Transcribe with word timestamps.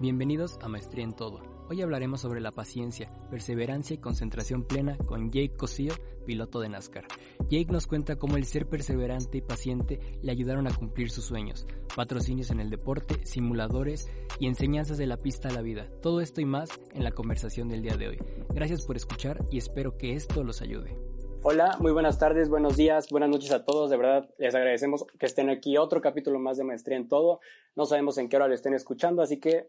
Bienvenidos 0.00 0.58
a 0.62 0.68
Maestría 0.68 1.04
en 1.04 1.12
Todo. 1.12 1.42
Hoy 1.68 1.82
hablaremos 1.82 2.22
sobre 2.22 2.40
la 2.40 2.52
paciencia, 2.52 3.10
perseverancia 3.28 3.92
y 3.92 3.98
concentración 3.98 4.64
plena 4.64 4.96
con 4.96 5.30
Jake 5.30 5.54
Cosío, 5.58 5.92
piloto 6.24 6.58
de 6.60 6.70
NASCAR. 6.70 7.04
Jake 7.50 7.70
nos 7.70 7.86
cuenta 7.86 8.16
cómo 8.16 8.38
el 8.38 8.46
ser 8.46 8.66
perseverante 8.66 9.36
y 9.36 9.42
paciente 9.42 10.00
le 10.22 10.32
ayudaron 10.32 10.66
a 10.66 10.74
cumplir 10.74 11.10
sus 11.10 11.26
sueños, 11.26 11.66
patrocinios 11.94 12.50
en 12.50 12.60
el 12.60 12.70
deporte, 12.70 13.26
simuladores 13.26 14.08
y 14.38 14.46
enseñanzas 14.46 14.96
de 14.96 15.06
la 15.06 15.18
pista 15.18 15.50
a 15.50 15.52
la 15.52 15.60
vida. 15.60 15.86
Todo 16.00 16.22
esto 16.22 16.40
y 16.40 16.46
más 16.46 16.70
en 16.94 17.04
la 17.04 17.12
conversación 17.12 17.68
del 17.68 17.82
día 17.82 17.98
de 17.98 18.08
hoy. 18.08 18.18
Gracias 18.54 18.80
por 18.86 18.96
escuchar 18.96 19.42
y 19.50 19.58
espero 19.58 19.98
que 19.98 20.14
esto 20.14 20.42
los 20.42 20.62
ayude. 20.62 20.96
Hola, 21.42 21.76
muy 21.78 21.92
buenas 21.92 22.18
tardes, 22.18 22.48
buenos 22.48 22.78
días, 22.78 23.10
buenas 23.10 23.28
noches 23.28 23.52
a 23.52 23.66
todos. 23.66 23.90
De 23.90 23.98
verdad, 23.98 24.30
les 24.38 24.54
agradecemos 24.54 25.04
que 25.18 25.26
estén 25.26 25.50
aquí. 25.50 25.76
Otro 25.76 26.00
capítulo 26.00 26.38
más 26.38 26.56
de 26.56 26.64
Maestría 26.64 26.96
en 26.96 27.06
Todo. 27.06 27.40
No 27.76 27.84
sabemos 27.84 28.16
en 28.16 28.30
qué 28.30 28.36
hora 28.36 28.48
lo 28.48 28.54
estén 28.54 28.72
escuchando, 28.72 29.20
así 29.20 29.38
que 29.38 29.68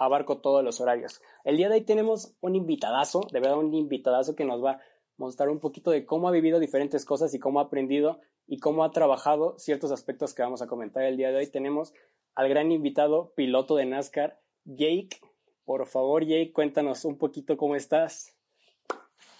abarco 0.00 0.38
todos 0.38 0.64
los 0.64 0.80
horarios. 0.80 1.20
El 1.44 1.58
día 1.58 1.68
de 1.68 1.74
hoy 1.74 1.80
tenemos 1.82 2.34
un 2.40 2.56
invitadazo, 2.56 3.20
de 3.30 3.38
verdad 3.38 3.58
un 3.58 3.74
invitadazo 3.74 4.34
que 4.34 4.46
nos 4.46 4.64
va 4.64 4.72
a 4.72 4.80
mostrar 5.18 5.50
un 5.50 5.60
poquito 5.60 5.90
de 5.90 6.06
cómo 6.06 6.26
ha 6.26 6.32
vivido 6.32 6.58
diferentes 6.58 7.04
cosas 7.04 7.34
y 7.34 7.38
cómo 7.38 7.60
ha 7.60 7.64
aprendido 7.64 8.18
y 8.46 8.58
cómo 8.58 8.82
ha 8.82 8.92
trabajado 8.92 9.58
ciertos 9.58 9.92
aspectos 9.92 10.34
que 10.34 10.42
vamos 10.42 10.62
a 10.62 10.66
comentar 10.66 11.04
el 11.04 11.18
día 11.18 11.30
de 11.30 11.36
hoy. 11.36 11.46
Tenemos 11.48 11.92
al 12.34 12.48
gran 12.48 12.72
invitado, 12.72 13.34
piloto 13.36 13.76
de 13.76 13.84
NASCAR, 13.84 14.40
Jake. 14.64 15.18
Por 15.66 15.86
favor, 15.86 16.24
Jake, 16.24 16.52
cuéntanos 16.54 17.04
un 17.04 17.18
poquito 17.18 17.58
cómo 17.58 17.76
estás. 17.76 18.34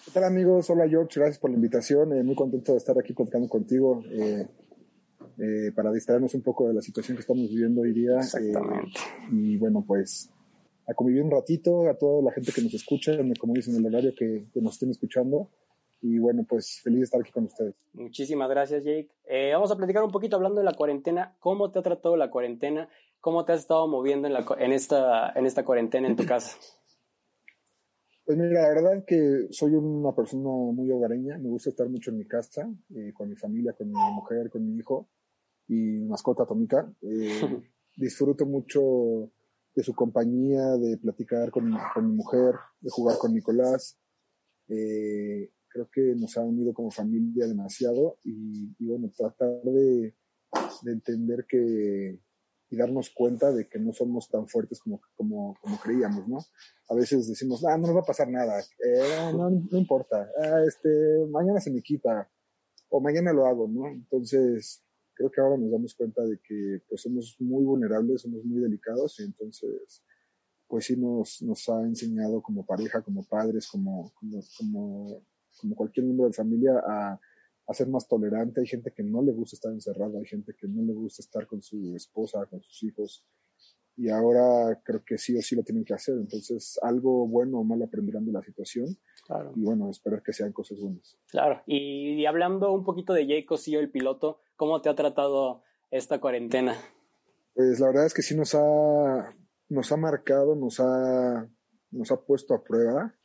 ¿Qué 0.05 0.11
tal 0.13 0.25
amigos? 0.25 0.69
Hola 0.69 0.87
George, 0.87 1.19
gracias 1.21 1.39
por 1.39 1.51
la 1.51 1.57
invitación. 1.57 2.13
Eh, 2.13 2.23
muy 2.23 2.35
contento 2.35 2.73
de 2.73 2.79
estar 2.79 2.99
aquí 2.99 3.15
contando 3.15 3.49
contigo 3.49 4.03
eh, 4.11 4.47
eh, 5.39 5.73
para 5.75 5.91
distraernos 5.91 6.35
un 6.35 6.43
poco 6.43 6.69
de 6.69 6.75
la 6.75 6.83
situación 6.83 7.17
que 7.17 7.23
estamos 7.23 7.49
viviendo 7.49 7.81
hoy 7.81 7.95
día. 7.95 8.19
Exactamente. 8.19 9.01
y 9.33 9.57
bueno, 9.57 9.83
pues 9.87 10.31
a 10.91 10.95
convivir 10.95 11.23
un 11.23 11.31
ratito, 11.31 11.89
a 11.89 11.95
toda 11.95 12.23
la 12.23 12.33
gente 12.33 12.53
que 12.53 12.63
nos 12.63 12.75
escucha, 12.75 13.13
como 13.39 13.55
dicen, 13.55 13.77
en 13.77 13.87
el 13.87 13.95
horario 13.95 14.13
que, 14.17 14.47
que, 14.53 14.61
nos 14.61 14.75
estén 14.75 14.91
escuchando. 14.91 15.49
Y 16.03 16.19
bueno, 16.19 16.45
pues 16.49 16.81
feliz 16.83 17.01
de 17.01 17.05
estar 17.05 17.21
aquí 17.21 17.31
con 17.31 17.45
ustedes. 17.45 17.75
Muchísimas 17.93 18.49
gracias, 18.49 18.83
Jake. 18.83 19.11
Eh, 19.27 19.51
vamos 19.53 19.71
a 19.71 19.77
platicar 19.77 20.03
un 20.03 20.11
poquito 20.11 20.37
hablando 20.37 20.59
de 20.59 20.65
la 20.65 20.73
cuarentena. 20.73 21.37
¿Cómo 21.39 21.71
te 21.71 21.79
ha 21.79 21.83
tratado 21.83 22.17
la 22.17 22.31
cuarentena? 22.31 22.89
¿Cómo 23.21 23.45
te 23.45 23.53
has 23.53 23.61
estado 23.61 23.87
moviendo 23.87 24.27
en, 24.27 24.33
la, 24.33 24.47
en, 24.59 24.73
esta, 24.73 25.31
en 25.37 25.47
esta 25.47 25.65
cuarentena 25.65 26.09
en 26.09 26.17
tu 26.17 26.25
casa? 26.25 26.57
Pues 28.25 28.39
mira, 28.39 28.63
la 28.63 28.69
verdad 28.69 28.97
es 28.97 29.05
que 29.05 29.47
soy 29.51 29.75
una 29.75 30.15
persona 30.15 30.49
muy 30.49 30.91
hogareña. 30.91 31.37
Me 31.39 31.51
gusta 31.51 31.71
estar 31.71 31.89
mucho 31.89 32.11
en 32.11 32.19
mi 32.19 32.27
casa, 32.27 32.69
eh, 32.95 33.13
con 33.13 33.29
mi 33.29 33.37
familia, 33.37 33.75
con 33.75 33.89
mi 33.89 34.13
mujer, 34.15 34.49
con 34.51 34.67
mi 34.67 34.79
hijo 34.79 35.09
y 35.69 35.75
mi 35.75 36.09
mascota 36.09 36.47
Tomica. 36.47 36.91
Eh, 37.03 37.41
disfruto 37.97 38.47
mucho 38.47 39.31
de 39.75 39.83
su 39.83 39.95
compañía, 39.95 40.77
de 40.77 40.99
platicar 40.99 41.51
con, 41.51 41.73
con 41.95 42.11
mi 42.11 42.17
mujer, 42.17 42.55
de 42.81 42.91
jugar 42.91 43.19
con 43.19 43.33
Nicolás. 43.33 43.99
Eh, 44.69 45.51
creo 45.69 45.89
que 45.93 46.15
nos 46.17 46.37
ha 46.37 46.43
unido 46.43 46.75
como 46.75 46.91
familia 46.91 47.47
demasiado 47.47 48.19
y, 48.25 48.75
bueno, 48.81 49.11
tratar 49.17 49.63
de, 49.63 50.15
de, 50.83 50.93
entender 50.93 51.47
que 51.49 52.19
y 52.73 52.77
darnos 52.77 53.11
cuenta 53.11 53.53
de 53.53 53.69
que 53.69 53.81
no 53.81 53.93
somos 53.93 54.29
tan 54.29 54.47
fuertes 54.47 54.81
como, 54.81 55.01
como, 55.17 55.57
creíamos, 55.83 56.29
¿no? 56.29 56.39
A 56.89 56.95
veces 56.95 57.29
decimos, 57.29 57.65
ah, 57.65 57.77
no 57.77 57.89
nos 57.89 57.97
va 57.97 58.01
a 58.01 58.05
pasar 58.05 58.29
nada, 58.29 58.61
eh, 58.61 59.33
no, 59.33 59.51
no 59.51 59.79
importa, 59.79 60.31
ah, 60.41 60.63
este, 60.67 60.89
mañana 61.31 61.61
se 61.61 61.73
me 61.73 61.83
quita 61.83 62.31
o 62.89 63.01
mañana 63.01 63.33
lo 63.33 63.47
hago, 63.47 63.67
¿no? 63.67 63.89
Entonces, 63.89 64.85
creo 65.21 65.31
que 65.31 65.41
ahora 65.43 65.59
nos 65.59 65.71
damos 65.71 65.95
cuenta 65.95 66.25
de 66.25 66.39
que 66.39 66.81
pues 66.89 67.03
somos 67.03 67.37
muy 67.41 67.63
vulnerables, 67.63 68.23
somos 68.23 68.43
muy 68.43 68.63
delicados 68.63 69.21
y 69.21 69.25
entonces 69.25 70.03
pues 70.67 70.87
sí 70.87 70.97
nos, 70.97 71.43
nos 71.43 71.69
ha 71.69 71.83
enseñado 71.83 72.41
como 72.41 72.65
pareja, 72.65 73.03
como 73.03 73.23
padres, 73.25 73.69
como, 73.69 74.13
como, 74.15 74.41
como, 74.57 75.23
como 75.61 75.75
cualquier 75.75 76.07
miembro 76.07 76.27
de 76.27 76.33
familia 76.33 76.73
a, 76.87 77.21
a, 77.67 77.75
ser 77.75 77.89
más 77.89 78.09
tolerante. 78.09 78.61
Hay 78.61 78.67
gente 78.67 78.93
que 78.97 79.03
no 79.03 79.21
le 79.21 79.33
gusta 79.33 79.57
estar 79.57 79.73
encerrada, 79.73 80.19
hay 80.19 80.27
gente 80.27 80.55
que 80.59 80.69
no 80.69 80.83
le 80.83 80.95
gusta 80.95 81.23
estar 81.23 81.47
con 81.47 81.61
su 81.61 81.95
esposa, 81.97 82.47
con 82.47 82.63
sus 82.63 82.83
hijos. 82.85 83.27
Y 83.97 84.09
ahora 84.09 84.81
creo 84.85 85.05
que 85.05 85.19
sí 85.19 85.37
o 85.37 85.43
sí 85.43 85.57
lo 85.57 85.65
tienen 85.65 85.85
que 85.85 85.93
hacer. 85.93 86.15
Entonces, 86.15 86.79
algo 86.83 87.27
bueno 87.27 87.59
o 87.59 87.65
malo 87.65 87.85
aprenderán 87.85 88.25
de 88.25 88.33
la 88.33 88.43
situación. 88.43 88.97
Claro. 89.27 89.53
Y 89.57 89.63
bueno, 89.63 89.91
esperar 89.91 90.23
que 90.23 90.33
sean 90.33 90.53
cosas 90.53 90.79
buenas. 90.81 91.19
Claro. 91.27 91.63
Y, 91.67 92.15
y 92.15 92.27
hablando 92.27 92.73
un 92.73 92.85
poquito 92.85 93.13
de 93.13 93.27
Jake 93.27 93.45
Cosío, 93.45 93.81
el 93.81 93.91
piloto, 93.91 94.41
¿Cómo 94.61 94.83
te 94.83 94.91
ha 94.91 94.95
tratado 94.95 95.63
esta 95.91 96.21
cuarentena? 96.21 96.77
Pues 97.55 97.81
la 97.81 97.87
verdad 97.87 98.05
es 98.05 98.13
que 98.13 98.21
sí 98.21 98.37
nos 98.37 98.55
ha, 98.55 99.35
nos 99.71 99.91
ha 99.91 99.97
marcado, 99.97 100.55
nos 100.55 100.79
ha, 100.81 101.49
nos 101.91 102.13
ha 102.13 102.21
puesto 102.21 102.53
a 102.53 102.63
prueba. 102.63 103.19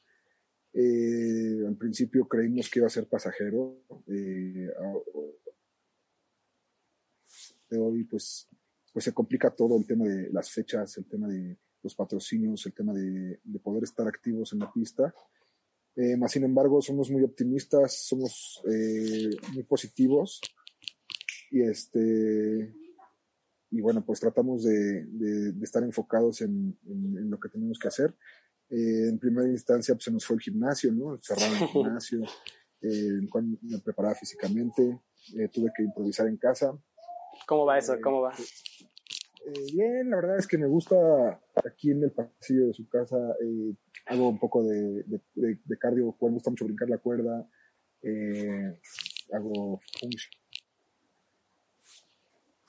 Eh, 0.71 1.57
al 1.67 1.75
principio 1.75 2.25
creímos 2.25 2.69
que 2.69 2.79
iba 2.79 2.87
a 2.87 2.89
ser 2.89 3.09
pasajero. 3.09 3.81
Eh, 4.07 4.69
de 7.69 7.79
hoy, 7.79 8.05
pues, 8.05 8.47
pues 8.93 9.03
se 9.03 9.13
complica 9.13 9.53
todo 9.53 9.77
el 9.77 9.85
tema 9.85 10.05
de 10.05 10.29
las 10.31 10.49
fechas, 10.49 10.97
el 10.99 11.05
tema 11.05 11.27
de 11.27 11.57
los 11.83 11.95
patrocinios, 11.95 12.65
el 12.65 12.73
tema 12.73 12.93
de, 12.93 13.41
de 13.43 13.59
poder 13.59 13.83
estar 13.83 14.07
activos 14.07 14.53
en 14.53 14.59
la 14.59 14.71
pista. 14.71 15.13
Eh, 15.97 16.15
más 16.15 16.31
sin 16.31 16.45
embargo, 16.45 16.81
somos 16.81 17.11
muy 17.11 17.23
optimistas, 17.23 17.93
somos 18.07 18.63
eh, 18.71 19.31
muy 19.53 19.63
positivos 19.63 20.39
y 21.55 21.61
este 21.61 22.75
y 23.71 23.81
bueno 23.81 24.03
pues 24.05 24.19
tratamos 24.19 24.63
de, 24.63 25.05
de, 25.05 25.51
de 25.53 25.63
estar 25.63 25.81
enfocados 25.83 26.41
en, 26.41 26.77
en, 26.85 27.17
en, 27.17 27.31
lo 27.31 27.39
que 27.39 27.47
tenemos 27.47 27.79
que 27.79 27.87
hacer. 27.87 28.13
Eh, 28.69 29.07
en 29.09 29.19
primera 29.19 29.47
instancia 29.47 29.95
pues 29.95 30.03
se 30.03 30.11
nos 30.11 30.25
fue 30.25 30.35
el 30.35 30.41
gimnasio 30.41 30.91
no 30.91 31.17
cerraron 31.21 31.57
el 31.61 31.67
gimnasio 31.69 32.23
eh, 32.81 33.27
cuando 33.29 33.57
me 33.61 33.79
preparaba 33.79 34.15
físicamente 34.15 34.99
eh, 35.37 35.47
tuve 35.47 35.71
que 35.75 35.83
improvisar 35.83 36.27
en 36.27 36.37
casa. 36.37 36.77
Cómo 37.47 37.65
va 37.65 37.77
eso 37.77 37.95
cómo 38.03 38.21
va 38.21 38.33
eh, 38.33 39.65
bien 39.73 40.09
la 40.09 40.17
verdad 40.17 40.37
es 40.37 40.47
que 40.47 40.57
me 40.57 40.67
gusta 40.67 40.95
aquí 41.63 41.91
en 41.91 42.03
el 42.03 42.11
pasillo 42.11 42.67
de 42.67 42.73
su 42.73 42.89
casa 42.89 43.17
eh, 43.41 43.73
hago 44.07 44.27
un 44.27 44.39
poco 44.39 44.61
de, 44.63 45.05
de, 45.35 45.77
cardio 45.79 46.15
me 46.19 46.31
gusta 46.31 46.49
mucho 46.49 46.65
brincar 46.65 46.89
la 46.89 46.97
cuerda 46.97 47.47
eh, 48.01 48.79
hago 49.31 49.79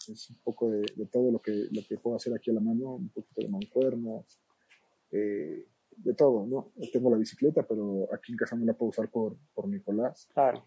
es 0.09 0.31
un 0.31 0.37
poco 0.43 0.71
de, 0.71 0.84
de, 0.94 1.06
todo 1.06 1.31
lo 1.31 1.41
que, 1.41 1.53
lo 1.71 1.83
que 1.89 1.99
puedo 1.99 2.17
hacer 2.17 2.34
aquí 2.34 2.50
a 2.50 2.55
la 2.55 2.61
mano, 2.61 2.97
un 2.97 3.09
poquito 3.11 3.43
de 3.43 3.49
mancuernas, 3.49 4.41
eh, 5.11 5.67
de 5.97 6.15
todo, 6.15 6.47
¿no? 6.47 6.72
Tengo 6.93 7.11
la 7.11 7.17
bicicleta, 7.17 7.67
pero 7.67 8.09
aquí 8.12 8.33
en 8.33 8.39
casa 8.39 8.56
no 8.56 8.65
la 8.65 8.75
puedo 8.75 8.91
usar 8.91 9.11
por, 9.11 9.37
por 9.55 9.69
Nicolás. 9.69 10.28
Claro. 10.33 10.65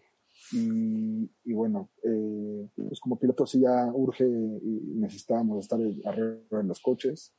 Y, 0.52 1.30
y 1.44 1.52
bueno, 1.52 1.90
eh, 2.02 2.68
pues 2.74 3.00
como 3.00 3.18
piloto 3.18 3.46
sí 3.46 3.60
ya 3.60 3.90
urge 3.92 4.24
y 4.24 4.94
necesitábamos 4.96 5.60
estar 5.60 5.78
arriba 6.04 6.60
en 6.60 6.68
los 6.68 6.80
coches. 6.80 7.34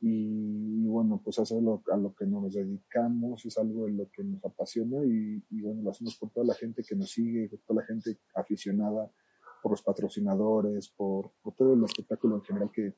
Y, 0.00 0.82
y 0.82 0.86
bueno, 0.86 1.20
pues 1.22 1.38
hacer 1.38 1.62
lo, 1.62 1.82
a 1.92 1.96
lo 1.96 2.14
que 2.14 2.24
nos 2.24 2.54
dedicamos 2.54 3.44
es 3.44 3.58
algo 3.58 3.86
en 3.86 3.98
lo 3.98 4.10
que 4.10 4.24
nos 4.24 4.42
apasiona 4.44 5.04
y, 5.04 5.44
y 5.50 5.60
bueno, 5.60 5.82
lo 5.82 5.90
hacemos 5.90 6.16
por 6.16 6.30
toda 6.30 6.46
la 6.46 6.54
gente 6.54 6.82
que 6.82 6.96
nos 6.96 7.10
sigue, 7.10 7.48
por 7.48 7.60
toda 7.60 7.82
la 7.82 7.86
gente 7.86 8.18
aficionada 8.34 9.10
por 9.62 9.72
los 9.72 9.82
patrocinadores, 9.82 10.88
por, 10.90 11.32
todo 11.56 11.74
el 11.74 11.84
espectáculo 11.84 12.36
en 12.36 12.42
general 12.42 12.70
que, 12.72 12.94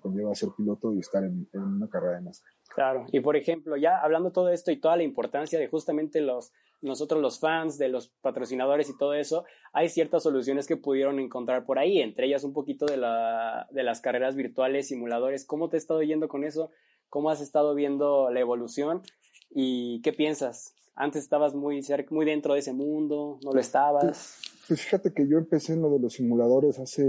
conlleva 0.00 0.32
ser 0.34 0.50
piloto 0.56 0.94
y 0.94 1.00
estar 1.00 1.24
en, 1.24 1.48
una 1.52 1.88
carrera 1.88 2.18
de 2.18 2.22
NASCAR. 2.22 2.52
Claro, 2.72 3.06
y 3.10 3.18
por 3.18 3.36
ejemplo, 3.36 3.76
ya 3.76 3.98
hablando 3.98 4.30
todo 4.30 4.50
esto 4.50 4.70
y 4.70 4.76
toda 4.76 4.96
la 4.96 5.02
importancia 5.02 5.58
de 5.58 5.66
justamente 5.66 6.20
los, 6.20 6.52
nosotros 6.82 7.20
los 7.20 7.40
fans, 7.40 7.76
de 7.76 7.88
los 7.88 8.08
patrocinadores 8.20 8.88
y 8.88 8.96
todo 8.96 9.14
eso, 9.14 9.44
hay 9.72 9.88
ciertas 9.88 10.22
soluciones 10.22 10.68
que 10.68 10.76
pudieron 10.76 11.18
encontrar 11.18 11.64
por 11.64 11.80
ahí, 11.80 12.00
entre 12.00 12.26
ellas 12.26 12.44
un 12.44 12.52
poquito 12.52 12.86
de 12.86 12.96
las 12.96 14.00
carreras 14.00 14.36
virtuales, 14.36 14.88
simuladores. 14.88 15.44
¿Cómo 15.44 15.68
te 15.68 15.76
ha 15.76 15.78
estado 15.78 16.02
yendo 16.02 16.28
con 16.28 16.44
eso? 16.44 16.70
¿Cómo 17.08 17.30
has 17.30 17.40
estado 17.40 17.74
viendo 17.74 18.30
la 18.30 18.40
evolución? 18.40 19.02
¿Y 19.50 20.00
qué 20.02 20.12
piensas? 20.12 20.74
Antes 20.98 21.24
estabas 21.24 21.54
muy, 21.54 21.82
cerca, 21.82 22.14
muy 22.14 22.24
dentro 22.24 22.54
de 22.54 22.60
ese 22.60 22.72
mundo, 22.72 23.38
no 23.44 23.52
lo 23.52 23.60
estabas. 23.60 24.40
Pues 24.66 24.80
fíjate 24.80 25.12
que 25.12 25.28
yo 25.28 25.36
empecé 25.36 25.74
en 25.74 25.82
lo 25.82 25.90
de 25.90 26.00
los 26.00 26.14
simuladores 26.14 26.78
hace 26.78 27.04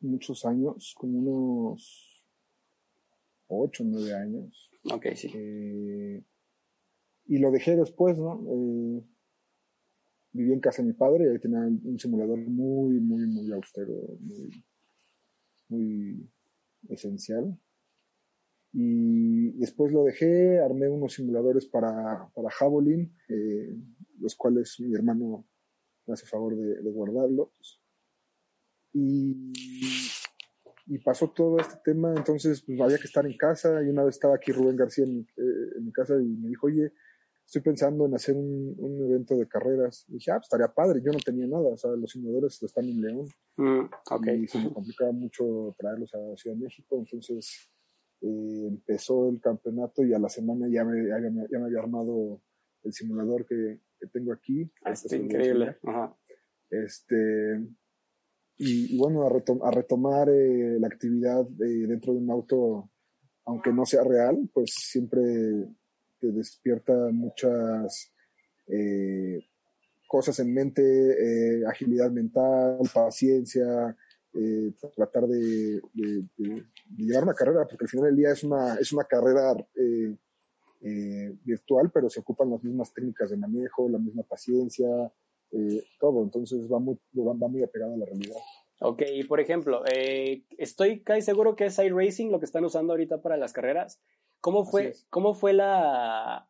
muchos 0.00 0.44
años, 0.44 0.94
como 0.98 1.18
unos 1.18 2.22
ocho, 3.48 3.82
nueve 3.84 4.14
años. 4.14 4.70
Ok, 4.92 5.06
sí. 5.16 5.30
Eh, 5.34 6.22
y 7.26 7.38
lo 7.38 7.50
dejé 7.50 7.76
después, 7.76 8.18
¿no? 8.18 8.44
Eh, 8.46 9.02
viví 10.32 10.52
en 10.52 10.60
casa 10.60 10.82
de 10.82 10.88
mi 10.88 10.94
padre 10.94 11.24
y 11.24 11.28
ahí 11.28 11.38
tenía 11.38 11.60
un 11.60 11.98
simulador 11.98 12.38
muy, 12.38 13.00
muy, 13.00 13.26
muy 13.26 13.50
austero, 13.52 13.94
muy, 14.20 14.64
muy 15.68 16.30
esencial. 16.90 17.58
Y 18.76 19.52
después 19.52 19.92
lo 19.92 20.02
dejé, 20.02 20.58
armé 20.58 20.88
unos 20.88 21.14
simuladores 21.14 21.64
para, 21.64 22.28
para 22.34 22.50
Javelin, 22.50 23.16
eh, 23.28 23.72
los 24.18 24.34
cuales 24.34 24.80
mi 24.80 24.92
hermano 24.94 25.46
me 26.06 26.14
hace 26.14 26.26
favor 26.26 26.56
de, 26.56 26.82
de 26.82 26.90
guardarlos. 26.90 27.80
Y, 28.92 29.52
y, 30.86 30.98
pasó 30.98 31.30
todo 31.30 31.58
este 31.58 31.76
tema, 31.84 32.14
entonces 32.16 32.62
pues 32.62 32.80
había 32.80 32.98
que 32.98 33.06
estar 33.06 33.24
en 33.24 33.36
casa 33.36 33.80
y 33.82 33.90
una 33.90 34.02
vez 34.02 34.16
estaba 34.16 34.34
aquí 34.34 34.50
Rubén 34.50 34.76
García 34.76 35.04
en, 35.04 35.20
eh, 35.20 35.76
en 35.76 35.84
mi 35.84 35.92
casa 35.92 36.14
y 36.14 36.26
me 36.26 36.48
dijo, 36.48 36.66
oye, 36.66 36.92
estoy 37.46 37.62
pensando 37.62 38.06
en 38.06 38.14
hacer 38.14 38.34
un, 38.34 38.74
un 38.76 39.04
evento 39.04 39.36
de 39.36 39.46
carreras. 39.46 40.04
Y 40.08 40.14
dije, 40.14 40.32
ah, 40.32 40.36
pues 40.36 40.46
estaría 40.46 40.68
padre, 40.74 41.00
yo 41.00 41.12
no 41.12 41.18
tenía 41.18 41.46
nada, 41.46 41.68
o 41.68 41.76
sea, 41.76 41.92
los 41.92 42.10
simuladores 42.10 42.60
están 42.60 42.86
en 42.86 43.00
León. 43.00 43.28
Mm, 43.56 43.88
okay. 44.10 44.42
Y 44.42 44.48
se 44.48 44.58
me 44.58 44.72
complicaba 44.72 45.12
mucho 45.12 45.74
traerlos 45.78 46.12
a 46.12 46.36
Ciudad 46.36 46.56
de 46.56 46.62
México, 46.62 46.96
entonces 46.98 47.70
eh, 48.24 48.66
empezó 48.68 49.28
el 49.28 49.40
campeonato 49.40 50.04
y 50.04 50.14
a 50.14 50.18
la 50.18 50.28
semana 50.28 50.66
ya 50.68 50.84
me, 50.84 51.06
ya 51.06 51.18
me, 51.18 51.46
ya 51.50 51.58
me 51.58 51.66
había 51.66 51.80
armado 51.80 52.40
el 52.82 52.92
simulador 52.92 53.46
que, 53.46 53.80
que 54.00 54.06
tengo 54.06 54.32
aquí. 54.32 54.70
Ah, 54.82 54.92
está 54.92 55.16
increíble. 55.16 55.76
Ajá. 55.82 56.16
Este, 56.70 57.60
y, 58.56 58.94
y, 58.94 58.98
bueno, 58.98 59.26
a, 59.26 59.28
retom 59.28 59.62
a 59.62 59.70
retomar 59.70 60.28
eh, 60.30 60.78
la 60.80 60.86
actividad 60.86 61.44
de, 61.46 61.86
dentro 61.86 62.14
de 62.14 62.20
un 62.20 62.30
auto, 62.30 62.90
aunque 63.44 63.72
no 63.72 63.84
sea 63.84 64.02
real, 64.04 64.48
pues 64.52 64.72
siempre 64.74 65.22
te 66.18 66.32
despierta 66.32 67.10
muchas 67.12 68.14
eh, 68.66 69.38
cosas 70.08 70.38
en 70.38 70.54
mente, 70.54 70.82
eh, 70.82 71.66
agilidad 71.66 72.10
mental, 72.10 72.78
paciencia, 72.92 73.94
eh, 74.32 74.72
tratar 74.96 75.26
de, 75.26 75.80
de, 75.92 76.24
de, 76.36 76.64
llevar 76.96 77.24
una 77.24 77.34
carrera, 77.34 77.66
porque 77.66 77.84
al 77.84 77.88
final 77.88 78.06
del 78.06 78.16
día 78.16 78.32
es 78.32 78.44
una, 78.44 78.74
es 78.74 78.92
una 78.92 79.04
carrera 79.04 79.52
eh, 79.74 80.16
eh, 80.82 81.34
virtual, 81.44 81.90
pero 81.92 82.08
se 82.10 82.20
ocupan 82.20 82.50
las 82.50 82.62
mismas 82.62 82.92
técnicas 82.92 83.30
de 83.30 83.36
manejo, 83.36 83.88
la 83.88 83.98
misma 83.98 84.22
paciencia, 84.22 84.88
todo, 86.00 86.24
entonces 86.24 86.66
va 86.70 86.80
muy, 86.80 86.98
va 87.16 87.48
muy 87.48 87.62
apegado 87.62 87.94
a 87.94 87.96
la 87.96 88.06
realidad. 88.06 88.36
Ok, 88.80 89.02
y 89.14 89.22
por 89.22 89.38
ejemplo, 89.38 89.84
estoy 90.58 91.00
casi 91.00 91.22
seguro 91.22 91.54
que 91.54 91.66
es 91.66 91.78
iRacing 91.78 92.32
lo 92.32 92.40
que 92.40 92.44
están 92.44 92.64
usando 92.64 92.92
ahorita 92.92 93.22
para 93.22 93.36
las 93.36 93.52
carreras. 93.52 94.00
¿Cómo 94.40 94.64
fue, 94.64 94.94
¿cómo 95.10 95.32
fue 95.32 95.52
la, 95.52 96.48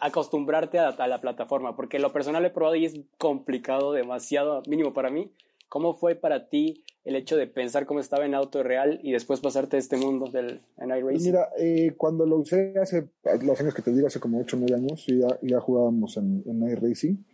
acostumbrarte 0.00 0.78
a, 0.78 0.88
a, 0.88 1.08
la 1.08 1.20
plataforma? 1.20 1.76
Porque 1.76 1.98
lo 1.98 2.12
personal 2.12 2.44
he 2.44 2.50
probado 2.50 2.76
y 2.76 2.86
es 2.86 3.00
complicado 3.18 3.92
demasiado, 3.92 4.62
mínimo 4.66 4.94
para 4.94 5.10
mí. 5.10 5.30
¿Cómo 5.68 5.94
fue 5.94 6.14
para 6.14 6.48
ti 6.48 6.84
el 7.04 7.16
hecho 7.16 7.36
de 7.36 7.46
pensar 7.46 7.86
cómo 7.86 8.00
estaba 8.00 8.24
en 8.24 8.34
auto 8.34 8.62
real 8.62 9.00
y 9.02 9.12
después 9.12 9.40
pasarte 9.40 9.76
a 9.76 9.78
este 9.78 9.96
mundo 9.96 10.30
del 10.30 10.62
en 10.78 10.90
iRacing? 10.90 11.22
Mira, 11.22 11.48
eh, 11.58 11.94
cuando 11.96 12.24
lo 12.24 12.38
usé 12.38 12.74
hace 12.78 13.08
los 13.42 13.60
años 13.60 13.74
que 13.74 13.82
te 13.82 13.92
digo, 13.92 14.06
hace 14.06 14.20
como 14.20 14.40
8 14.40 14.56
o 14.56 14.60
9 14.60 14.74
años, 14.74 15.06
ya, 15.06 15.38
ya 15.42 15.60
jugábamos 15.60 16.16
en, 16.16 16.42
en 16.46 16.68
iRacing. 16.68 17.24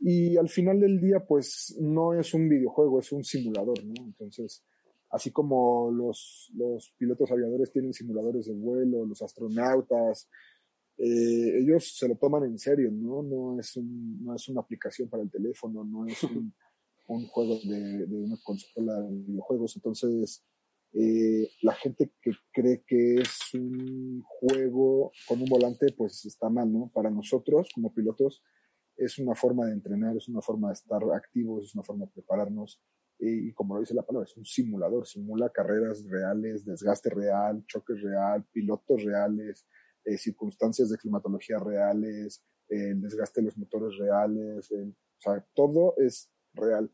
Y 0.00 0.36
al 0.38 0.48
final 0.48 0.80
del 0.80 1.00
día, 1.00 1.20
pues 1.26 1.76
no 1.78 2.14
es 2.14 2.32
un 2.32 2.48
videojuego, 2.48 3.00
es 3.00 3.12
un 3.12 3.22
simulador, 3.22 3.84
¿no? 3.84 4.04
Entonces, 4.04 4.64
así 5.10 5.30
como 5.30 5.90
los, 5.90 6.50
los 6.54 6.94
pilotos 6.96 7.30
aviadores 7.30 7.70
tienen 7.70 7.92
simuladores 7.92 8.46
de 8.46 8.54
vuelo, 8.54 9.04
los 9.04 9.20
astronautas, 9.20 10.30
eh, 10.96 11.58
ellos 11.58 11.96
se 11.96 12.08
lo 12.08 12.16
toman 12.16 12.44
en 12.44 12.58
serio, 12.58 12.90
¿no? 12.90 13.22
No 13.22 13.58
es, 13.58 13.76
un, 13.76 14.24
no 14.24 14.34
es 14.34 14.48
una 14.48 14.60
aplicación 14.60 15.08
para 15.08 15.22
el 15.22 15.30
teléfono, 15.30 15.84
no 15.84 16.06
es 16.06 16.22
un, 16.24 16.54
un 17.14 17.26
juego 17.26 17.58
de, 17.64 18.06
de, 18.06 18.16
una 18.16 18.36
consola 18.42 19.00
de 19.00 19.16
videojuegos. 19.26 19.76
Entonces, 19.76 20.44
eh, 20.92 21.48
la 21.62 21.74
gente 21.74 22.12
que 22.20 22.32
cree 22.52 22.82
que 22.86 23.16
es 23.16 23.54
un 23.54 24.22
juego 24.22 25.12
con 25.26 25.40
un 25.40 25.48
volante, 25.48 25.86
pues 25.96 26.24
está 26.24 26.48
mal, 26.48 26.72
¿no? 26.72 26.90
Para 26.92 27.10
nosotros, 27.10 27.68
como 27.74 27.92
pilotos, 27.92 28.42
es 28.96 29.18
una 29.18 29.34
forma 29.34 29.66
de 29.66 29.72
entrenar, 29.72 30.16
es 30.16 30.28
una 30.28 30.40
forma 30.40 30.68
de 30.68 30.74
estar 30.74 31.00
activos, 31.14 31.66
es 31.66 31.74
una 31.74 31.84
forma 31.84 32.06
de 32.06 32.12
prepararnos. 32.12 32.80
y 33.18 33.52
como 33.52 33.74
lo 33.74 33.80
dice 33.80 33.94
la 33.94 34.02
palabra, 34.02 34.26
es 34.28 34.36
un 34.36 34.46
simulador, 34.46 35.06
simula 35.06 35.50
carreras 35.50 36.02
reales, 36.08 36.64
desgaste 36.64 37.10
real, 37.10 37.62
choques 37.66 38.00
real, 38.00 38.46
pilotos 38.50 39.04
reales, 39.04 39.66
eh, 40.04 40.16
circunstancias 40.16 40.88
de 40.88 40.96
climatología 40.96 41.58
reales, 41.58 42.42
desgaste 42.68 43.40
de 43.40 43.46
los 43.46 43.58
motores 43.58 43.98
reales, 43.98 44.70
o 44.72 45.20
sea, 45.20 45.44
todo 45.54 45.94
es 45.98 46.30
real. 46.54 46.90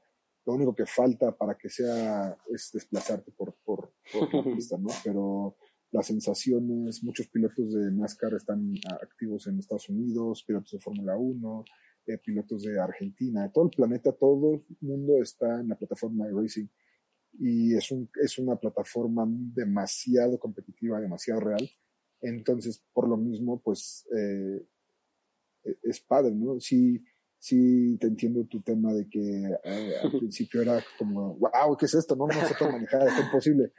Lo 0.46 0.54
único 0.54 0.75
que 0.75 0.87
falta 0.87 1.37
para 1.37 1.56
que 1.58 1.69
sea 1.69 2.37
es 2.48 2.70
desplazarte 2.72 3.32
por, 3.32 3.54
por, 3.64 3.93
por 4.12 4.32
la 4.32 4.54
pista, 4.54 4.78
¿no? 4.78 4.88
Pero 5.04 5.56
las 5.90 6.06
sensaciones, 6.06 7.02
muchos 7.02 7.28
pilotos 7.28 7.72
de 7.75 7.90
NASCAR 7.90 8.34
están 8.34 8.72
activos 9.02 9.46
en 9.46 9.58
Estados 9.58 9.88
Unidos, 9.88 10.44
pilotos 10.46 10.70
de 10.72 10.78
Fórmula 10.78 11.16
1, 11.16 11.64
eh, 12.06 12.19
pilotos 12.19 12.62
de 12.62 12.78
Argentina, 12.78 13.50
todo 13.52 13.64
el 13.64 13.70
planeta, 13.70 14.12
todo 14.12 14.54
el 14.54 14.64
mundo 14.81 15.20
está 15.20 15.60
en 15.60 15.69
la 15.69 15.76
plataforma 15.76 16.26
de 16.26 16.32
Racing 16.32 16.66
y 17.38 17.75
es, 17.75 17.90
un, 17.90 18.08
es 18.22 18.38
una 18.38 18.56
plataforma 18.56 19.26
demasiado 19.28 20.38
competitiva, 20.38 21.00
demasiado 21.00 21.40
real. 21.40 21.69
Entonces, 22.20 22.82
por 22.92 23.08
lo 23.08 23.16
mismo, 23.16 23.60
pues 23.60 24.06
eh, 24.16 24.66
e, 25.64 25.76
es 25.82 26.00
padre, 26.00 26.32
¿no? 26.34 26.60
Si, 26.60 27.02
sí 27.38 27.96
te 27.98 28.06
entiendo 28.06 28.44
tu 28.44 28.60
tema 28.62 28.92
de 28.92 29.08
que 29.08 29.20
eh, 29.64 29.92
al 30.02 30.10
principio 30.18 30.62
era 30.62 30.82
como, 30.98 31.36
wow, 31.36 31.76
¿qué 31.76 31.86
es 31.86 31.94
esto? 31.94 32.16
No, 32.16 32.26
no 32.26 32.46
se 32.46 32.54
puede 32.54 32.72
manejar, 32.72 33.06
es 33.06 33.18
imposible. 33.18 33.72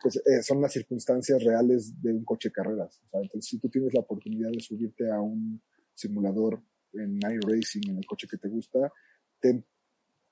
Pues 0.00 0.16
eh, 0.16 0.42
son 0.42 0.60
las 0.60 0.72
circunstancias 0.72 1.42
reales 1.42 2.00
de 2.00 2.12
un 2.12 2.24
coche 2.24 2.48
de 2.48 2.52
carreras. 2.52 3.00
O 3.06 3.10
sea, 3.10 3.20
entonces, 3.20 3.48
si 3.48 3.58
tú 3.58 3.68
tienes 3.68 3.92
la 3.94 4.00
oportunidad 4.00 4.50
de 4.50 4.60
subirte 4.60 5.10
a 5.10 5.20
un 5.20 5.62
simulador 5.94 6.62
en 6.92 7.18
iRacing, 7.18 7.90
en 7.90 7.98
el 7.98 8.06
coche 8.06 8.26
que 8.30 8.38
te 8.38 8.48
gusta, 8.48 8.92
ten 9.40 9.64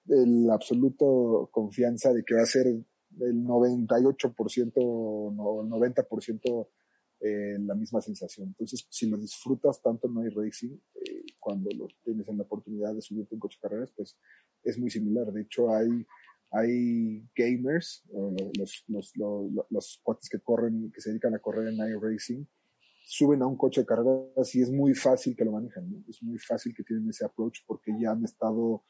el 0.09 0.51
absoluto 0.51 1.49
confianza 1.53 2.13
de 2.13 2.25
que 2.25 2.35
va 2.35 2.43
a 2.43 2.47
ser 2.47 2.67
el 2.67 2.87
98% 3.45 4.73
o 4.77 5.63
el 5.63 5.69
90% 5.69 6.69
eh, 7.25 7.57
la 7.61 7.77
misma 7.77 8.01
sensación. 8.01 8.49
Entonces, 8.49 8.85
si 8.91 9.09
lo 9.09 9.17
disfrutas 9.17 9.81
tanto 9.81 10.09
en 10.09 10.27
iRacing, 10.27 10.83
eh, 10.95 11.22
cuando 11.43 11.71
lo 11.77 11.89
tienes 12.05 12.29
en 12.29 12.39
la 12.39 12.45
oportunidad 12.45 12.95
de 12.95 13.03
subirte 13.03 13.35
un 13.35 13.41
coche 13.41 13.59
de 13.61 13.69
carreras, 13.69 13.93
pues 13.97 14.17
es 14.63 14.79
muy 14.79 14.91
similar. 14.91 15.33
De 15.33 15.43
hecho, 15.43 15.75
hay, 15.75 16.07
hay 16.53 17.29
gamers, 17.35 18.05
los, 18.57 18.85
los, 18.87 19.17
los, 19.17 19.67
los 19.69 20.01
cuates 20.05 20.29
que 20.29 20.39
corren, 20.39 20.93
que 20.93 21.01
se 21.01 21.11
dedican 21.11 21.35
a 21.35 21.41
correr 21.41 21.69
en 21.69 21.77
iRacing, 21.77 22.49
suben 23.05 23.43
a 23.43 23.47
un 23.47 23.57
coche 23.57 23.81
de 23.81 23.87
carreras 23.87 24.55
y 24.55 24.63
es 24.63 24.71
muy 24.71 24.95
fácil 24.95 25.35
que 25.37 25.45
lo 25.45 25.53
manejan, 25.53 25.91
¿no? 25.91 26.05
Es 26.09 26.23
muy 26.23 26.39
fácil 26.39 26.73
que 26.75 26.85
tienen 26.85 27.11
ese 27.11 27.25
approach 27.25 27.59
porque 27.67 27.93
ya 28.01 28.13
han 28.13 28.25
estado 28.25 28.85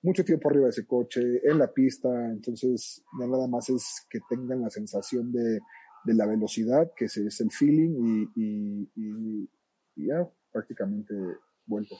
mucho 0.00 0.24
tiempo 0.24 0.48
arriba 0.48 0.64
de 0.64 0.70
ese 0.70 0.86
coche, 0.86 1.20
en 1.44 1.58
la 1.58 1.72
pista, 1.72 2.08
entonces 2.30 3.04
ya 3.20 3.26
nada 3.26 3.46
más 3.48 3.68
es 3.68 4.06
que 4.08 4.20
tengan 4.30 4.62
la 4.62 4.70
sensación 4.70 5.30
de, 5.30 5.60
de 6.04 6.14
la 6.14 6.24
velocidad, 6.24 6.90
que 6.96 7.04
es 7.06 7.16
el 7.16 7.50
feeling 7.50 7.92
y, 8.06 8.42
y, 8.42 8.90
y, 8.94 9.50
y 9.96 10.06
ya 10.06 10.26
prácticamente 10.50 11.14
vueltas. 11.68 11.98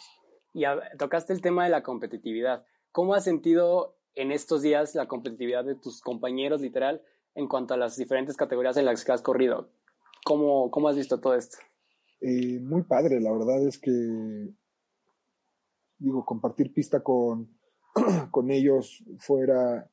Y 0.53 0.65
a, 0.65 0.81
tocaste 0.99 1.33
el 1.33 1.41
tema 1.41 1.65
de 1.65 1.71
la 1.71 1.83
competitividad. 1.83 2.65
¿Cómo 2.93 3.15
has 3.15 3.25
sentido 3.25 3.97
en 4.15 4.33
estos 4.33 4.63
días 4.63 4.95
la 4.95 5.07
competitividad 5.07 5.65
de 5.65 5.77
tus 5.77 6.01
compañeros, 6.01 6.61
literal, 6.61 7.03
en 7.35 7.47
cuanto 7.47 7.75
a 7.75 7.77
las 7.77 7.97
diferentes 7.97 8.37
categorías 8.37 8.77
en 8.77 8.85
las 8.85 9.05
que 9.05 9.13
has 9.13 9.23
corrido? 9.23 9.69
¿Cómo, 10.25 10.71
cómo 10.71 10.89
has 10.89 10.97
visto 10.97 11.21
todo 11.21 11.35
esto? 11.35 11.59
Eh, 12.21 12.59
muy 12.61 12.83
padre, 12.83 13.21
la 13.21 13.31
verdad 13.31 13.63
es 13.63 13.79
que, 13.79 13.93
digo, 15.99 16.25
compartir 16.25 16.73
pista 16.73 17.01
con, 17.01 17.49
con 18.33 18.51
ellos 18.51 19.05
fuera, 19.19 19.89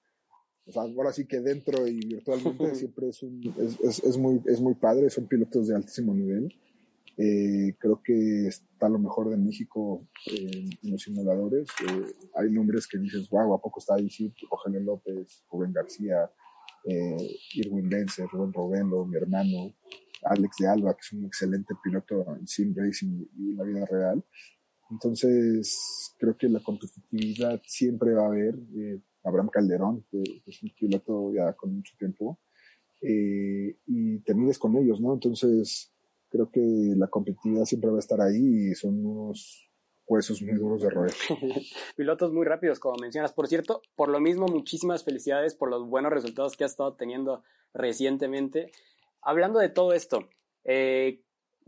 o 0.65 0.72
sea, 0.72 0.82
ahora 0.82 1.13
sí 1.13 1.27
que 1.27 1.39
dentro 1.39 1.86
y 1.86 2.00
virtualmente 2.00 2.74
siempre 2.75 3.10
es, 3.10 3.22
un, 3.22 3.53
es, 3.60 3.79
es, 3.79 4.03
es, 4.03 4.17
muy, 4.17 4.41
es 4.46 4.60
muy 4.60 4.74
padre, 4.74 5.10
son 5.12 5.27
pilotos 5.27 5.67
de 5.67 5.75
altísimo 5.75 6.15
nivel. 6.15 6.51
Eh, 7.17 7.75
creo 7.79 8.01
que 8.03 8.48
está 8.48 8.89
lo 8.89 9.00
mejor 9.00 9.29
de 9.29 9.38
México 9.38 10.07
eh, 10.27 10.69
en 10.84 10.91
los 10.91 11.01
simuladores. 11.01 11.67
Eh, 11.88 12.13
hay 12.36 12.50
nombres 12.51 12.88
que 12.88 12.98
dices, 12.98 13.29
wow, 13.29 13.53
¿a 13.53 13.62
poco 13.62 13.79
está 13.79 13.95
ahí? 13.95 14.10
Sí, 14.10 14.34
López, 14.81 15.43
Rubén 15.50 15.72
García, 15.72 16.29
eh, 16.84 17.38
Irwin 17.53 17.89
Lenzer, 17.89 18.27
Rubén 18.27 18.53
Robelo, 18.53 19.05
mi 19.05 19.15
hermano, 19.15 19.74
Alex 20.24 20.55
de 20.60 20.67
Alba, 20.67 20.93
que 20.93 21.01
es 21.01 21.13
un 21.13 21.25
excelente 21.25 21.74
piloto 21.84 22.36
en 22.36 22.48
sim 22.48 22.74
racing 22.75 23.25
y 23.38 23.51
en 23.51 23.57
la 23.57 23.63
vida 23.63 23.86
real. 23.86 24.24
Entonces, 24.91 26.13
creo 26.17 26.38
que 26.38 26.48
la 26.48 26.60
competitividad 26.60 27.62
siempre 27.65 28.13
va 28.13 28.24
a 28.24 28.27
haber. 28.27 28.55
Eh, 28.75 29.00
Abraham 29.24 29.50
Calderón, 29.50 30.05
que 30.12 30.22
es 30.45 30.62
un 30.62 30.69
piloto 30.79 31.34
ya 31.34 31.53
con 31.53 31.75
mucho 31.75 31.95
tiempo, 31.98 32.39
eh, 33.01 33.75
y 33.88 34.19
te 34.19 34.36
mides 34.36 34.60
con 34.60 34.77
ellos, 34.77 35.01
¿no? 35.01 35.13
Entonces, 35.13 35.91
creo 36.36 36.51
que 36.51 36.94
la 36.98 37.08
competitividad 37.08 37.63
siempre 37.63 37.89
va 37.89 37.96
a 37.96 38.00
estar 38.00 38.20
ahí 38.20 38.72
y 38.72 38.75
son 38.75 39.06
unos 39.06 39.70
huesos 40.06 40.42
muy 40.42 40.54
duros 40.54 40.82
de 40.82 40.89
roer. 40.89 41.13
Pilotos 41.96 42.34
muy 42.34 42.46
rápidos, 42.46 42.80
como 42.80 42.98
mencionas. 42.98 43.32
Por 43.32 43.48
cierto, 43.48 43.82
por 43.96 44.10
lo 44.10 44.20
mismo, 44.20 44.48
muchísimas 44.48 45.04
felicidades 45.04 45.56
por 45.56 45.70
los 45.70 45.88
buenos 45.88 46.12
resultados 46.12 46.58
que 46.58 46.65
has 46.65 46.72
estado 46.72 46.96
teniendo 46.96 47.42
recientemente. 47.74 48.72
Hablando 49.22 49.60
de 49.60 49.70
todo 49.70 49.94
esto, 49.94 50.27
eh, 50.65 51.24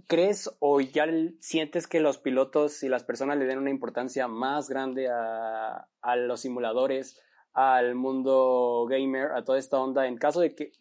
¿crees 0.07 0.51
o 0.59 0.81
ya 0.81 1.05
sientes 1.39 1.87
que 1.87 2.01
los 2.01 2.17
pilotos 2.17 2.83
y 2.83 2.89
las 2.89 3.03
personas 3.03 3.37
le 3.37 3.45
den 3.45 3.59
una 3.59 3.71
importancia 3.71 4.27
más 4.27 4.69
grande 4.69 5.07
a, 5.09 5.87
a 6.01 6.15
los 6.17 6.41
simuladores, 6.41 7.19
al 7.53 7.95
mundo 7.95 8.85
gamer, 8.89 9.31
a 9.31 9.45
toda 9.45 9.57
esta 9.57 9.79
onda, 9.79 10.07
en 10.07 10.17
caso 10.17 10.41
de 10.41 10.53
que 10.53 10.73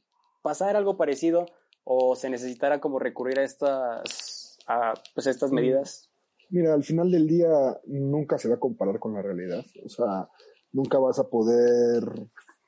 pasara 0.43 0.79
algo 0.79 0.97
parecido 0.97 1.47
o 1.89 2.17
se 2.17 2.29
necesitara 2.29 2.81
como 2.81 2.99
recurrir 2.99 3.39
a 3.39 3.45
estas, 3.45 4.59
a, 4.67 4.93
pues 5.15 5.29
estas 5.29 5.53
mm. 5.53 5.55
medidas? 5.55 6.11
Mira, 6.51 6.75
al 6.75 6.83
final 6.83 7.11
del 7.11 7.29
día 7.29 7.49
nunca 7.87 8.39
se 8.39 8.49
va 8.49 8.57
a 8.57 8.61
comparar 8.61 8.99
con 8.99 9.15
la 9.15 9.23
realidad. 9.23 9.65
O 9.85 9.89
sea, 9.89 10.29
nunca 10.73 10.99
vas 10.99 11.21
a 11.21 11.29
poder 11.29 12.03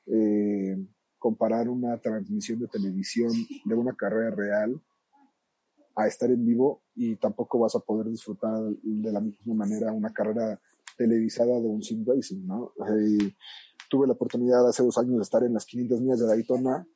eh, 0.05 0.77
comparar 1.17 1.67
una 1.67 1.97
transmisión 1.97 2.59
de 2.59 2.67
televisión 2.67 3.31
de 3.65 3.75
una 3.75 3.93
carrera 3.93 4.31
real 4.31 4.81
a 5.95 6.07
estar 6.07 6.31
en 6.31 6.45
vivo 6.45 6.81
y 6.95 7.17
tampoco 7.17 7.59
vas 7.59 7.75
a 7.75 7.79
poder 7.79 8.07
disfrutar 8.07 8.57
de 8.81 9.11
la 9.11 9.19
misma 9.19 9.53
manera 9.53 9.91
una 9.91 10.13
carrera 10.13 10.61
televisada 10.97 11.59
de 11.59 11.67
un 11.67 11.83
sim 11.83 12.05
racing, 12.05 12.45
¿no? 12.45 12.73
tuve 13.89 14.05
la 14.07 14.13
oportunidad 14.13 14.67
hace 14.67 14.83
dos 14.83 14.97
años 14.97 15.17
de 15.17 15.23
estar 15.23 15.43
en 15.43 15.53
las 15.53 15.65
500 15.65 15.99
millas 15.99 16.19
de 16.19 16.27
Daytona 16.27 16.87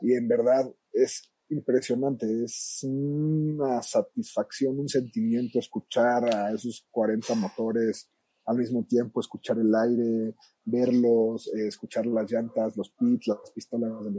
y 0.00 0.14
en 0.14 0.26
verdad 0.26 0.72
es 0.92 1.30
impresionante, 1.50 2.26
es 2.44 2.80
una 2.84 3.82
satisfacción, 3.82 4.78
un 4.78 4.88
sentimiento 4.88 5.58
escuchar 5.58 6.24
a 6.34 6.52
esos 6.52 6.86
40 6.90 7.34
motores 7.34 8.10
al 8.46 8.56
mismo 8.56 8.84
tiempo, 8.84 9.20
escuchar 9.20 9.58
el 9.58 9.74
aire, 9.74 10.34
verlos, 10.64 11.48
eh, 11.54 11.68
escuchar 11.68 12.06
las 12.06 12.30
llantas, 12.30 12.76
los 12.76 12.90
pits, 12.90 13.28
las 13.28 13.50
pistolas 13.54 14.04
de 14.04 14.10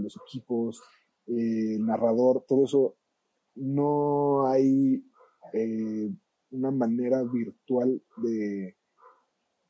los, 0.00 0.16
equipos, 0.26 0.82
eh, 1.26 1.76
el 1.76 1.84
narrador, 1.84 2.44
todo 2.48 2.64
eso. 2.64 2.96
No 3.56 4.48
hay 4.48 5.04
eh, 5.52 6.10
una 6.50 6.70
manera 6.70 7.22
virtual 7.22 8.02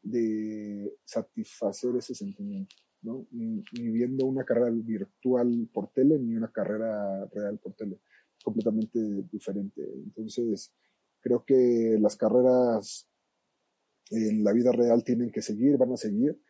de 0.03 0.97
satisfacer 1.05 1.97
ese 1.97 2.15
sentimiento. 2.15 2.75
¿No? 3.05 3.27
Ni, 3.31 3.63
viendo 3.73 4.27
una 4.27 4.45
carrera 4.45 4.71
virtual 4.71 5.69
por 5.73 5.93
tele, 5.93 6.19
ni 6.19 6.35
una 6.35 6.51
carrera 6.51 7.27
real 7.27 7.59
por 7.59 7.75
tele. 7.75 8.01
Completamente 8.43 8.99
diferente. 9.31 9.83
Entonces, 9.83 10.75
creo 11.21 11.45
que 11.45 11.97
las 12.01 12.17
carreras 12.17 13.09
en 14.11 14.43
la 14.43 14.53
vida 14.53 14.73
real 14.73 15.05
tienen 15.05 15.31
que 15.31 15.43
seguir, 15.43 15.77
van 15.77 15.93
a 15.93 15.97
seguir. 15.97 16.41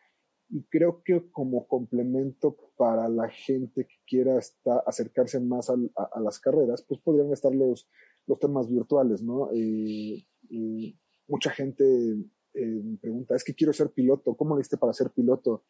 Y 0.49 0.63
creo 0.63 1.01
que 1.03 1.29
como 1.31 1.67
complemento 1.67 2.55
para 2.77 3.09
la 3.09 3.29
gente 3.29 3.85
que 3.85 3.95
quiera 4.05 4.39
acercarse 4.85 5.39
más 5.39 5.69
a, 5.69 6.19
las 6.19 6.39
carreras, 6.39 6.83
pues 6.87 6.99
podrían 7.01 7.31
estar 7.31 7.53
los, 7.53 7.89
los 8.27 8.39
temas 8.39 8.69
virtuales, 8.69 9.23
¿no? 9.23 9.49
Eh, 9.53 10.25
mucha 11.27 11.49
gente 11.49 11.83
eh, 12.57 12.97
pregunta, 13.01 13.35
es 13.35 13.43
que 13.43 13.53
quiero 13.53 13.73
ser 13.73 13.89
piloto, 13.89 14.35
¿cómo 14.35 14.55
lo 14.55 14.61
hiciste 14.61 14.77
para 14.77 14.93
ser 14.93 15.09
piloto? 15.11 15.63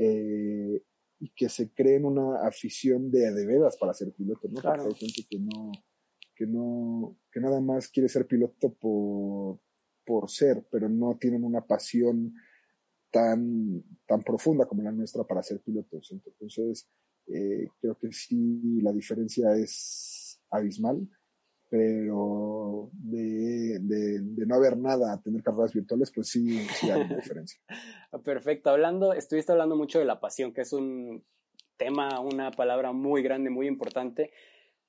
Eh, 0.00 0.82
y 1.20 1.30
que 1.30 1.48
se 1.48 1.72
creen 1.72 2.04
una 2.04 2.46
afición 2.46 3.10
de 3.10 3.32
de 3.32 3.44
veras 3.44 3.76
para 3.76 3.92
ser 3.92 4.12
piloto, 4.12 4.48
¿no? 4.48 4.60
Claro. 4.60 4.84
hay 4.84 4.94
gente 4.94 5.26
que 5.28 5.38
no, 5.40 5.72
que 6.36 6.46
no, 6.46 7.18
que 7.32 7.40
nada 7.40 7.60
más 7.60 7.88
quiere 7.88 8.08
ser 8.08 8.26
piloto 8.26 8.72
por, 8.74 9.58
por 10.06 10.30
ser, 10.30 10.64
pero 10.70 10.88
no 10.88 11.18
tienen 11.20 11.42
una 11.42 11.66
pasión 11.66 12.32
tan, 13.10 13.82
tan 14.06 14.22
profunda 14.22 14.66
como 14.66 14.82
la 14.82 14.92
nuestra 14.92 15.24
para 15.24 15.42
ser 15.42 15.60
pilotos. 15.60 16.12
Entonces, 16.12 16.88
eh, 17.26 17.66
creo 17.80 17.98
que 17.98 18.12
sí, 18.12 18.80
la 18.80 18.92
diferencia 18.92 19.56
es 19.56 20.40
abismal 20.50 21.08
pero 21.70 22.90
de, 22.92 23.78
de, 23.80 24.46
no 24.46 24.54
haber 24.54 24.78
nada 24.78 25.12
a 25.12 25.20
tener 25.20 25.42
carreras 25.42 25.74
virtuales, 25.74 26.10
pues 26.14 26.28
sí, 26.28 26.66
sí 26.80 26.90
hay 26.90 27.02
una 27.02 27.16
diferencia. 27.16 27.60
Perfecto. 28.24 28.70
Hablando, 28.70 29.12
estuviste 29.12 29.52
hablando 29.52 29.76
mucho 29.76 29.98
de 29.98 30.06
la 30.06 30.20
pasión, 30.20 30.52
que 30.52 30.62
es 30.62 30.72
un 30.72 31.24
tema, 31.76 32.20
una 32.20 32.50
palabra 32.50 32.92
muy 32.92 33.22
grande, 33.22 33.50
muy 33.50 33.66
importante. 33.66 34.32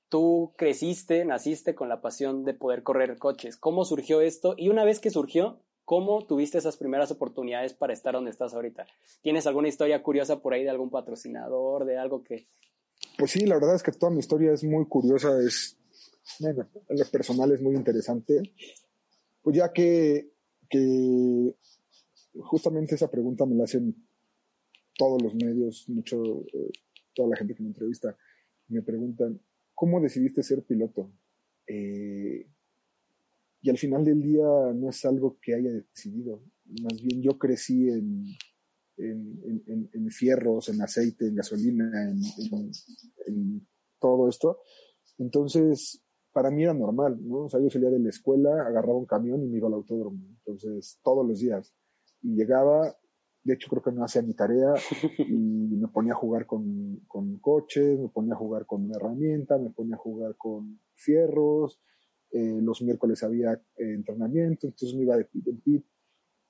Tú 0.08 0.54
creciste, 0.56 1.24
naciste 1.24 1.74
con 1.74 1.88
la 1.88 2.00
pasión 2.00 2.44
de 2.44 2.54
poder 2.54 2.82
correr 2.82 3.18
coches. 3.18 3.56
¿Cómo 3.56 3.84
surgió 3.84 4.22
esto? 4.22 4.54
Y 4.56 4.70
una 4.70 4.84
vez 4.84 5.00
que 5.00 5.10
surgió, 5.10 5.60
¿cómo 5.84 6.26
tuviste 6.26 6.58
esas 6.58 6.78
primeras 6.78 7.10
oportunidades 7.10 7.74
para 7.74 7.92
estar 7.92 8.14
donde 8.14 8.30
estás 8.30 8.54
ahorita? 8.54 8.86
¿Tienes 9.22 9.46
alguna 9.46 9.68
historia 9.68 10.02
curiosa 10.02 10.40
por 10.40 10.54
ahí 10.54 10.64
de 10.64 10.70
algún 10.70 10.90
patrocinador, 10.90 11.84
de 11.84 11.98
algo 11.98 12.24
que... 12.24 12.46
Pues 13.18 13.30
sí, 13.30 13.46
la 13.46 13.54
verdad 13.56 13.76
es 13.76 13.82
que 13.82 13.92
toda 13.92 14.10
mi 14.10 14.18
historia 14.18 14.52
es 14.52 14.64
muy 14.64 14.86
curiosa. 14.86 15.30
Es, 15.46 15.79
bueno, 16.38 16.68
en 16.88 16.98
lo 16.98 17.04
personal 17.06 17.52
es 17.52 17.60
muy 17.60 17.74
interesante, 17.74 18.42
pues 19.42 19.56
ya 19.56 19.72
que, 19.72 20.32
que 20.68 21.54
justamente 22.38 22.94
esa 22.94 23.10
pregunta 23.10 23.46
me 23.46 23.56
la 23.56 23.64
hacen 23.64 23.94
todos 24.96 25.20
los 25.22 25.34
medios, 25.34 25.88
mucho, 25.88 26.44
eh, 26.52 26.70
toda 27.14 27.30
la 27.30 27.36
gente 27.36 27.54
que 27.54 27.62
me 27.62 27.68
entrevista, 27.68 28.16
me 28.68 28.82
preguntan, 28.82 29.40
¿cómo 29.74 30.00
decidiste 30.00 30.42
ser 30.42 30.62
piloto? 30.62 31.10
Eh, 31.66 32.46
y 33.62 33.70
al 33.70 33.78
final 33.78 34.04
del 34.04 34.22
día 34.22 34.72
no 34.74 34.90
es 34.90 35.04
algo 35.04 35.38
que 35.40 35.54
haya 35.54 35.70
decidido, 35.70 36.42
más 36.82 37.00
bien 37.02 37.22
yo 37.22 37.38
crecí 37.38 37.88
en, 37.88 38.24
en, 38.96 39.90
en, 39.92 40.10
fierros, 40.10 40.68
en 40.68 40.80
aceite, 40.82 41.26
en 41.26 41.36
gasolina, 41.36 42.10
en, 43.26 43.66
todo 43.98 44.28
esto. 44.28 44.60
Entonces, 45.18 46.02
para 46.32 46.50
mí 46.50 46.62
era 46.62 46.74
normal, 46.74 47.18
¿no? 47.20 47.44
O 47.44 47.48
sea, 47.48 47.60
yo 47.60 47.70
salía 47.70 47.90
de 47.90 47.98
la 47.98 48.08
escuela, 48.08 48.50
agarraba 48.66 48.98
un 48.98 49.06
camión 49.06 49.42
y 49.42 49.48
me 49.48 49.56
iba 49.58 49.68
al 49.68 49.74
autódromo. 49.74 50.18
Entonces, 50.38 50.98
todos 51.02 51.26
los 51.26 51.40
días. 51.40 51.74
Y 52.22 52.34
llegaba, 52.34 52.96
de 53.42 53.54
hecho 53.54 53.68
creo 53.68 53.82
que 53.82 53.92
no 53.92 54.04
hacía 54.04 54.22
mi 54.22 54.34
tarea 54.34 54.74
y 55.18 55.76
me 55.76 55.88
ponía 55.88 56.12
a 56.12 56.16
jugar 56.16 56.46
con, 56.46 57.00
con 57.08 57.38
coches, 57.38 57.98
me 57.98 58.08
ponía 58.08 58.34
a 58.34 58.38
jugar 58.38 58.66
con 58.66 58.84
una 58.84 58.96
herramienta, 58.96 59.58
me 59.58 59.70
ponía 59.70 59.96
a 59.96 59.98
jugar 59.98 60.36
con 60.36 60.80
fierros. 60.94 61.80
Eh, 62.30 62.60
los 62.62 62.80
miércoles 62.82 63.24
había 63.24 63.54
eh, 63.54 63.94
entrenamiento, 63.94 64.68
entonces 64.68 64.96
me 64.96 65.02
iba 65.02 65.16
de 65.16 65.24
pit 65.24 65.48
en 65.48 65.60
pit. 65.60 65.86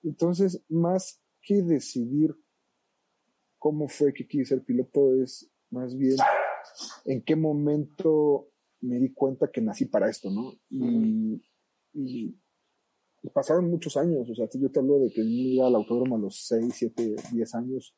Entonces, 0.03 0.63
más 0.69 1.23
que 1.41 1.63
decidir 1.63 2.37
cómo 3.59 3.89
fue 3.89 4.13
que 4.13 4.27
quise 4.27 4.57
ser 4.57 4.65
piloto, 4.65 5.15
es 5.15 5.51
más 5.71 5.97
bien 5.97 6.17
en 7.05 7.23
qué 7.23 7.37
momento 7.37 8.50
me 8.81 8.99
di 8.99 9.13
cuenta 9.13 9.51
que 9.51 9.61
nací 9.61 9.87
para 9.87 10.09
esto, 10.09 10.31
¿no? 10.31 10.55
Y, 10.71 11.43
y, 11.93 12.37
pasaron 13.35 13.71
muchos 13.71 13.97
años, 13.97 14.29
o 14.31 14.35
sea, 14.35 14.49
yo 14.53 14.71
te 14.71 14.81
hablo 14.81 14.99
de 14.99 15.11
que 15.11 15.21
iba 15.23 15.67
al 15.67 15.75
autódromo 15.75 16.17
a 16.17 16.21
los 16.21 16.47
6, 16.47 16.73
7, 16.75 17.17
10 17.33 17.55
años 17.55 17.95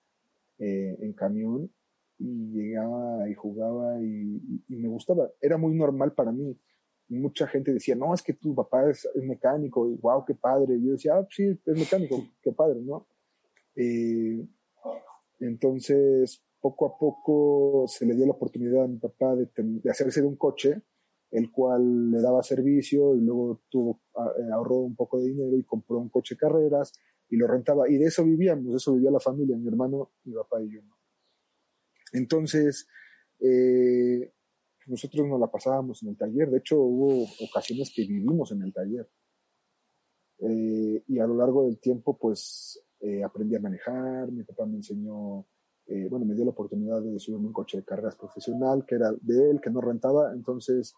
eh, 0.59 0.97
en 1.01 1.13
camión 1.13 1.73
y 2.19 2.53
llegaba 2.53 3.29
y 3.29 3.35
jugaba 3.35 4.01
y, 4.01 4.63
me 4.69 4.89
gustaba. 4.89 5.31
Era 5.41 5.57
muy 5.57 5.75
normal 5.75 6.13
para 6.13 6.33
mí. 6.33 6.59
Mucha 7.09 7.47
gente 7.47 7.73
decía, 7.73 7.95
no, 7.95 8.15
es 8.15 8.23
que 8.23 8.33
tu 8.33 8.55
papá 8.55 8.89
es, 8.91 9.09
mecánico 9.17 9.89
y 9.89 9.97
wow, 9.97 10.25
qué 10.25 10.35
padre. 10.35 10.77
Y 10.77 10.87
yo 10.87 10.93
decía, 10.93 11.15
ah, 11.17 11.27
sí, 11.31 11.45
es 11.45 11.79
mecánico, 11.79 12.25
qué 12.43 12.53
padre, 12.53 12.81
¿no? 12.81 13.07
Eh, 13.75 14.47
entonces, 15.41 16.43
poco 16.63 16.87
a 16.87 16.97
poco 16.97 17.87
se 17.89 18.07
le 18.07 18.15
dio 18.15 18.25
la 18.25 18.33
oportunidad 18.33 18.85
a 18.85 18.89
mi 18.89 18.97
papá 18.97 19.35
de, 19.35 19.51
hacerse 19.91 20.23
de 20.23 20.29
un 20.29 20.37
coche, 20.37 20.81
el 21.33 21.51
cual 21.51 22.11
le 22.11 22.23
daba 22.23 22.43
servicio 22.43 23.17
y 23.17 23.21
luego 23.21 23.63
tuvo, 23.69 24.01
eh, 24.15 24.53
ahorró 24.55 24.77
un 24.77 24.95
poco 24.95 25.19
de 25.19 25.29
dinero 25.29 25.57
y 25.57 25.65
compró 25.65 25.99
un 25.99 26.09
coche 26.09 26.37
carreras 26.37 26.93
y 27.29 27.37
lo 27.37 27.49
rentaba. 27.49 27.91
Y 27.91 27.97
de 27.99 28.07
eso 28.07 28.25
vivíamos, 28.25 28.71
de 28.71 28.77
eso 28.77 28.95
vivía 28.95 29.11
la 29.11 29.19
familia, 29.19 29.57
mi 29.57 29.67
hermano, 29.67 30.13
mi 30.25 30.35
papá 30.35 30.63
y 30.63 30.71
yo. 30.71 30.81
Entonces, 32.13 32.87
eh, 33.41 34.33
nosotros 34.87 35.27
nos 35.27 35.41
la 35.41 35.51
pasábamos 35.51 36.03
en 36.05 36.11
el 36.11 36.17
taller. 36.17 36.49
De 36.49 36.59
hecho, 36.59 36.81
hubo 36.81 37.27
ocasiones 37.51 37.93
que 37.95 38.03
vivimos 38.03 38.53
en 38.53 38.63
el 38.63 38.73
taller. 38.73 39.11
Eh, 40.39 41.03
y 41.09 41.19
a 41.19 41.27
lo 41.27 41.37
largo 41.37 41.65
del 41.65 41.81
tiempo, 41.81 42.17
pues, 42.17 42.81
aprendí 43.25 43.57
a 43.57 43.61
manejar, 43.61 44.31
mi 44.31 44.45
papá 44.45 44.65
me 44.65 44.77
enseñó 44.77 45.45
eh, 45.87 46.09
bueno, 46.09 46.25
me 46.25 46.35
dio 46.35 46.45
la 46.45 46.51
oportunidad 46.51 47.03
de 47.03 47.19
subirme 47.19 47.49
un 47.49 47.53
coche 47.53 47.79
de 47.79 47.85
carreras 47.85 48.17
profesional 48.17 48.85
que 48.87 48.95
era 48.95 49.11
de 49.21 49.51
él, 49.51 49.61
que 49.61 49.71
no 49.71 49.81
rentaba, 49.81 50.33
entonces, 50.33 50.95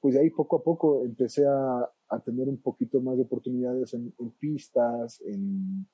pues 0.00 0.14
de 0.14 0.20
ahí 0.20 0.30
poco 0.30 0.56
a 0.56 0.62
poco 0.62 1.04
empecé 1.04 1.46
a, 1.46 1.90
a 2.08 2.20
tener 2.20 2.48
un 2.48 2.58
poquito 2.58 3.00
más 3.00 3.16
de 3.16 3.22
oportunidades 3.22 3.94
en, 3.94 4.12
pistas, 4.38 5.20
en, 5.22 5.86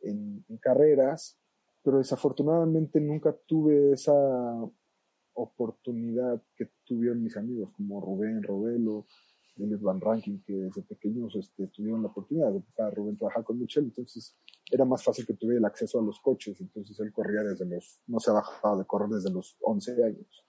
en, 0.00 0.44
carreras, 0.60 1.38
pero 1.82 1.98
desafortunadamente 1.98 3.00
nunca 3.00 3.36
tuve 3.46 3.92
esa, 3.92 4.14
oportunidad 5.34 6.40
que 6.56 6.70
tuvieron 6.84 7.22
mis 7.22 7.36
amigos, 7.36 7.70
como 7.76 8.00
Rubén, 8.00 8.42
Robelo, 8.42 9.06
Elliot 9.56 9.80
Van 9.80 10.00
Ranking, 10.00 10.40
que 10.44 10.54
desde 10.54 10.82
pequeños 10.82 11.34
este, 11.36 11.68
tuvieron 11.68 12.02
la 12.02 12.08
oportunidad 12.08 12.50
de 12.50 12.56
empezar 12.56 12.86
a 12.86 12.90
Rubén 12.90 13.16
trabajar 13.16 13.44
con 13.44 13.58
Michelle, 13.58 13.86
entonces 13.86 14.36
era 14.70 14.84
más 14.84 15.02
fácil 15.02 15.26
que 15.26 15.34
tuviera 15.34 15.58
el 15.58 15.64
acceso 15.64 16.00
a 16.00 16.02
los 16.02 16.20
coches, 16.20 16.60
entonces 16.60 16.98
él 17.00 17.12
corría 17.12 17.42
desde 17.42 17.64
los, 17.64 18.00
no 18.06 18.18
se 18.18 18.30
ha 18.30 18.34
bajado 18.34 18.78
de 18.78 18.84
correr 18.84 19.10
desde 19.10 19.30
los 19.30 19.56
11 19.60 20.04
años. 20.04 20.44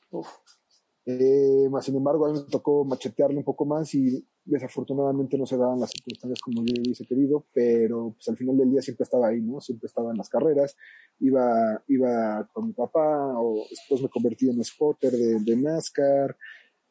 Eh, 1.07 1.67
más 1.69 1.85
sin 1.85 1.95
embargo, 1.95 2.25
a 2.25 2.31
mí 2.31 2.39
me 2.39 2.49
tocó 2.49 2.83
machetearle 2.83 3.37
un 3.37 3.43
poco 3.43 3.63
más 3.65 3.93
y 3.93 4.25
desafortunadamente 4.43 5.37
no 5.37 5.45
se 5.45 5.55
daban 5.55 5.79
las 5.79 5.91
circunstancias 5.91 6.39
como 6.39 6.63
yo 6.65 6.73
hubiese 6.81 7.05
querido, 7.05 7.45
pero 7.53 8.13
pues 8.15 8.27
al 8.27 8.37
final 8.37 8.57
del 8.57 8.71
día 8.71 8.81
siempre 8.81 9.03
estaba 9.03 9.27
ahí, 9.27 9.41
¿no? 9.41 9.61
Siempre 9.61 9.85
estaba 9.85 10.11
en 10.11 10.17
las 10.17 10.29
carreras, 10.29 10.75
iba, 11.19 11.83
iba 11.87 12.49
con 12.51 12.67
mi 12.67 12.73
papá, 12.73 13.39
o 13.39 13.65
después 13.69 14.01
me 14.01 14.09
convertí 14.09 14.49
en 14.49 14.63
spotter 14.63 15.11
de, 15.11 15.39
de 15.41 15.55
NASCAR, 15.55 16.35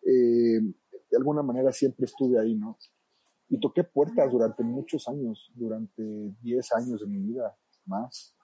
eh, 0.06 0.60
de 1.14 1.18
alguna 1.18 1.44
manera 1.44 1.70
siempre 1.70 2.06
estuve 2.06 2.40
ahí, 2.40 2.56
¿no? 2.56 2.76
Y 3.48 3.60
toqué 3.60 3.84
puertas 3.84 4.28
durante 4.32 4.64
muchos 4.64 5.06
años, 5.06 5.52
durante 5.54 6.02
10 6.42 6.72
años 6.72 7.00
de 7.00 7.06
mi 7.06 7.20
vida, 7.20 7.56
más. 7.86 8.34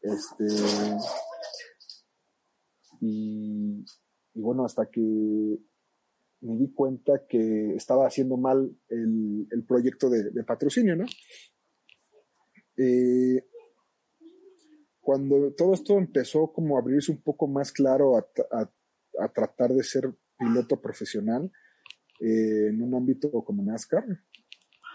Este, 0.00 0.46
y, 3.00 3.84
bueno, 4.34 4.64
hasta 4.64 4.90
que 4.90 5.00
me 6.40 6.56
di 6.56 6.72
cuenta 6.72 7.24
que 7.28 7.76
estaba 7.76 8.08
haciendo 8.08 8.36
mal 8.36 8.76
el, 8.88 9.64
proyecto 9.68 10.10
de, 10.10 10.42
patrocinio, 10.42 10.96
¿no? 10.96 11.04
Eh, 12.78 13.46
cuando 15.00 15.52
todo 15.52 15.74
esto 15.74 15.98
empezó 15.98 16.52
como 16.52 16.76
a 16.76 16.80
abrirse 16.80 17.12
un 17.12 17.22
poco 17.22 17.46
más 17.46 17.70
claro 17.70 18.16
a 18.16 19.28
tratar 19.32 19.72
de 19.72 19.84
ser 19.84 20.12
piloto 20.36 20.80
profesional 20.80 21.52
eh, 22.22 22.68
en 22.68 22.80
un 22.80 22.94
ámbito 22.94 23.30
como 23.42 23.64
NASCAR, 23.64 24.04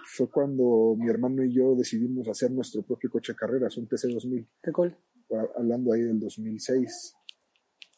fue 0.06 0.30
cuando 0.30 0.96
mi 0.98 1.10
hermano 1.10 1.44
y 1.44 1.54
yo 1.54 1.76
decidimos 1.76 2.30
hacer 2.30 2.50
nuestro 2.52 2.84
propio 2.84 3.10
coche 3.10 3.34
de 3.34 3.38
carreras, 3.38 3.76
un 3.76 3.88
TC2000. 3.88 4.48
Qué 4.64 4.72
cool. 4.72 4.96
Hablando 5.58 5.92
ahí 5.92 6.04
del 6.04 6.20
2006 6.22 7.14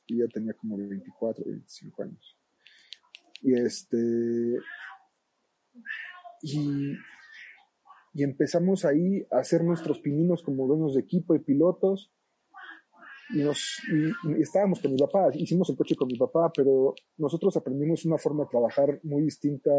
y 0.07 0.17
ya 0.17 0.27
tenía 0.27 0.53
como 0.53 0.77
24, 0.77 1.45
25 1.45 2.03
años. 2.03 2.37
Y 3.41 3.53
este. 3.53 4.57
Y, 6.41 6.93
y 8.13 8.23
empezamos 8.23 8.85
ahí 8.85 9.27
a 9.31 9.37
hacer 9.37 9.63
nuestros 9.63 9.99
pininos 9.99 10.41
como 10.41 10.65
dueños 10.65 10.95
de 10.95 11.01
equipo 11.01 11.35
y 11.35 11.39
pilotos. 11.39 12.11
Y, 13.31 13.43
nos, 13.43 13.81
estábamos 14.39 14.81
con 14.81 14.91
mi 14.91 14.97
papá, 14.97 15.29
hicimos 15.33 15.69
el 15.69 15.77
coche 15.77 15.95
con 15.95 16.07
mi 16.07 16.17
papá, 16.17 16.51
pero 16.55 16.95
nosotros 17.17 17.55
aprendimos 17.57 18.05
una 18.05 18.17
forma 18.17 18.43
de 18.43 18.49
trabajar 18.49 18.99
muy 19.03 19.23
distinta 19.23 19.71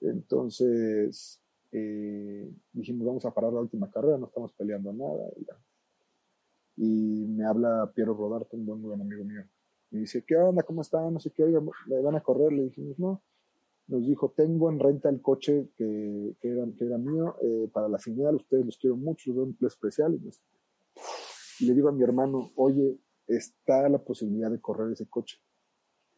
Entonces, 0.00 1.40
eh, 1.72 2.50
dijimos, 2.72 3.06
vamos 3.06 3.24
a 3.24 3.32
parar 3.32 3.52
la 3.52 3.60
última 3.60 3.90
carrera, 3.90 4.18
no 4.18 4.26
estamos 4.26 4.52
peleando 4.52 4.92
nada. 4.92 5.30
Y, 6.76 7.26
me 7.28 7.44
habla 7.44 7.90
Piero 7.94 8.14
Rodarte, 8.14 8.56
un 8.56 8.66
buen, 8.66 8.82
buen 8.82 9.00
amigo 9.00 9.24
mío. 9.24 9.44
Me 9.90 10.00
dice, 10.00 10.24
¿qué 10.26 10.36
onda? 10.36 10.62
¿Cómo 10.62 10.82
están? 10.82 11.12
No 11.12 11.20
sé 11.20 11.30
qué, 11.30 11.44
oiga, 11.44 11.62
¿le 11.86 12.00
van 12.00 12.16
a 12.16 12.22
correr? 12.22 12.52
Le 12.52 12.64
dijimos, 12.64 12.98
no. 12.98 13.22
Nos 13.88 14.06
dijo, 14.06 14.32
tengo 14.36 14.68
en 14.70 14.80
renta 14.80 15.08
el 15.08 15.22
coche 15.22 15.70
que, 15.76 16.34
que, 16.40 16.48
era, 16.48 16.66
que 16.76 16.84
era 16.84 16.98
mío 16.98 17.36
eh, 17.40 17.70
para 17.72 17.88
la 17.88 17.98
final, 17.98 18.34
ustedes 18.34 18.66
los 18.66 18.78
quiero 18.78 18.96
mucho, 18.96 19.30
los 19.30 19.36
doy 19.36 19.56
un 19.60 19.66
especial. 19.66 20.14
Y, 20.14 20.26
y 20.26 20.30
le 21.60 21.74
digo 21.74 21.88
a 21.88 21.92
mi 21.92 22.02
hermano, 22.02 22.50
oye, 22.56 22.98
está 23.26 23.88
la 23.88 23.98
posibilidad 23.98 24.50
de 24.50 24.60
correr 24.60 24.92
ese 24.92 25.08
coche. 25.08 25.38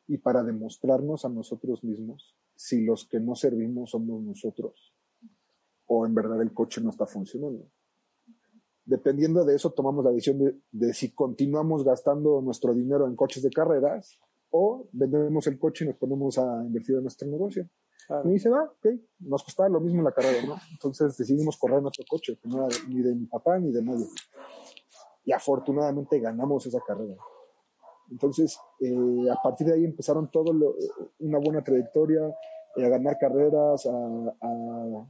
Y 0.07 0.19
para 0.19 0.43
demostrarnos 0.43 1.25
a 1.25 1.29
nosotros 1.29 1.85
mismos 1.85 2.35
si 2.55 2.85
los 2.85 3.07
que 3.07 3.21
no 3.21 3.35
servimos 3.35 3.91
somos 3.91 4.23
nosotros 4.23 4.95
o 5.89 6.07
en 6.07 6.15
verdad 6.15 6.41
el 6.41 6.53
coche 6.53 6.81
no 6.81 6.91
está 6.91 7.07
funcionando. 7.07 7.67
Dependiendo 8.85 9.45
de 9.45 9.57
eso, 9.57 9.71
tomamos 9.71 10.05
la 10.05 10.11
decisión 10.11 10.39
de, 10.39 10.57
de, 10.71 10.95
si 10.95 11.13
continuamos 11.13 11.85
gastando 11.85 12.41
nuestro 12.41 12.75
dinero 12.75 13.07
en 13.07 13.17
coches 13.17 13.43
de 13.43 13.51
carreras 13.51 14.19
o 14.51 14.89
vendemos 14.93 15.47
el 15.47 15.59
coche 15.59 15.85
y 15.85 15.89
nos 15.89 15.97
ponemos 15.97 16.39
a 16.39 16.63
invertir 16.65 16.97
en 16.97 17.03
nuestro 17.03 17.29
negocio. 17.29 17.69
Ah. 18.09 18.23
Y 18.25 18.31
dice, 18.31 18.49
va, 18.49 18.65
ok, 18.65 18.87
nos 19.21 19.45
costaba 19.45 19.69
lo 19.69 19.81
mismo 19.81 20.03
la 20.03 20.13
carrera, 20.13 20.47
¿no? 20.47 20.57
Entonces 20.73 21.17
decidimos 21.19 21.59
correr 21.59 21.83
nuestro 21.83 22.05
coche, 22.09 22.39
que 22.41 22.49
no 22.49 22.67
era 22.67 22.77
ni 22.89 23.03
de 23.03 23.15
mi 23.15 23.27
papá 23.27 23.59
ni 23.59 23.71
de 23.71 23.83
nadie. 23.83 24.07
Y 25.29 25.33
afortunadamente 25.33 26.19
ganamos 26.21 26.65
esa 26.65 26.81
carrera. 26.81 27.15
Entonces, 28.11 28.59
eh, 28.81 29.31
a 29.31 29.43
partir 29.43 29.67
de 29.67 29.75
ahí 29.75 29.85
empezaron 29.85 30.31
todo 30.31 30.55
lo, 30.55 30.75
una 31.19 31.39
buena 31.39 31.63
trayectoria, 31.63 32.23
eh, 32.77 32.87
a 32.87 32.89
ganar 32.89 33.19
carreras, 33.19 33.87
a, 33.87 35.07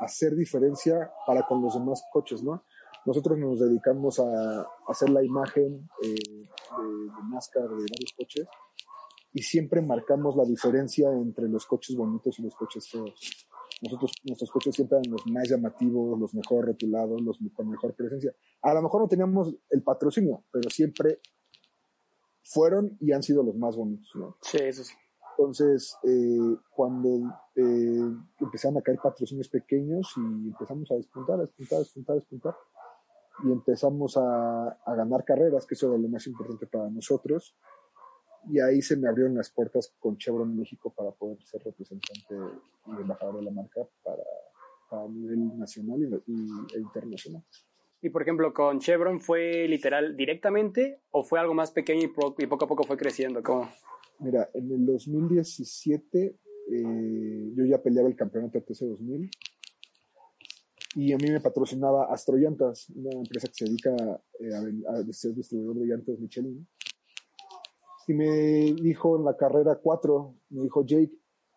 hacer 0.00 0.34
diferencia 0.34 1.12
para 1.26 1.42
con 1.46 1.60
los 1.60 1.74
demás 1.74 2.02
coches, 2.10 2.42
¿no? 2.42 2.64
Nosotros 3.04 3.36
nos 3.36 3.60
dedicamos 3.60 4.18
a, 4.20 4.66
hacer 4.86 5.10
la 5.10 5.22
imagen 5.22 5.86
eh, 6.02 6.14
de, 6.14 6.84
de, 6.86 7.30
NASCAR 7.30 7.64
de 7.64 7.74
varios 7.74 8.14
coches 8.16 8.46
y 9.34 9.42
siempre 9.42 9.82
marcamos 9.82 10.34
la 10.34 10.46
diferencia 10.46 11.12
entre 11.12 11.46
los 11.46 11.66
coches 11.66 11.94
bonitos 11.94 12.38
y 12.38 12.42
los 12.42 12.54
coches 12.54 12.88
feos. 12.88 13.47
Nosotros, 13.80 14.12
nuestros 14.24 14.50
coches 14.50 14.74
siempre 14.74 14.98
eran 14.98 15.12
los 15.12 15.26
más 15.26 15.48
llamativos, 15.48 16.18
los 16.18 16.34
mejor 16.34 16.66
rotulados, 16.66 17.20
los 17.22 17.38
con 17.54 17.70
mejor 17.70 17.94
presencia. 17.94 18.34
A 18.62 18.74
lo 18.74 18.82
mejor 18.82 19.02
no 19.02 19.08
teníamos 19.08 19.54
el 19.70 19.82
patrocinio, 19.82 20.44
pero 20.50 20.68
siempre 20.70 21.20
fueron 22.42 22.96
y 23.00 23.12
han 23.12 23.22
sido 23.22 23.42
los 23.42 23.56
más 23.56 23.76
bonitos, 23.76 24.10
¿no? 24.14 24.36
Sí, 24.42 24.58
eso 24.60 24.82
sí. 24.82 24.94
Entonces, 25.38 25.96
eh, 26.02 26.56
cuando 26.70 27.08
eh, 27.54 28.12
empezaron 28.40 28.78
a 28.78 28.82
caer 28.82 28.98
patrocinios 29.00 29.48
pequeños 29.48 30.12
y 30.16 30.48
empezamos 30.48 30.90
a 30.90 30.96
despuntar, 30.96 31.36
a 31.36 31.42
despuntar, 31.42 31.76
a 31.76 31.80
despuntar, 31.80 32.12
a 32.12 32.18
despuntar, 32.18 32.56
y 33.44 33.52
empezamos 33.52 34.16
a, 34.16 34.68
a, 34.84 34.94
ganar 34.96 35.24
carreras, 35.24 35.64
que 35.64 35.74
eso 35.74 35.90
era 35.90 35.98
lo 35.98 36.08
más 36.08 36.26
importante 36.26 36.66
para 36.66 36.90
nosotros, 36.90 37.54
y 38.46 38.60
ahí 38.60 38.82
se 38.82 38.96
me 38.96 39.08
abrieron 39.08 39.34
las 39.34 39.50
puertas 39.50 39.92
con 39.98 40.16
Chevron 40.16 40.56
México 40.56 40.92
para 40.94 41.10
poder 41.10 41.38
ser 41.44 41.62
representante 41.62 42.34
y 42.86 42.90
embajador 42.90 43.36
de 43.36 43.42
la 43.42 43.50
marca 43.50 43.86
para, 44.02 44.22
para 44.88 45.08
nivel 45.08 45.58
nacional 45.58 46.00
y, 46.00 46.32
y, 46.32 46.76
e 46.76 46.80
internacional. 46.80 47.42
Y 48.00 48.10
por 48.10 48.22
ejemplo, 48.22 48.54
con 48.54 48.78
Chevron 48.78 49.20
fue 49.20 49.66
literal 49.66 50.16
directamente 50.16 51.00
o 51.10 51.24
fue 51.24 51.40
algo 51.40 51.54
más 51.54 51.72
pequeño 51.72 52.04
y, 52.04 52.08
po 52.08 52.34
y 52.38 52.46
poco 52.46 52.64
a 52.66 52.68
poco 52.68 52.84
fue 52.84 52.96
creciendo? 52.96 53.42
¿Cómo? 53.42 53.68
Mira, 54.20 54.48
en 54.54 54.70
el 54.70 54.86
2017 54.86 56.36
eh, 56.70 57.52
yo 57.54 57.64
ya 57.64 57.82
peleaba 57.82 58.08
el 58.08 58.16
campeonato 58.16 58.60
TC2000 58.60 59.30
y 60.94 61.12
a 61.12 61.16
mí 61.16 61.30
me 61.30 61.40
patrocinaba 61.40 62.12
Astroyantas, 62.12 62.90
una 62.90 63.10
empresa 63.12 63.48
que 63.48 63.54
se 63.54 63.64
dedica 63.66 63.90
eh, 64.40 64.54
a, 64.54 64.92
a, 64.92 65.12
ser 65.12 65.34
distribuidor 65.34 65.76
de 65.76 65.86
llantas 65.86 66.18
Michelin. 66.18 66.66
Y 68.08 68.14
me 68.14 68.72
dijo 68.72 69.18
en 69.18 69.24
la 69.26 69.36
carrera 69.36 69.76
4, 69.76 70.34
me 70.48 70.62
dijo 70.62 70.82
Jake, 70.82 71.12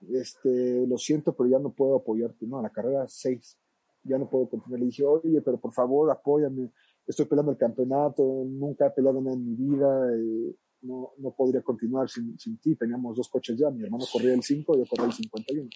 este, 0.09 0.85
lo 0.85 0.97
siento, 0.97 1.33
pero 1.33 1.49
ya 1.49 1.59
no 1.59 1.71
puedo 1.71 1.95
apoyarte. 1.95 2.45
No, 2.45 2.57
en 2.57 2.63
la 2.63 2.69
carrera 2.69 3.05
6 3.07 3.57
ya 4.03 4.17
no 4.17 4.29
puedo 4.29 4.49
continuar. 4.49 4.81
Le 4.81 4.87
dije, 4.87 5.05
oye, 5.05 5.41
pero 5.41 5.57
por 5.57 5.71
favor, 5.71 6.11
apóyame. 6.11 6.73
Estoy 7.07 7.25
peleando 7.25 7.53
el 7.53 7.57
campeonato, 7.57 8.43
nunca 8.45 8.87
he 8.87 8.91
peleado 8.91 9.21
nada 9.21 9.33
en 9.33 9.45
mi 9.45 9.55
vida. 9.55 10.13
Eh, 10.13 10.55
no, 10.81 11.13
no 11.19 11.31
podría 11.31 11.61
continuar 11.61 12.09
sin, 12.09 12.37
sin 12.37 12.57
ti. 12.57 12.75
Teníamos 12.75 13.15
dos 13.15 13.29
coches 13.29 13.57
ya, 13.57 13.69
mi 13.69 13.83
hermano 13.83 14.03
corría 14.11 14.33
el 14.33 14.43
5, 14.43 14.77
yo 14.77 14.83
corría 14.89 15.05
el 15.05 15.13
51. 15.13 15.69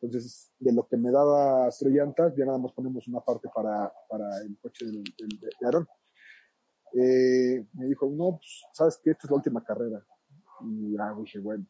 Entonces, 0.00 0.50
de 0.58 0.72
lo 0.72 0.88
que 0.88 0.96
me 0.96 1.12
daba 1.12 1.66
Astrollantas, 1.66 2.34
ya 2.36 2.44
nada 2.44 2.58
más 2.58 2.72
ponemos 2.72 3.06
una 3.06 3.20
parte 3.20 3.48
para, 3.54 3.92
para 4.08 4.38
el 4.42 4.58
coche 4.58 4.86
del, 4.86 5.04
de 5.04 5.66
Aarón. 5.66 5.86
Eh, 6.94 7.64
me 7.74 7.86
dijo, 7.86 8.10
no, 8.10 8.38
pues, 8.38 8.64
sabes 8.72 8.98
que 9.02 9.10
esta 9.10 9.28
es 9.28 9.30
la 9.30 9.36
última 9.36 9.62
carrera. 9.62 10.04
Y 10.62 10.96
ah, 10.98 11.14
dije, 11.18 11.38
bueno. 11.38 11.66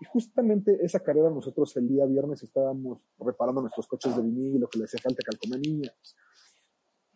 Y 0.00 0.04
justamente 0.06 0.78
esa 0.82 1.00
carrera 1.00 1.30
nosotros 1.30 1.76
el 1.76 1.88
día 1.88 2.04
viernes 2.06 2.42
estábamos 2.42 3.06
reparando 3.18 3.60
nuestros 3.60 3.86
coches 3.86 4.16
de 4.16 4.22
vinilo, 4.22 4.68
que 4.68 4.78
le 4.78 4.84
hacía 4.84 5.00
falta 5.00 5.22
calcomanía. 5.24 5.94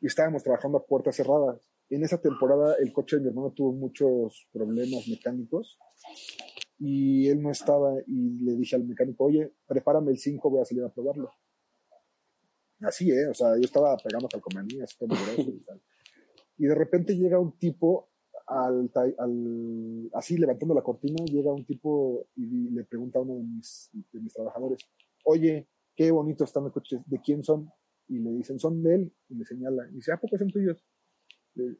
Y 0.00 0.06
estábamos 0.06 0.42
trabajando 0.42 0.78
a 0.78 0.86
puertas 0.86 1.16
cerradas. 1.16 1.60
En 1.88 2.04
esa 2.04 2.20
temporada 2.20 2.76
el 2.78 2.92
coche 2.92 3.16
de 3.16 3.22
mi 3.22 3.28
hermano 3.28 3.52
tuvo 3.52 3.72
muchos 3.72 4.48
problemas 4.52 5.08
mecánicos 5.08 5.78
y 6.78 7.28
él 7.28 7.42
no 7.42 7.50
estaba 7.50 7.94
y 8.06 8.38
le 8.44 8.56
dije 8.56 8.76
al 8.76 8.84
mecánico, 8.84 9.24
oye, 9.24 9.52
prepárame 9.66 10.10
el 10.10 10.18
5, 10.18 10.50
voy 10.50 10.60
a 10.60 10.64
salir 10.64 10.84
a 10.84 10.92
probarlo. 10.92 11.30
Así, 12.80 13.10
¿eh? 13.10 13.28
O 13.28 13.34
sea, 13.34 13.54
yo 13.56 13.62
estaba 13.62 13.96
pegando 13.96 14.28
calcomanías, 14.28 14.96
y 15.00 15.60
tal. 15.60 15.82
Y 16.58 16.66
de 16.66 16.74
repente 16.74 17.16
llega 17.16 17.38
un 17.38 17.58
tipo, 17.58 18.10
al, 18.46 18.90
así 20.14 20.36
levantando 20.36 20.74
la 20.74 20.82
cortina, 20.82 21.24
llega 21.24 21.52
un 21.52 21.64
tipo 21.64 22.28
y 22.36 22.70
le 22.70 22.84
pregunta 22.84 23.18
a 23.18 23.22
uno 23.22 23.34
de 23.34 23.42
mis, 23.42 23.90
de 24.12 24.20
mis 24.20 24.32
trabajadores, 24.32 24.78
oye, 25.24 25.68
qué 25.94 26.10
bonito 26.10 26.44
están 26.44 26.64
los 26.64 26.72
coches, 26.72 27.00
¿de 27.06 27.20
quién 27.20 27.42
son? 27.42 27.70
Y 28.08 28.18
le 28.18 28.30
dicen, 28.30 28.58
son 28.58 28.82
de 28.82 28.94
él, 28.94 29.12
y 29.28 29.34
me 29.34 29.44
señala, 29.44 29.88
y 29.90 29.94
dice, 29.94 30.12
¿a 30.12 30.16
poco 30.16 30.38
son 30.38 30.50
tuyos? 30.50 30.84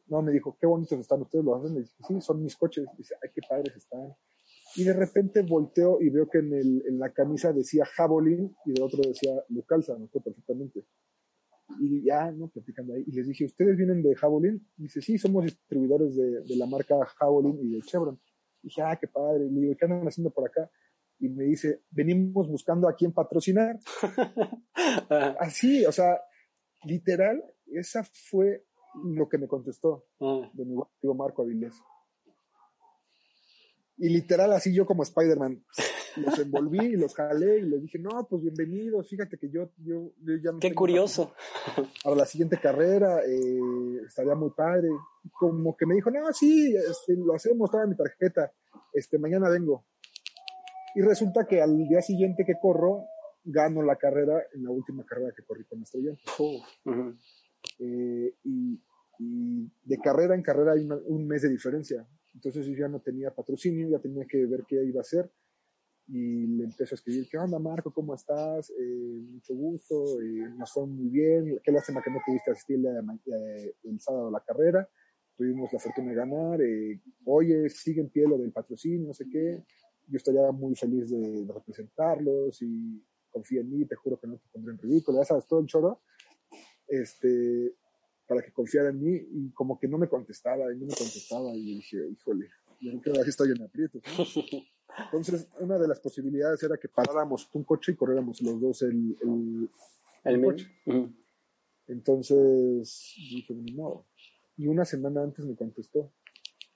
no, 0.07 0.23
me 0.23 0.31
dijo, 0.31 0.57
qué 0.59 0.65
bonitos 0.65 0.99
están 0.99 1.21
ustedes, 1.21 1.45
¿los 1.45 1.59
hacen? 1.59 1.75
Le 1.75 1.81
dije, 1.81 1.93
sí, 2.07 2.19
son 2.19 2.41
mis 2.41 2.55
coches. 2.55 2.87
Dice, 2.97 3.13
ay, 3.21 3.29
qué 3.31 3.41
padres 3.47 3.75
están 3.75 4.11
y 4.75 4.83
de 4.83 4.93
repente 4.93 5.41
volteo 5.41 6.01
y 6.01 6.09
veo 6.09 6.27
que 6.29 6.39
en, 6.39 6.53
el, 6.53 6.83
en 6.87 6.99
la 6.99 7.11
camisa 7.11 7.53
decía 7.53 7.85
Javelin 7.85 8.55
y 8.65 8.73
de 8.73 8.81
otro 8.81 9.01
decía 9.01 9.31
Lucalza, 9.49 9.97
no 9.97 10.07
perfectamente. 10.07 10.85
Y 11.79 12.03
ya, 12.03 12.31
¿no? 12.31 12.47
Platicando 12.47 12.93
ahí. 12.93 13.03
Y 13.05 13.11
les 13.11 13.27
dije, 13.27 13.45
¿ustedes 13.45 13.75
vienen 13.75 14.01
de 14.01 14.15
Javelin? 14.15 14.65
Dice, 14.77 15.01
sí, 15.01 15.17
somos 15.17 15.43
distribuidores 15.43 16.15
de, 16.15 16.41
de 16.41 16.55
la 16.55 16.65
marca 16.65 16.95
Javelin 17.19 17.59
y 17.61 17.75
de 17.75 17.81
Chevron. 17.81 18.19
Y 18.63 18.67
dije, 18.67 18.81
ah, 18.81 18.97
qué 18.99 19.07
padre. 19.07 19.45
Y 19.45 19.49
le 19.49 19.61
digo, 19.61 19.75
¿qué 19.77 19.85
andan 19.85 20.07
haciendo 20.07 20.31
por 20.31 20.47
acá? 20.47 20.69
Y 21.19 21.29
me 21.29 21.45
dice, 21.45 21.81
venimos 21.89 22.47
buscando 22.47 22.87
a 22.87 22.95
quién 22.95 23.11
patrocinar. 23.11 23.79
Así, 25.39 25.85
o 25.85 25.91
sea, 25.91 26.21
literal, 26.83 27.43
esa 27.65 28.03
fue 28.03 28.65
lo 29.03 29.27
que 29.27 29.37
me 29.37 29.47
contestó 29.47 30.05
ah. 30.21 30.49
de 30.53 30.65
mi 30.65 30.73
amigo 30.73 31.15
Marco 31.15 31.41
Avilés. 31.41 31.75
Y 33.97 34.09
literal, 34.09 34.53
así 34.53 34.73
yo 34.73 34.85
como 34.85 35.01
Spider-Man, 35.01 35.63
los 36.17 36.39
envolví 36.39 36.85
y 36.85 36.95
los 36.95 37.13
jalé 37.13 37.59
y 37.59 37.63
les 37.63 37.81
dije, 37.81 37.99
no, 37.99 38.27
pues 38.29 38.41
bienvenidos, 38.41 39.07
fíjate 39.07 39.37
que 39.37 39.49
yo, 39.49 39.69
yo, 39.77 40.11
ya 40.41 40.51
Qué 40.59 40.73
curioso. 40.73 41.33
Para 42.03 42.15
la 42.15 42.25
siguiente 42.25 42.57
carrera, 42.57 43.21
eh, 43.25 44.01
estaría 44.05 44.35
muy 44.35 44.51
padre. 44.51 44.89
Como 45.31 45.75
que 45.75 45.85
me 45.85 45.95
dijo, 45.95 46.09
no, 46.11 46.31
sí, 46.33 46.75
este, 46.75 47.15
lo 47.15 47.35
hacemos, 47.35 47.69
toda 47.69 47.85
mi 47.85 47.95
tarjeta, 47.95 48.51
este, 48.93 49.17
mañana 49.17 49.49
vengo. 49.49 49.85
Y 50.95 51.01
resulta 51.01 51.45
que 51.45 51.61
al 51.61 51.87
día 51.87 52.01
siguiente 52.01 52.43
que 52.45 52.55
corro, 52.59 53.05
gano 53.43 53.81
la 53.81 53.95
carrera 53.95 54.41
en 54.53 54.63
la 54.63 54.71
última 54.71 55.05
carrera 55.05 55.31
que 55.35 55.43
corrí 55.43 55.63
con 55.65 55.81
Estrella. 55.81 56.11
eh, 57.79 58.33
y, 58.43 58.81
y, 59.19 59.71
de 59.83 59.97
carrera 59.99 60.35
en 60.35 60.41
carrera 60.41 60.73
hay 60.73 60.87
un 61.05 61.27
mes 61.27 61.43
de 61.43 61.49
diferencia. 61.49 62.07
Entonces 62.33 62.65
yo 62.65 62.73
ya 62.73 62.87
no 62.87 62.99
tenía 62.99 63.31
patrocinio, 63.31 63.89
ya 63.89 63.99
tenía 63.99 64.25
que 64.25 64.45
ver 64.45 64.63
qué 64.67 64.83
iba 64.83 64.99
a 64.99 65.01
hacer. 65.01 65.29
Y 66.09 66.47
le 66.47 66.63
empezó 66.63 66.95
a 66.95 66.97
escribir, 66.97 67.27
¿qué 67.29 67.37
onda 67.37 67.59
Marco? 67.59 67.91
¿Cómo 67.91 68.15
estás? 68.15 68.69
Eh, 68.69 69.21
mucho 69.29 69.53
gusto, 69.53 70.21
eh, 70.21 70.49
nos 70.57 70.71
fue 70.71 70.87
muy 70.87 71.09
bien. 71.09 71.59
Qué 71.61 71.71
lástima 71.71 72.01
que 72.01 72.09
no 72.09 72.19
pudiste 72.25 72.51
asistir 72.51 72.79
eh, 72.85 73.75
el 73.83 73.99
sábado 73.99 74.29
a 74.29 74.31
la 74.31 74.39
carrera. 74.39 74.87
Tuvimos 75.35 75.71
la 75.73 75.79
fortuna 75.79 76.11
de 76.11 76.15
ganar. 76.15 76.61
Eh, 76.61 77.01
oye, 77.25 77.69
sigue 77.69 77.99
en 78.01 78.09
pie 78.09 78.25
lo 78.25 78.37
del 78.37 78.53
patrocinio, 78.53 79.07
no 79.07 79.13
sé 79.13 79.25
qué. 79.29 79.61
Yo 80.07 80.17
estaría 80.17 80.49
muy 80.51 80.75
feliz 80.75 81.09
de, 81.09 81.45
representarlos 81.53 82.61
y 82.61 83.03
confía 83.29 83.59
en 83.59 83.69
mí, 83.69 83.85
te 83.85 83.95
juro 83.95 84.17
que 84.17 84.27
no 84.27 84.37
te 84.37 84.47
pondré 84.49 84.71
en 84.71 84.79
ridículo. 84.79 85.17
Ya 85.17 85.25
sabes, 85.25 85.45
todo 85.45 85.59
el 85.59 85.67
choro. 85.67 86.01
Este, 86.87 87.75
para 88.25 88.41
que 88.41 88.53
confiara 88.53 88.89
en 88.89 89.03
mí 89.03 89.13
y 89.13 89.51
como 89.51 89.77
que 89.77 89.89
no 89.89 89.97
me 89.97 90.07
contestaba 90.07 90.71
y 90.73 90.77
no 90.77 90.85
me 90.85 90.95
contestaba 90.95 91.53
y 91.53 91.75
dije, 91.75 91.97
híjole, 92.09 92.47
yo 92.79 93.01
creo 93.01 93.23
que 93.23 93.29
estoy 93.29 93.51
en 93.51 93.61
aprietos. 93.61 94.01
Entonces, 95.05 95.47
una 95.59 95.77
de 95.77 95.87
las 95.87 95.99
posibilidades 95.99 96.61
era 96.63 96.77
que 96.77 96.87
paráramos 96.87 97.49
un 97.53 97.63
coche 97.63 97.91
y 97.91 97.95
corriéramos 97.95 98.41
los 98.41 98.59
dos 98.59 98.81
el, 98.81 99.69
el, 100.23 100.41
coche. 100.41 100.69
Entonces, 101.87 103.13
dije, 103.15 103.53
no. 103.73 104.05
Y 104.57 104.67
una 104.67 104.85
semana 104.85 105.21
antes 105.21 105.45
me 105.45 105.55
contestó, 105.55 106.11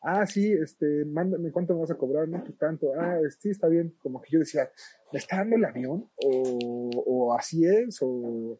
ah, 0.01 0.25
sí, 0.25 0.51
este, 0.51 1.03
mándame 1.05 1.51
cuánto 1.51 1.73
me 1.73 1.81
vas 1.81 1.91
a 1.91 1.97
cobrar, 1.97 2.27
no, 2.27 2.43
pues 2.43 2.57
tanto, 2.57 2.91
ah, 2.97 3.19
sí, 3.39 3.49
está 3.49 3.67
bien. 3.67 3.95
Como 4.01 4.21
que 4.21 4.31
yo 4.31 4.39
decía, 4.39 4.69
¿me 5.11 5.19
está 5.19 5.37
dando 5.37 5.55
el 5.55 5.65
avión? 5.65 6.09
¿O, 6.23 6.89
o 7.05 7.33
así 7.33 7.65
es? 7.65 7.97
¿O 8.01 8.59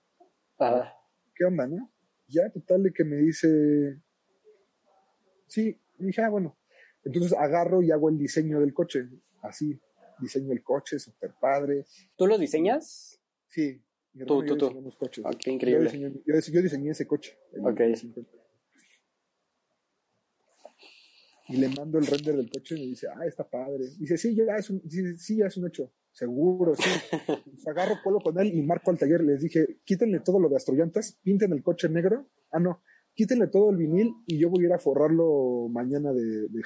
ah. 0.59 0.91
qué 1.35 1.45
onda, 1.45 1.67
no? 1.67 1.91
ya, 2.31 2.49
total, 2.49 2.83
de 2.83 2.93
que 2.93 3.03
me 3.03 3.17
dice, 3.17 3.99
sí, 5.47 5.79
y 5.99 6.05
dije, 6.05 6.21
ah, 6.21 6.29
bueno. 6.29 6.57
Entonces 7.03 7.33
agarro 7.33 7.81
y 7.81 7.91
hago 7.91 8.09
el 8.09 8.17
diseño 8.17 8.59
del 8.59 8.73
coche, 8.73 9.09
así, 9.41 9.79
diseño 10.19 10.51
el 10.53 10.63
coche, 10.63 10.99
súper 10.99 11.33
padre. 11.39 11.85
¿Tú 12.15 12.27
lo 12.27 12.37
diseñas? 12.37 13.19
Sí. 13.47 13.81
Tú, 14.27 14.43
tú, 14.45 14.57
tú. 14.57 14.93
Coches. 14.97 15.23
Ah, 15.25 15.31
qué 15.37 15.51
increíble. 15.51 15.89
Yo 16.25 16.35
diseñé, 16.35 16.61
diseñé, 16.61 16.91
ese 16.91 17.07
coche. 17.07 17.37
Ok. 17.61 17.81
Y 21.47 21.57
le 21.57 21.69
mando 21.69 21.97
el 21.97 22.05
render 22.05 22.35
del 22.35 22.49
coche 22.49 22.75
y 22.75 22.81
me 22.81 22.85
dice, 22.87 23.07
ah, 23.07 23.25
está 23.25 23.49
padre. 23.49 23.85
Dice, 23.97 24.17
sí, 24.17 24.35
ya 24.35 24.55
es 24.57 24.69
un, 24.69 24.81
sí, 24.89 25.17
sí, 25.17 25.37
ya 25.37 25.47
es 25.47 25.57
un 25.57 25.67
hecho. 25.67 25.91
Seguro, 26.11 26.75
sí. 26.75 26.83
Pues 27.45 27.67
agarro 27.67 27.95
pueblo 28.03 28.19
con 28.19 28.39
él 28.39 28.53
y 28.53 28.61
marco 28.61 28.91
al 28.91 28.97
taller. 28.97 29.21
Les 29.21 29.41
dije, 29.41 29.79
quítenle 29.85 30.19
todo 30.19 30.39
lo 30.39 30.49
de 30.49 30.57
astrollantas, 30.57 31.19
pinten 31.23 31.53
el 31.53 31.63
coche 31.63 31.89
negro. 31.89 32.27
Ah, 32.51 32.59
no, 32.59 32.81
quítenle 33.13 33.47
todo 33.47 33.71
el 33.71 33.77
vinil 33.77 34.13
y 34.27 34.37
yo 34.37 34.49
voy 34.49 34.63
a 34.63 34.67
ir 34.67 34.73
a 34.73 34.79
forrarlo 34.79 35.67
mañana 35.69 36.11
de, 36.13 36.47
de 36.49 36.63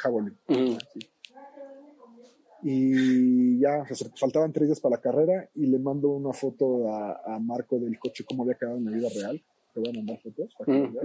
Y 2.68 3.60
ya, 3.60 3.86
faltaban 4.20 4.52
tres 4.52 4.68
días 4.68 4.80
para 4.80 4.96
la 4.96 5.02
carrera 5.02 5.48
y 5.54 5.68
le 5.68 5.78
mando 5.78 6.10
una 6.10 6.34
foto 6.34 6.92
a, 6.92 7.38
Marco 7.40 7.78
del 7.78 8.00
coche, 8.00 8.26
cómo 8.28 8.42
había 8.42 8.56
quedado 8.56 8.78
en 8.78 8.86
la 8.86 8.92
vida 8.92 9.08
real. 9.16 9.40
Te 9.72 9.80
voy 9.80 9.90
a 9.90 9.94
mandar 9.94 10.20
fotos. 10.20 10.52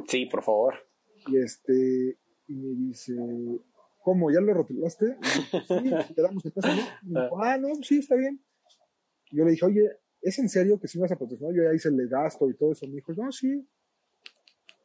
sí, 0.08 0.24
por 0.24 0.42
favor. 0.42 0.74
Y 1.26 1.36
este, 1.36 2.16
y 2.48 2.54
me 2.54 2.88
dice, 2.88 3.14
¿cómo? 4.02 4.30
¿Ya 4.30 4.40
lo 4.40 4.54
rotulaste? 4.54 5.18
sí, 5.68 5.90
te 6.14 6.22
damos 6.22 6.46
el 6.46 6.52
¿no? 7.02 7.28
ah, 7.42 7.58
no, 7.58 7.74
sí, 7.82 7.98
está 7.98 8.14
bien. 8.14 8.42
yo 9.30 9.44
le 9.44 9.50
dije, 9.50 9.66
oye, 9.66 9.86
¿es 10.22 10.38
en 10.38 10.48
serio 10.48 10.80
que 10.80 10.88
si 10.88 10.98
vas 10.98 11.12
a 11.12 11.18
patrocinar? 11.18 11.52
Yo 11.52 11.62
ya 11.62 11.74
hice 11.74 11.90
el 11.90 12.08
gasto 12.08 12.48
y 12.48 12.54
todo 12.54 12.72
eso. 12.72 12.86
Me 12.86 12.94
dijo, 12.94 13.12
no, 13.12 13.30
sí. 13.30 13.68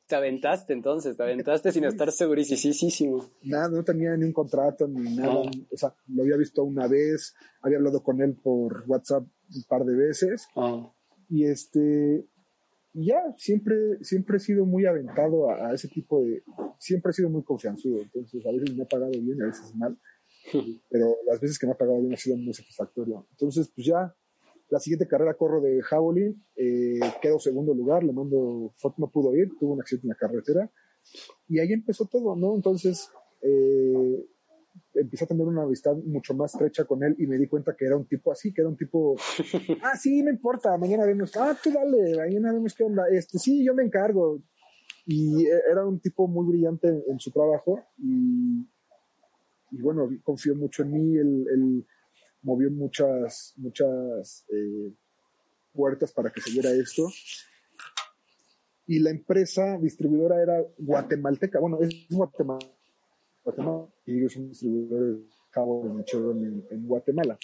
Te 0.07 0.15
aventaste 0.15 0.73
entonces, 0.73 1.17
te 1.17 1.23
aventaste 1.23 1.71
sin 1.71 1.83
estar 1.85 2.11
segurísimo. 2.11 3.31
Nada, 3.43 3.69
no 3.69 3.83
tenía 3.83 4.15
ni 4.15 4.25
un 4.25 4.33
contrato 4.33 4.87
ni 4.87 5.15
nada. 5.15 5.41
Ah. 5.45 5.51
O 5.71 5.77
sea, 5.77 5.95
lo 6.07 6.23
había 6.23 6.37
visto 6.37 6.63
una 6.63 6.87
vez, 6.87 7.33
había 7.61 7.77
hablado 7.77 8.03
con 8.03 8.21
él 8.21 8.35
por 8.35 8.83
WhatsApp 8.87 9.23
un 9.23 9.63
par 9.67 9.83
de 9.83 9.95
veces. 9.95 10.47
Ah. 10.55 10.91
Y 11.27 11.45
este, 11.45 12.27
y 12.97 13.07
ya, 13.07 13.21
siempre, 13.37 13.75
siempre 14.01 14.37
he 14.37 14.39
sido 14.39 14.65
muy 14.65 14.85
aventado 14.85 15.49
a, 15.49 15.73
ese 15.73 15.89
tipo 15.89 16.23
de, 16.23 16.43
siempre 16.79 17.09
he 17.09 17.13
sido 17.13 17.29
muy 17.29 17.43
confianzudo, 17.43 18.01
entonces 18.01 18.45
a 18.45 18.51
veces 18.53 18.73
me 18.73 18.83
ha 18.83 18.87
pagado 18.87 19.11
bien, 19.11 19.41
a 19.41 19.47
veces 19.47 19.75
mal, 19.75 19.99
pero 20.89 21.17
las 21.27 21.41
veces 21.41 21.59
que 21.59 21.67
me 21.67 21.73
ha 21.73 21.77
pagado 21.77 21.99
bien 21.99 22.13
ha 22.13 22.17
sido 22.17 22.37
muy 22.37 22.53
satisfactorio. 22.53 23.27
Entonces, 23.31 23.69
pues 23.75 23.85
ya, 23.85 24.15
la 24.69 24.79
siguiente 24.79 25.07
carrera 25.07 25.35
corro 25.35 25.61
de 25.61 25.81
Javelin, 25.81 26.43
eh, 26.55 26.99
quedo 27.21 27.39
segundo 27.39 27.73
lugar, 27.73 28.03
le 28.03 28.13
mando 28.13 28.73
no 28.97 29.11
pudo 29.11 29.35
ir, 29.35 29.49
tuvo 29.59 29.73
un 29.73 29.81
accidente 29.81 30.07
en 30.07 30.09
la 30.09 30.15
carretera, 30.15 30.71
y 31.47 31.59
ahí 31.59 31.71
empezó 31.71 32.05
todo, 32.05 32.35
¿no? 32.35 32.55
Entonces, 32.55 33.09
eh, 33.41 34.25
empecé 34.95 35.25
a 35.25 35.27
tener 35.27 35.45
una 35.45 35.63
amistad 35.63 35.95
mucho 35.95 36.33
más 36.33 36.53
estrecha 36.53 36.85
con 36.85 37.03
él 37.03 37.15
y 37.19 37.27
me 37.27 37.37
di 37.37 37.47
cuenta 37.47 37.75
que 37.75 37.85
era 37.85 37.95
un 37.95 38.05
tipo 38.05 38.31
así, 38.31 38.53
que 38.53 38.61
era 38.61 38.69
un 38.69 38.77
tipo, 38.77 39.15
ah, 39.83 39.95
sí, 39.97 40.23
no 40.23 40.31
importa, 40.31 40.77
mañana 40.77 41.05
vemos, 41.05 41.35
ah, 41.37 41.55
tú 41.61 41.71
dale, 41.71 42.17
mañana 42.17 42.53
vemos 42.53 42.73
qué 42.73 42.83
onda, 42.83 43.03
este, 43.11 43.37
sí, 43.39 43.63
yo 43.63 43.73
me 43.73 43.83
encargo. 43.83 44.41
Y 45.07 45.45
e, 45.45 45.61
era 45.71 45.85
un 45.85 45.99
tipo 45.99 46.27
muy 46.27 46.47
brillante 46.47 46.87
en, 46.87 47.19
su 47.19 47.29
trabajo 47.29 47.79
y, 47.99 48.67
y, 49.69 49.81
bueno, 49.81 50.09
confió 50.23 50.55
mucho 50.55 50.81
en 50.81 50.91
mí, 50.91 51.17
él, 51.17 51.85
movió 52.45 52.69
muchas, 52.69 53.53
muchas 53.57 54.45
eh, 54.49 54.93
puertas 55.73 56.11
para 56.13 56.29
que 56.29 56.41
se 56.41 56.51
viera 56.51 56.71
esto. 56.71 57.09
Y 58.87 58.99
la 58.99 59.09
empresa 59.09 59.79
distribuidora 59.79 60.41
era 60.41 60.63
guatemalteca, 60.77 61.59
bueno, 61.59 61.79
es 61.81 62.07
guatemalteca 62.09 62.75
Guatemala 63.43 63.87
y 64.05 64.17
ellos 64.17 64.33
son 64.33 64.49
distribuidores 64.49 65.19
en 65.55 66.63
en, 66.69 66.87
Guatemala. 66.87 67.37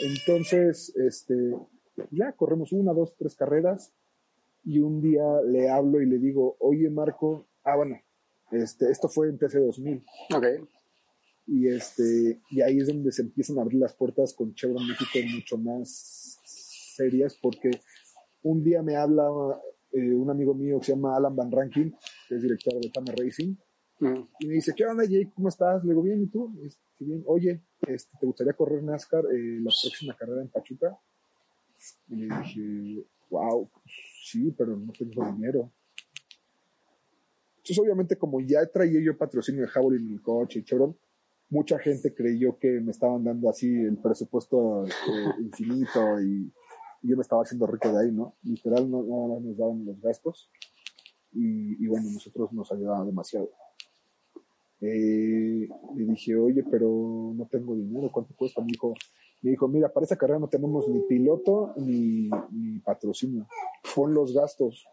Entonces, 0.00 0.94
este, 0.96 1.54
ya 2.10 2.32
corremos 2.32 2.72
una, 2.72 2.92
dos, 2.92 3.14
tres 3.18 3.34
carreras 3.34 3.92
y 4.64 4.78
un 4.78 5.02
día 5.02 5.42
le 5.44 5.68
hablo 5.68 6.00
y 6.00 6.06
le 6.06 6.18
digo, 6.18 6.56
oye 6.60 6.88
Marco, 6.88 7.46
ah 7.64 7.76
bueno, 7.76 8.00
este, 8.52 8.90
esto 8.90 9.08
fue 9.08 9.28
en 9.28 9.38
TC2000. 9.38 10.04
Ok. 10.34 10.46
Y 11.46 11.68
este, 11.68 12.40
y 12.50 12.60
ahí 12.60 12.78
es 12.78 12.88
donde 12.88 13.12
se 13.12 13.22
empiezan 13.22 13.58
a 13.58 13.62
abrir 13.62 13.80
las 13.80 13.94
puertas 13.94 14.34
con 14.34 14.54
Chevron 14.54 14.86
México 14.86 15.18
mucho 15.32 15.56
más 15.58 16.40
serias 16.96 17.38
porque 17.40 17.70
un 18.42 18.64
día 18.64 18.82
me 18.82 18.96
habla 18.96 19.28
eh, 19.92 20.12
un 20.12 20.28
amigo 20.30 20.54
mío 20.54 20.78
que 20.78 20.86
se 20.86 20.92
llama 20.92 21.16
Alan 21.16 21.36
Van 21.36 21.50
Rankin, 21.50 21.94
que 22.28 22.34
es 22.34 22.42
director 22.42 22.74
de 22.80 22.90
Tama 22.90 23.12
Racing, 23.16 23.54
mm. 24.00 24.20
y 24.40 24.46
me 24.46 24.54
dice, 24.54 24.72
¿qué 24.74 24.84
onda 24.86 25.04
Jake? 25.04 25.32
¿Cómo 25.34 25.48
estás? 25.48 25.82
Le 25.84 25.90
digo, 25.90 26.02
bien, 26.02 26.22
¿y 26.22 26.26
tú? 26.26 26.52
bien, 26.98 27.22
oye, 27.26 27.62
este, 27.86 28.16
¿te 28.18 28.26
gustaría 28.26 28.52
correr 28.52 28.82
NASCAR 28.82 29.24
eh, 29.26 29.60
la 29.60 29.70
próxima 29.82 30.16
carrera 30.16 30.42
en 30.42 30.48
Pachuca? 30.48 30.98
Y 32.08 32.16
le 32.16 32.36
dije, 32.38 33.06
wow, 33.30 33.70
sí, 34.24 34.52
pero 34.56 34.76
no 34.76 34.92
tengo 34.92 35.24
dinero. 35.32 35.70
Entonces, 37.58 37.78
obviamente, 37.78 38.16
como 38.16 38.40
ya 38.40 38.64
traía 38.66 39.00
yo 39.00 39.16
patrocinio 39.16 39.62
de 39.62 39.68
Javelin 39.68 40.08
en 40.08 40.14
el 40.14 40.22
coche 40.22 40.60
y 40.60 40.64
Chevron, 40.64 40.96
mucha 41.48 41.78
gente 41.78 42.14
creyó 42.14 42.58
que 42.58 42.80
me 42.80 42.90
estaban 42.90 43.24
dando 43.24 43.48
así 43.48 43.68
el 43.68 43.98
presupuesto 43.98 44.86
eh, 44.86 44.90
infinito 45.40 46.20
y, 46.20 46.52
yo 47.02 47.14
me 47.14 47.22
estaba 47.22 47.42
haciendo 47.42 47.68
rico 47.68 47.92
de 47.92 48.04
ahí, 48.04 48.10
¿no? 48.10 48.34
Literal, 48.42 48.90
no, 48.90 49.04
nada 49.04 49.28
más 49.28 49.42
nos 49.42 49.56
daban 49.56 49.84
los 49.84 50.00
gastos 50.00 50.50
y, 51.32 51.84
y 51.84 51.86
bueno, 51.86 52.10
nosotros 52.10 52.52
nos 52.52 52.72
ayudaba 52.72 53.04
demasiado. 53.04 53.48
Eh, 54.80 55.68
le 55.94 56.04
dije, 56.04 56.36
oye, 56.36 56.62
pero 56.70 57.32
no 57.34 57.46
tengo 57.46 57.74
dinero, 57.74 58.10
¿cuánto 58.12 58.34
cuesta? 58.34 58.60
Me 58.60 58.68
dijo, 58.68 58.94
me 59.42 59.50
dijo, 59.50 59.68
mira, 59.68 59.92
para 59.92 60.04
esa 60.04 60.16
carrera 60.16 60.38
no 60.38 60.48
tenemos 60.48 60.88
ni 60.88 61.00
piloto 61.00 61.72
ni, 61.76 62.28
ni 62.50 62.78
patrocinio. 62.80 63.46
Pon 63.94 64.12
los 64.12 64.34
gastos, 64.34 64.86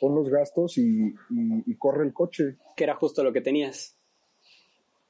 pon 0.00 0.14
los 0.14 0.28
gastos 0.28 0.78
y, 0.78 1.14
y, 1.30 1.76
corre 1.76 2.06
el 2.06 2.12
coche. 2.12 2.56
Que 2.76 2.84
era 2.84 2.94
justo 2.94 3.22
lo 3.22 3.32
que 3.32 3.40
tenías. 3.40 3.97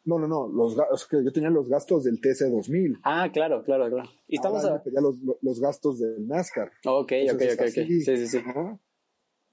No, 0.09 0.19
no, 0.19 0.27
no, 0.27 0.49
los, 0.49 0.75
es 0.95 1.05
que 1.05 1.23
yo 1.23 1.31
tenía 1.31 1.51
los 1.51 1.69
gastos 1.69 2.05
del 2.05 2.19
TC2000. 2.19 3.01
Ah, 3.03 3.29
claro, 3.31 3.63
claro, 3.63 3.91
claro. 3.91 4.09
Y 4.27 4.37
estamos 4.37 4.65
a... 4.65 4.83
los, 5.03 5.19
los, 5.43 5.61
gastos 5.61 5.99
del 5.99 6.27
NASCAR. 6.27 6.73
Ok, 6.87 7.13
ok, 7.31 7.43
ok, 7.53 7.61
ok. 7.61 7.69
Sí, 7.75 8.01
sí, 8.01 8.27
sí. 8.27 8.39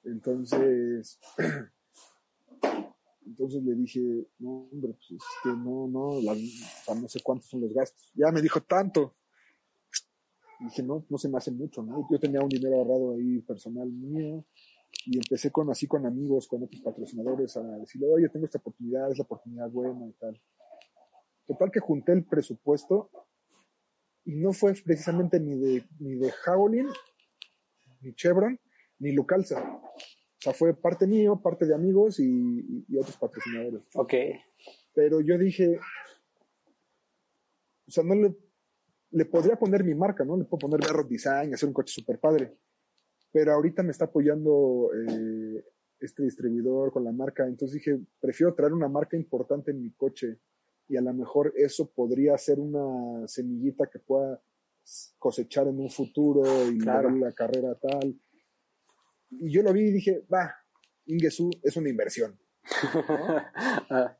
Entonces, 0.05 1.19
entonces 3.25 3.63
le 3.63 3.75
dije, 3.75 3.99
no, 4.39 4.69
hombre, 4.71 4.93
pues 4.93 5.11
es 5.11 5.27
que 5.43 5.49
no, 5.49 5.89
no, 5.89 6.21
no 6.21 7.07
sé 7.09 7.19
cuántos 7.21 7.49
son 7.49 7.59
los 7.59 7.73
gastos. 7.73 8.09
Ya 8.13 8.31
me 8.31 8.41
dijo 8.41 8.61
tanto. 8.61 9.13
dije, 10.61 10.83
no, 10.83 11.05
no 11.09 11.17
se 11.17 11.27
me 11.27 11.37
hace 11.37 11.51
mucho, 11.51 11.83
¿no? 11.83 12.07
Yo 12.09 12.17
tenía 12.17 12.39
un 12.39 12.47
dinero 12.47 12.77
ahorrado 12.77 13.15
ahí 13.15 13.41
personal 13.41 13.89
mío 13.89 14.45
y 15.05 15.17
empecé 15.17 15.51
con 15.51 15.69
así 15.69 15.87
con 15.87 16.05
amigos, 16.05 16.47
con 16.47 16.63
otros 16.63 16.81
patrocinadores 16.81 17.55
a 17.57 17.61
decirle, 17.77 18.07
oye, 18.11 18.29
tengo 18.29 18.45
esta 18.45 18.57
oportunidad, 18.57 19.11
es 19.11 19.17
la 19.17 19.23
oportunidad 19.23 19.69
buena 19.69 20.07
y 20.07 20.13
tal. 20.13 20.41
Total 21.45 21.71
que 21.71 21.79
junté 21.79 22.13
el 22.13 22.25
presupuesto 22.25 23.11
y 24.23 24.35
no 24.35 24.51
fue 24.51 24.73
precisamente 24.73 25.39
ni 25.39 25.55
de, 25.59 25.85
ni 25.99 26.15
de 26.15 26.31
Javelin, 26.31 26.87
ni 28.01 28.13
Chevron, 28.15 28.59
ni 28.99 29.11
Lucalza. 29.11 29.61
O 29.61 30.41
sea, 30.41 30.53
fue 30.53 30.73
parte 30.73 31.05
mío, 31.05 31.39
parte 31.41 31.65
de 31.65 31.75
amigos 31.75 32.19
y, 32.19 32.85
otros 32.97 33.17
patrocinadores. 33.17 33.83
Ok. 33.93 34.13
Pero 34.93 35.21
yo 35.21 35.37
dije, 35.37 35.79
o 37.87 37.91
sea, 37.91 38.03
no 38.03 38.15
le, 38.15 38.35
le 39.11 39.25
podría 39.25 39.55
poner 39.55 39.83
mi 39.83 39.93
marca, 39.93 40.25
¿no? 40.25 40.35
Le 40.35 40.45
puedo 40.45 40.67
poner 40.67 40.79
Berro 40.79 41.03
Design, 41.03 41.53
hacer 41.53 41.67
un 41.67 41.73
coche 41.73 41.93
súper 41.93 42.19
padre 42.19 42.57
pero 43.35 43.51
ahorita 43.51 43.83
me 43.83 43.91
está 43.91 44.05
apoyando 44.05 44.91
eh, 44.93 45.61
este 45.99 46.23
distribuidor 46.23 46.93
con 46.93 47.03
la 47.03 47.11
marca, 47.11 47.45
entonces 47.45 47.73
dije, 47.73 47.99
prefiero 48.21 48.55
traer 48.55 48.71
una 48.71 48.87
marca 48.87 49.17
importante 49.17 49.71
en 49.71 49.81
mi 49.81 49.91
coche 49.91 50.39
y 50.87 50.95
a 50.95 51.01
lo 51.01 51.13
mejor 51.13 51.51
eso 51.57 51.91
podría 51.91 52.37
ser 52.37 52.61
una 52.61 53.27
semillita 53.27 53.87
que 53.87 53.99
pueda 53.99 54.41
cosechar 55.19 55.67
en 55.67 55.81
un 55.81 55.89
futuro 55.89 56.43
y 56.71 56.79
dar 56.79 57.11
la 57.11 57.33
carrera 57.33 57.75
tal. 57.75 58.17
Y 59.31 59.51
yo 59.51 59.61
lo 59.63 59.73
vi 59.73 59.81
y 59.81 59.91
dije, 59.91 60.25
va, 60.33 60.55
Ingesu 61.05 61.49
es 61.61 61.75
una 61.75 61.89
inversión. 61.89 62.39
Ah. 63.89 64.17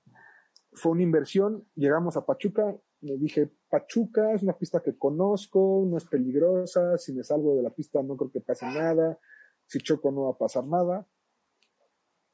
Fue 0.75 0.91
una 0.91 1.03
inversión, 1.03 1.67
llegamos 1.75 2.17
a 2.17 2.25
Pachuca, 2.25 2.75
me 3.01 3.17
dije, 3.17 3.51
Pachuca 3.69 4.33
es 4.33 4.43
una 4.43 4.57
pista 4.57 4.81
que 4.81 4.97
conozco, 4.97 5.85
no 5.87 5.97
es 5.97 6.05
peligrosa, 6.05 6.97
si 6.97 7.13
me 7.13 7.23
salgo 7.23 7.55
de 7.55 7.63
la 7.63 7.69
pista 7.69 8.01
no 8.01 8.17
creo 8.17 8.31
que 8.31 8.41
pase 8.41 8.65
nada, 8.65 9.19
si 9.67 9.79
choco 9.79 10.11
no 10.11 10.23
va 10.23 10.31
a 10.31 10.37
pasar 10.37 10.65
nada, 10.65 11.07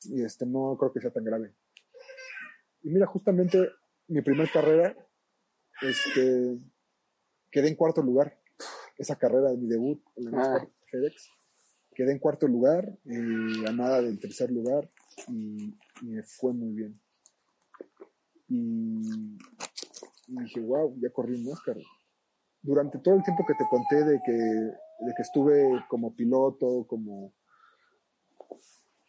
y 0.04 0.24
este, 0.24 0.46
no 0.46 0.78
creo 0.80 0.94
que 0.94 1.02
sea 1.02 1.12
tan 1.12 1.24
grave. 1.24 1.54
Y 2.84 2.90
mira, 2.90 3.06
justamente 3.06 3.70
mi 4.08 4.22
primer 4.22 4.50
carrera, 4.52 4.96
este, 5.82 6.58
quedé 7.52 7.68
en 7.68 7.76
cuarto 7.76 8.02
lugar, 8.02 8.40
esa 8.98 9.18
carrera 9.18 9.50
de 9.52 9.58
mi 9.58 9.68
debut 9.68 10.02
en 10.16 10.32
la 10.32 10.56
ah. 10.56 10.68
FedEx, 10.90 11.30
quedé 11.94 12.12
en 12.12 12.20
cuarto 12.20 12.48
lugar, 12.48 12.98
eh, 13.06 13.66
a 13.68 13.72
nada 13.72 14.02
del 14.02 14.20
tercer 14.20 14.52
lugar, 14.52 14.90
y, 15.28 15.78
y 16.02 16.06
me 16.06 16.24
fue 16.24 16.54
muy 16.54 16.72
bien. 16.72 17.01
Y 18.54 19.38
y 20.32 20.44
dije, 20.44 20.62
wow, 20.62 20.96
ya 21.02 21.10
corrí 21.10 21.36
un 21.36 21.52
Oscar. 21.52 21.78
Durante 22.62 23.00
todo 23.00 23.16
el 23.16 23.24
tiempo 23.24 23.46
que 23.46 23.56
te 23.56 23.66
conté 23.70 24.04
de 24.06 24.22
que, 24.24 24.32
de 24.32 25.14
que 25.16 25.22
estuve 25.22 25.84
como 25.90 26.16
piloto, 26.16 26.86
como 26.88 27.34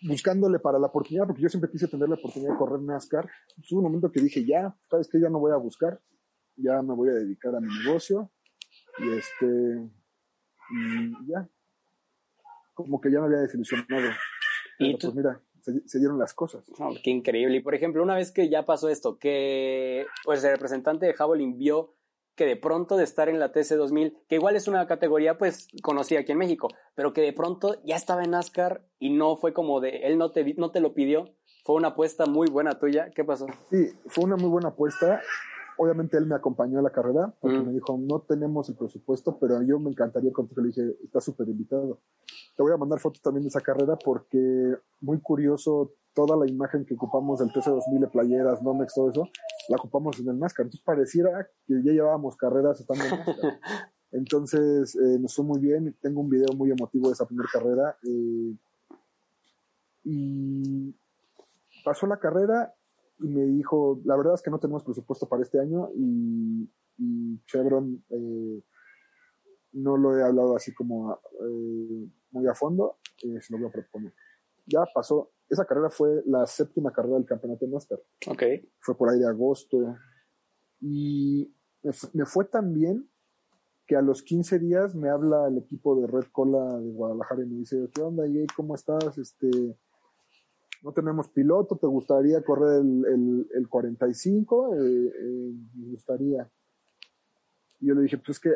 buscándole 0.02 0.58
para 0.58 0.80
la 0.80 0.88
oportunidad, 0.88 1.26
porque 1.26 1.42
yo 1.42 1.48
siempre 1.48 1.70
quise 1.70 1.86
tener 1.86 2.08
la 2.08 2.16
oportunidad 2.16 2.52
de 2.52 2.58
correr 2.58 2.80
NASCAR, 2.80 3.30
pues 3.54 3.70
hubo 3.70 3.80
un 3.80 3.84
momento 3.84 4.10
que 4.10 4.20
dije, 4.20 4.44
ya, 4.44 4.76
sabes 4.90 5.08
que 5.08 5.20
ya 5.20 5.28
no 5.28 5.38
voy 5.38 5.52
a 5.52 5.56
buscar, 5.56 6.00
ya 6.56 6.82
me 6.82 6.94
voy 6.94 7.10
a 7.10 7.12
dedicar 7.12 7.54
a 7.54 7.60
mi 7.60 7.68
negocio, 7.84 8.32
y 8.98 9.10
este, 9.10 9.90
y 10.70 11.28
ya, 11.28 11.48
como 12.74 13.00
que 13.00 13.12
ya 13.12 13.20
me 13.20 13.26
había 13.26 13.38
desilusionado. 13.38 14.10
¿Y 14.80 14.96
pues 14.96 15.14
mira, 15.14 15.40
se, 15.62 15.98
dieron 15.98 16.18
las 16.18 16.34
cosas. 16.34 16.64
qué 17.02 17.10
increíble. 17.10 17.56
Y 17.56 17.60
por 17.60 17.74
ejemplo, 17.74 18.02
una 18.02 18.16
vez 18.16 18.32
que 18.32 18.48
ya 18.48 18.64
pasó 18.64 18.88
esto, 18.88 19.18
que 19.18 20.06
pues 20.24 20.42
el 20.44 20.52
representante 20.52 21.06
de 21.06 21.14
Javelin 21.14 21.56
vio 21.56 21.94
que 22.34 22.46
de 22.46 22.56
pronto 22.56 22.96
de 22.96 23.04
estar 23.04 23.28
en 23.28 23.38
la 23.38 23.52
TC2000, 23.52 24.16
que 24.28 24.36
igual 24.36 24.56
es 24.56 24.66
una 24.66 24.86
categoría 24.86 25.36
pues 25.36 25.68
conocida 25.82 26.20
aquí 26.20 26.32
en 26.32 26.38
México, 26.38 26.68
pero 26.94 27.12
que 27.12 27.20
de 27.20 27.32
pronto 27.32 27.76
ya 27.84 27.96
estaba 27.96 28.24
en 28.24 28.30
NASCAR 28.30 28.86
y 28.98 29.10
no 29.10 29.36
fue 29.36 29.52
como 29.52 29.80
de, 29.80 29.98
él 30.04 30.16
no 30.16 30.32
te, 30.32 30.54
no 30.54 30.70
te 30.70 30.80
lo 30.80 30.94
pidió, 30.94 31.34
fue 31.64 31.76
una 31.76 31.88
apuesta 31.88 32.26
muy 32.26 32.48
buena 32.48 32.78
tuya, 32.78 33.10
¿qué 33.14 33.22
pasó? 33.22 33.46
Sí, 33.70 33.90
fue 34.06 34.24
una 34.24 34.36
muy 34.36 34.48
buena 34.48 34.68
apuesta 34.68 35.20
obviamente 35.82 36.16
él 36.16 36.26
me 36.26 36.36
acompañó 36.36 36.78
a 36.78 36.82
la 36.82 36.90
carrera 36.90 37.34
porque 37.40 37.58
me 37.58 37.72
dijo, 37.72 37.98
no 37.98 38.20
tenemos 38.20 38.68
el 38.68 38.76
presupuesto, 38.76 39.36
pero 39.40 39.60
yo 39.62 39.80
me 39.80 39.90
encantaría 39.90 40.32
contigo. 40.32 40.62
Le 40.62 40.68
dije, 40.68 40.96
está 41.02 41.20
súper 41.20 41.48
invitado. 41.48 41.98
Te 42.56 42.62
voy 42.62 42.72
a 42.72 42.76
mandar 42.76 43.00
fotos 43.00 43.20
también 43.20 43.42
de 43.42 43.48
esa 43.48 43.60
carrera 43.60 43.96
porque 43.96 44.76
muy 45.00 45.20
curioso, 45.20 45.92
toda 46.14 46.36
la 46.36 46.48
imagen 46.48 46.84
que 46.84 46.94
ocupamos 46.94 47.40
del 47.40 47.48
TC2000 47.48 47.98
de 47.98 48.06
playeras, 48.06 48.62
Nomex, 48.62 48.94
todo 48.94 49.10
eso, 49.10 49.28
la 49.68 49.76
ocupamos 49.76 50.20
en 50.20 50.28
el 50.28 50.38
NASCAR. 50.38 50.66
Entonces 50.66 50.84
pareciera 50.84 51.48
que 51.66 51.82
ya 51.82 51.92
llevábamos 51.92 52.36
carreras 52.36 52.78
estando 52.78 53.02
en 53.02 53.10
NASCAR. 53.10 53.60
Entonces 54.12 54.94
eh, 54.94 55.18
nos 55.18 55.34
fue 55.34 55.44
muy 55.44 55.58
bien. 55.58 55.96
Tengo 56.00 56.20
un 56.20 56.30
video 56.30 56.54
muy 56.56 56.70
emotivo 56.70 57.08
de 57.08 57.14
esa 57.14 57.26
primera 57.26 57.48
carrera. 57.52 57.96
Eh, 58.04 58.54
y 60.04 60.94
pasó 61.84 62.06
la 62.06 62.18
carrera 62.18 62.72
y 63.18 63.28
me 63.28 63.44
dijo, 63.46 64.00
la 64.04 64.16
verdad 64.16 64.34
es 64.34 64.42
que 64.42 64.50
no 64.50 64.58
tenemos 64.58 64.84
presupuesto 64.84 65.28
para 65.28 65.42
este 65.42 65.60
año 65.60 65.90
y, 65.94 66.68
Chevron 67.46 68.04
eh, 68.10 68.62
no 69.72 69.96
lo 69.96 70.16
he 70.16 70.22
hablado 70.22 70.54
así 70.54 70.72
como 70.72 71.12
eh, 71.12 72.08
muy 72.30 72.46
a 72.46 72.54
fondo, 72.54 72.98
eh, 73.24 73.40
se 73.40 73.52
lo 73.52 73.58
voy 73.58 73.68
a 73.68 73.72
proponer. 73.72 74.12
Ya 74.66 74.84
pasó, 74.94 75.32
esa 75.48 75.64
carrera 75.64 75.90
fue 75.90 76.22
la 76.26 76.46
séptima 76.46 76.92
carrera 76.92 77.16
del 77.16 77.26
campeonato 77.26 77.66
de 77.66 77.72
NASCAR. 77.72 77.98
Ok. 78.28 78.42
Fue 78.78 78.96
por 78.96 79.08
ahí 79.08 79.18
de 79.18 79.26
agosto 79.26 79.96
y 80.80 81.52
me, 82.12 82.24
fue 82.26 82.44
tan 82.44 82.72
bien 82.72 83.08
que 83.86 83.96
a 83.96 84.02
los 84.02 84.22
15 84.22 84.58
días 84.58 84.94
me 84.94 85.08
habla 85.08 85.48
el 85.48 85.58
equipo 85.58 86.00
de 86.00 86.06
Red 86.06 86.26
Cola 86.30 86.78
de 86.78 86.90
Guadalajara 86.90 87.42
y 87.42 87.46
me 87.46 87.56
dice, 87.56 87.88
¿qué 87.92 88.02
onda, 88.02 88.24
Jay? 88.24 88.46
¿Cómo 88.54 88.74
estás? 88.74 89.18
Este, 89.18 89.48
no 90.82 90.92
tenemos 90.92 91.28
piloto, 91.28 91.76
¿te 91.76 91.86
gustaría 91.86 92.42
correr 92.42 92.80
el, 92.80 93.46
el, 93.54 93.68
45? 93.68 94.74
Eh, 94.74 94.78
eh, 94.78 95.52
me 95.74 95.90
gustaría. 95.92 96.50
Y 97.80 97.86
yo 97.86 97.94
le 97.94 98.02
dije, 98.02 98.18
pues 98.18 98.30
es 98.30 98.40
que 98.40 98.50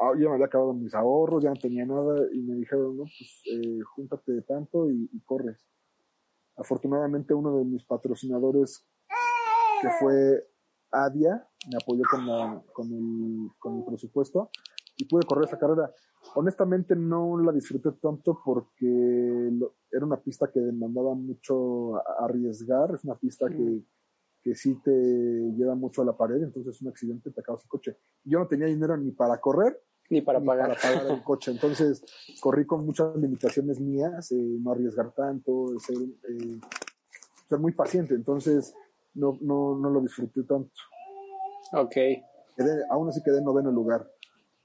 ah, 0.00 0.12
ya 0.18 0.28
me 0.28 0.34
había 0.34 0.46
acabado 0.46 0.74
mis 0.74 0.94
ahorros, 0.94 1.42
ya 1.42 1.50
no 1.50 1.56
tenía 1.56 1.86
nada, 1.86 2.26
y 2.32 2.40
me 2.40 2.56
dijeron, 2.56 2.96
no, 2.96 3.04
pues 3.04 3.42
eh, 3.52 3.80
júntate 3.94 4.32
de 4.32 4.42
tanto 4.42 4.90
y, 4.90 5.08
corres. 5.24 5.64
Afortunadamente 6.56 7.32
uno 7.34 7.56
de 7.56 7.64
mis 7.64 7.84
patrocinadores 7.84 8.84
que 9.80 9.88
fue 10.00 10.48
Adia, 10.90 11.46
me 11.70 11.76
apoyó 11.80 12.02
con, 12.10 12.26
la, 12.26 12.60
con, 12.72 12.92
el, 12.92 13.50
con 13.60 13.78
el 13.78 13.84
presupuesto 13.84 14.50
y 14.96 15.04
pude 15.04 15.24
correr 15.24 15.44
esa 15.44 15.58
carrera. 15.58 15.92
Honestamente 16.34 16.94
no 16.94 17.38
la 17.38 17.52
disfruté 17.52 17.92
tanto 18.00 18.40
porque 18.44 19.52
era 19.90 20.04
una 20.04 20.20
pista 20.20 20.50
que 20.50 20.60
demandaba 20.60 21.14
mucho 21.14 21.96
arriesgar, 22.20 22.94
es 22.94 23.04
una 23.04 23.16
pista 23.16 23.48
que, 23.48 23.82
que 24.42 24.54
sí 24.54 24.80
te 24.82 24.90
lleva 24.90 25.74
mucho 25.74 26.02
a 26.02 26.04
la 26.04 26.16
pared, 26.16 26.42
entonces 26.42 26.80
un 26.82 26.88
accidente 26.88 27.30
te 27.30 27.40
acabas 27.40 27.62
el 27.62 27.68
coche. 27.68 27.96
Yo 28.24 28.38
no 28.38 28.46
tenía 28.46 28.66
dinero 28.66 28.96
ni 28.96 29.12
para 29.12 29.40
correr 29.40 29.80
ni 30.10 30.22
para 30.22 30.40
pagar. 30.40 30.76
el 31.08 31.22
coche. 31.24 31.50
Entonces 31.50 32.02
corrí 32.40 32.66
con 32.66 32.84
muchas 32.84 33.14
limitaciones 33.16 33.80
mías, 33.80 34.30
eh, 34.32 34.36
no 34.36 34.72
arriesgar 34.72 35.12
tanto, 35.12 35.78
ser, 35.78 35.96
eh, 35.96 36.60
ser 37.48 37.58
muy 37.58 37.72
paciente. 37.72 38.14
Entonces 38.14 38.74
no, 39.14 39.38
no, 39.40 39.78
no 39.78 39.90
lo 39.90 40.00
disfruté 40.00 40.42
tanto. 40.44 40.72
Ok. 41.72 41.96
aún 42.90 43.08
así 43.08 43.22
quedé 43.22 43.38
en 43.38 43.44
noveno 43.44 43.70
lugar. 43.70 44.10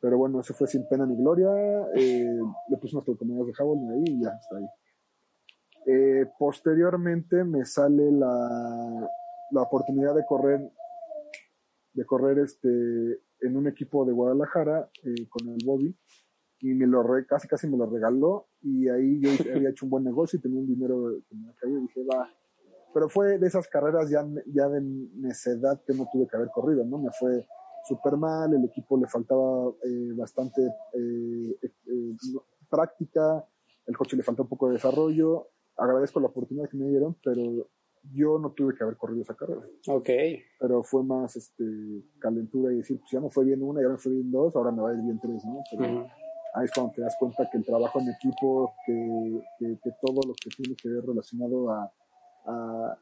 Pero 0.03 0.17
bueno, 0.17 0.41
eso 0.41 0.53
fue 0.53 0.67
sin 0.67 0.85
pena 0.85 1.05
ni 1.05 1.15
gloria. 1.15 1.49
Eh, 1.95 2.37
le 2.67 2.77
puse 2.77 2.93
unas 2.93 3.07
oportunidades 3.07 3.55
de 3.55 3.93
ahí 3.93 4.03
y 4.05 4.21
ya 4.21 4.31
está 4.31 4.57
ahí. 4.57 4.67
Eh, 5.85 6.25
posteriormente 6.37 7.45
me 7.45 7.63
sale 7.63 8.11
la, 8.11 9.09
la 9.51 9.61
oportunidad 9.61 10.13
de 10.13 10.25
correr 10.25 10.59
de 11.93 12.05
correr 12.05 12.39
este 12.39 12.67
en 13.39 13.55
un 13.55 13.67
equipo 13.67 14.03
de 14.03 14.11
Guadalajara 14.11 14.89
eh, 15.03 15.27
con 15.29 15.47
el 15.47 15.59
Bobby 15.65 15.95
y 16.59 16.73
me 16.73 16.85
lo 16.85 17.01
re, 17.03 17.25
casi 17.25 17.47
casi 17.47 17.67
me 17.67 17.77
lo 17.77 17.85
regaló 17.85 18.47
y 18.61 18.89
ahí 18.89 19.21
yo 19.21 19.29
había 19.55 19.69
hecho 19.69 19.85
un 19.85 19.91
buen 19.91 20.03
negocio 20.03 20.37
y 20.37 20.41
tenía 20.41 20.59
un 20.59 20.67
dinero 20.67 21.13
que 21.29 21.35
me 21.35 21.53
caído 21.55 21.79
y 21.79 21.81
dije 21.83 22.01
va 22.03 22.29
pero 22.93 23.09
fue 23.09 23.37
de 23.37 23.47
esas 23.47 23.67
carreras 23.67 24.09
ya, 24.09 24.25
ya 24.47 24.67
de 24.67 24.81
necedad 24.81 25.81
que 25.85 25.93
no 25.93 26.07
tuve 26.11 26.27
que 26.27 26.37
haber 26.37 26.49
corrido, 26.49 26.85
¿no? 26.85 26.99
Me 26.99 27.09
fue 27.11 27.45
súper 27.87 28.17
mal, 28.17 28.53
el 28.53 28.65
equipo 28.65 28.97
le 28.97 29.07
faltaba 29.07 29.69
eh, 29.83 30.11
bastante 30.15 30.61
eh, 30.93 31.57
eh, 31.61 32.15
práctica, 32.69 33.45
el 33.85 33.97
coche 33.97 34.15
le 34.15 34.23
faltó 34.23 34.43
un 34.43 34.49
poco 34.49 34.67
de 34.67 34.73
desarrollo, 34.73 35.49
agradezco 35.77 36.19
la 36.19 36.27
oportunidad 36.27 36.69
que 36.69 36.77
me 36.77 36.87
dieron, 36.87 37.17
pero 37.23 37.67
yo 38.13 38.37
no 38.37 38.51
tuve 38.51 38.75
que 38.75 38.83
haber 38.83 38.97
corrido 38.97 39.21
esa 39.21 39.35
carrera. 39.35 39.61
Ok. 39.87 40.09
Pero 40.59 40.83
fue 40.83 41.03
más 41.03 41.35
este, 41.35 41.63
calentura 42.19 42.73
y 42.73 42.77
decir, 42.77 42.99
pues 42.99 43.11
ya 43.11 43.19
no 43.19 43.29
fue 43.29 43.45
bien 43.45 43.63
una, 43.63 43.81
ya 43.81 43.87
no 43.87 43.97
fue 43.97 44.11
bien 44.13 44.31
dos, 44.31 44.55
ahora 44.55 44.71
me 44.71 44.81
va 44.81 44.89
a 44.89 44.93
ir 44.93 45.01
bien 45.01 45.19
tres, 45.21 45.43
¿no? 45.45 45.61
Pero 45.71 46.07
ahí 46.55 46.65
es 46.65 46.71
cuando 46.73 46.93
te 46.93 47.01
das 47.01 47.15
cuenta 47.17 47.49
que 47.49 47.57
el 47.57 47.65
trabajo 47.65 47.99
en 47.99 48.09
equipo, 48.09 48.73
que, 48.85 49.41
que, 49.57 49.79
que 49.81 49.91
todo 50.01 50.21
lo 50.27 50.33
que 50.33 50.49
tiene 50.55 50.75
que 50.75 50.89
ver 50.89 51.05
relacionado 51.05 51.69
a 51.71 51.91
a, 52.45 52.97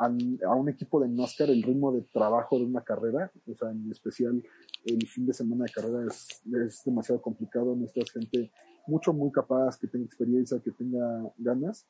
a, 0.00 0.54
un 0.54 0.68
equipo 0.68 0.98
de 0.98 1.08
NASCAR 1.08 1.50
el 1.50 1.62
ritmo 1.62 1.92
de 1.92 2.00
trabajo 2.02 2.58
de 2.58 2.64
una 2.64 2.80
carrera, 2.80 3.30
o 3.46 3.54
sea, 3.54 3.70
en 3.70 3.90
especial 3.90 4.42
el 4.86 5.06
fin 5.06 5.26
de 5.26 5.34
semana 5.34 5.64
de 5.64 5.72
carrera 5.72 6.06
es, 6.08 6.40
es 6.66 6.82
demasiado 6.84 7.20
complicado, 7.20 7.76
necesitas 7.76 8.12
gente 8.12 8.50
mucho, 8.86 9.12
muy 9.12 9.30
capaz, 9.30 9.78
que 9.78 9.86
tenga 9.86 10.06
experiencia, 10.06 10.58
que 10.64 10.70
tenga 10.70 11.30
ganas, 11.36 11.86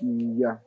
y 0.00 0.38
ya. 0.38 0.62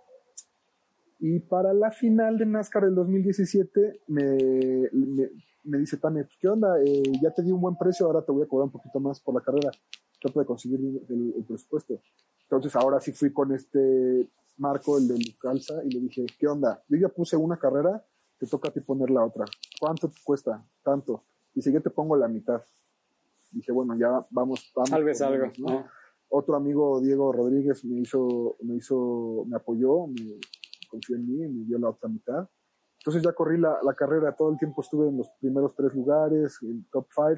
Y 1.20 1.40
para 1.40 1.74
la 1.74 1.92
final 1.92 2.38
de 2.38 2.46
NASCAR 2.46 2.84
del 2.84 2.96
2017, 2.96 4.02
me, 4.08 4.90
me, 4.92 5.30
me 5.64 5.78
dice 5.78 5.96
Tane, 5.96 6.28
¿qué 6.42 6.50
onda? 6.50 6.76
Eh, 6.84 7.04
ya 7.22 7.32
te 7.32 7.42
di 7.42 7.52
un 7.52 7.62
buen 7.62 7.78
precio, 7.78 8.06
ahora 8.06 8.22
te 8.22 8.34
voy 8.34 8.44
a 8.44 8.48
cobrar 8.48 8.66
un 8.66 8.72
poquito 8.72 9.00
más 9.00 9.22
por 9.22 9.36
la 9.36 9.42
carrera. 9.42 9.72
Trata 10.20 10.42
de 10.42 10.46
conseguir 10.46 10.80
el, 10.80 11.34
el 11.38 11.44
presupuesto. 11.46 12.02
Entonces 12.44 12.76
ahora 12.76 13.00
sí 13.00 13.12
fui 13.14 13.32
con 13.32 13.54
este 13.54 14.28
Marco, 14.58 14.98
el 14.98 15.08
de 15.08 15.18
Lucalza, 15.18 15.84
y 15.84 15.90
le 15.92 16.00
dije, 16.02 16.26
¿qué 16.38 16.48
onda? 16.48 16.84
Yo 16.88 16.98
ya 16.98 17.10
puse 17.10 17.36
una 17.36 17.58
carrera, 17.58 18.04
te 18.38 18.48
toca 18.48 18.70
a 18.70 18.72
ti 18.72 18.80
poner 18.80 19.10
la 19.10 19.26
otra. 19.26 19.46
¿Cuánto 19.80 20.10
te 20.10 20.18
cuesta? 20.24 20.64
Tanto. 20.84 21.24
Dice, 21.54 21.72
yo 21.72 21.82
te 21.82 21.90
pongo 21.90 22.16
la 22.16 22.28
mitad. 22.28 22.62
Dije, 23.52 23.72
bueno, 23.72 23.96
ya 23.98 24.26
vamos. 24.30 24.72
vamos 24.76 24.90
Tal 24.90 25.04
vez 25.04 25.22
algo. 25.22 25.52
Otro 26.30 26.56
amigo, 26.56 27.02
Diego 27.02 27.34
Rodríguez, 27.34 27.84
me 27.84 28.00
hizo, 28.00 28.56
me 28.62 28.76
hizo, 28.76 29.44
me 29.48 29.58
apoyó, 29.58 30.08
me 30.08 30.40
confió 30.90 31.18
en 31.18 31.28
mí, 31.28 31.48
me 31.48 31.66
dio 31.66 31.78
la 31.78 31.90
otra 31.90 32.08
mitad. 32.08 32.48
Entonces 33.00 33.22
ya 33.22 33.34
corrí 33.34 33.60
la, 33.60 33.80
la 33.84 33.94
carrera, 33.96 34.34
todo 34.36 34.52
el 34.52 34.58
tiempo 34.58 34.82
estuve 34.82 35.10
en 35.10 35.18
los 35.18 35.28
primeros 35.42 35.76
tres 35.76 35.94
lugares, 35.94 36.58
en 36.62 36.86
top 36.92 37.08
five, 37.10 37.38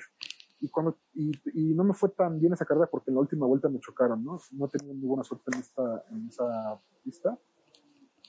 y, 0.63 0.69
cuando, 0.69 0.97
y, 1.13 1.31
y, 1.53 1.73
no 1.73 1.83
me 1.83 1.93
fue 1.93 2.07
tan 2.07 2.39
bien 2.39 2.53
esa 2.53 2.63
carrera 2.63 2.87
porque 2.89 3.11
en 3.11 3.15
la 3.15 3.21
última 3.21 3.45
vuelta 3.45 3.67
me 3.67 3.81
chocaron, 3.81 4.23
¿no? 4.23 4.39
No 4.53 4.65
he 4.65 4.69
tenido 4.69 4.93
muy 4.93 5.09
buena 5.09 5.23
suerte 5.25 5.51
en, 5.53 5.59
esta, 5.59 6.05
en 6.09 6.27
esa 6.29 6.81
pista. 7.03 7.37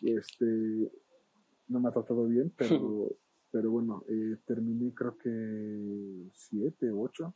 Este, 0.03 0.91
no 1.69 1.79
me 1.79 1.89
ha 1.89 1.93
tratado 1.93 2.27
bien, 2.27 2.53
pero, 2.57 3.09
pero 3.53 3.71
bueno, 3.71 4.05
eh, 4.09 4.37
terminé 4.45 4.93
creo 4.93 5.17
que 5.17 6.29
7, 6.35 6.91
8. 6.91 7.35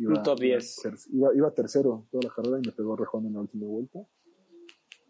Un 0.00 0.22
top 0.22 0.38
10. 0.38 1.08
iba, 1.12 1.34
iba, 1.34 1.50
tercero 1.52 2.06
toda 2.10 2.28
la 2.28 2.34
carrera 2.34 2.58
y 2.62 2.66
me 2.66 2.72
pegó 2.72 2.94
rejón 2.94 3.24
en 3.24 3.32
la 3.32 3.40
última 3.40 3.66
vuelta. 3.66 4.06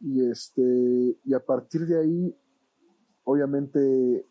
Y 0.03 0.25
este, 0.31 1.19
y 1.25 1.35
a 1.35 1.45
partir 1.45 1.85
de 1.85 1.99
ahí, 1.99 2.39
obviamente, 3.25 4.29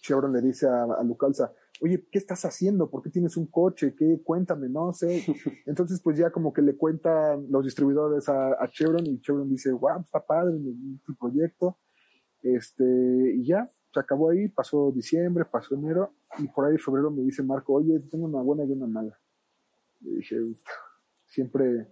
Chevron 0.00 0.32
le 0.32 0.40
dice 0.40 0.66
a, 0.66 0.84
a 0.84 1.04
Lucalza, 1.04 1.52
oye, 1.80 2.06
¿qué 2.10 2.18
estás 2.18 2.44
haciendo? 2.44 2.90
¿Por 2.90 3.02
qué 3.02 3.10
tienes 3.10 3.36
un 3.36 3.46
coche? 3.46 3.94
¿Qué? 3.96 4.20
Cuéntame, 4.24 4.68
no 4.68 4.92
sé. 4.92 5.24
Entonces, 5.66 6.00
pues 6.02 6.18
ya 6.18 6.30
como 6.30 6.52
que 6.52 6.62
le 6.62 6.76
cuentan 6.76 7.46
los 7.50 7.64
distribuidores 7.64 8.28
a, 8.28 8.56
Chevron 8.70 9.06
y 9.06 9.20
Chevron 9.20 9.48
dice, 9.48 9.72
wow, 9.72 10.00
está 10.00 10.24
padre 10.24 10.58
tu 11.04 11.14
proyecto. 11.16 11.78
Este, 12.42 12.84
y 12.84 13.46
ya, 13.46 13.68
se 13.92 14.00
acabó 14.00 14.30
ahí, 14.30 14.48
pasó 14.48 14.92
diciembre, 14.92 15.44
pasó 15.44 15.74
enero, 15.74 16.14
y 16.38 16.46
por 16.48 16.66
ahí 16.66 16.78
febrero 16.78 17.10
me 17.10 17.22
dice 17.22 17.42
Marco, 17.42 17.74
oye, 17.74 17.98
tengo 18.10 18.26
una 18.26 18.42
buena 18.42 18.64
y 18.64 18.70
una 18.70 18.86
mala. 18.86 19.18
Y 20.00 20.16
dije, 20.16 20.36
siempre, 21.26 21.88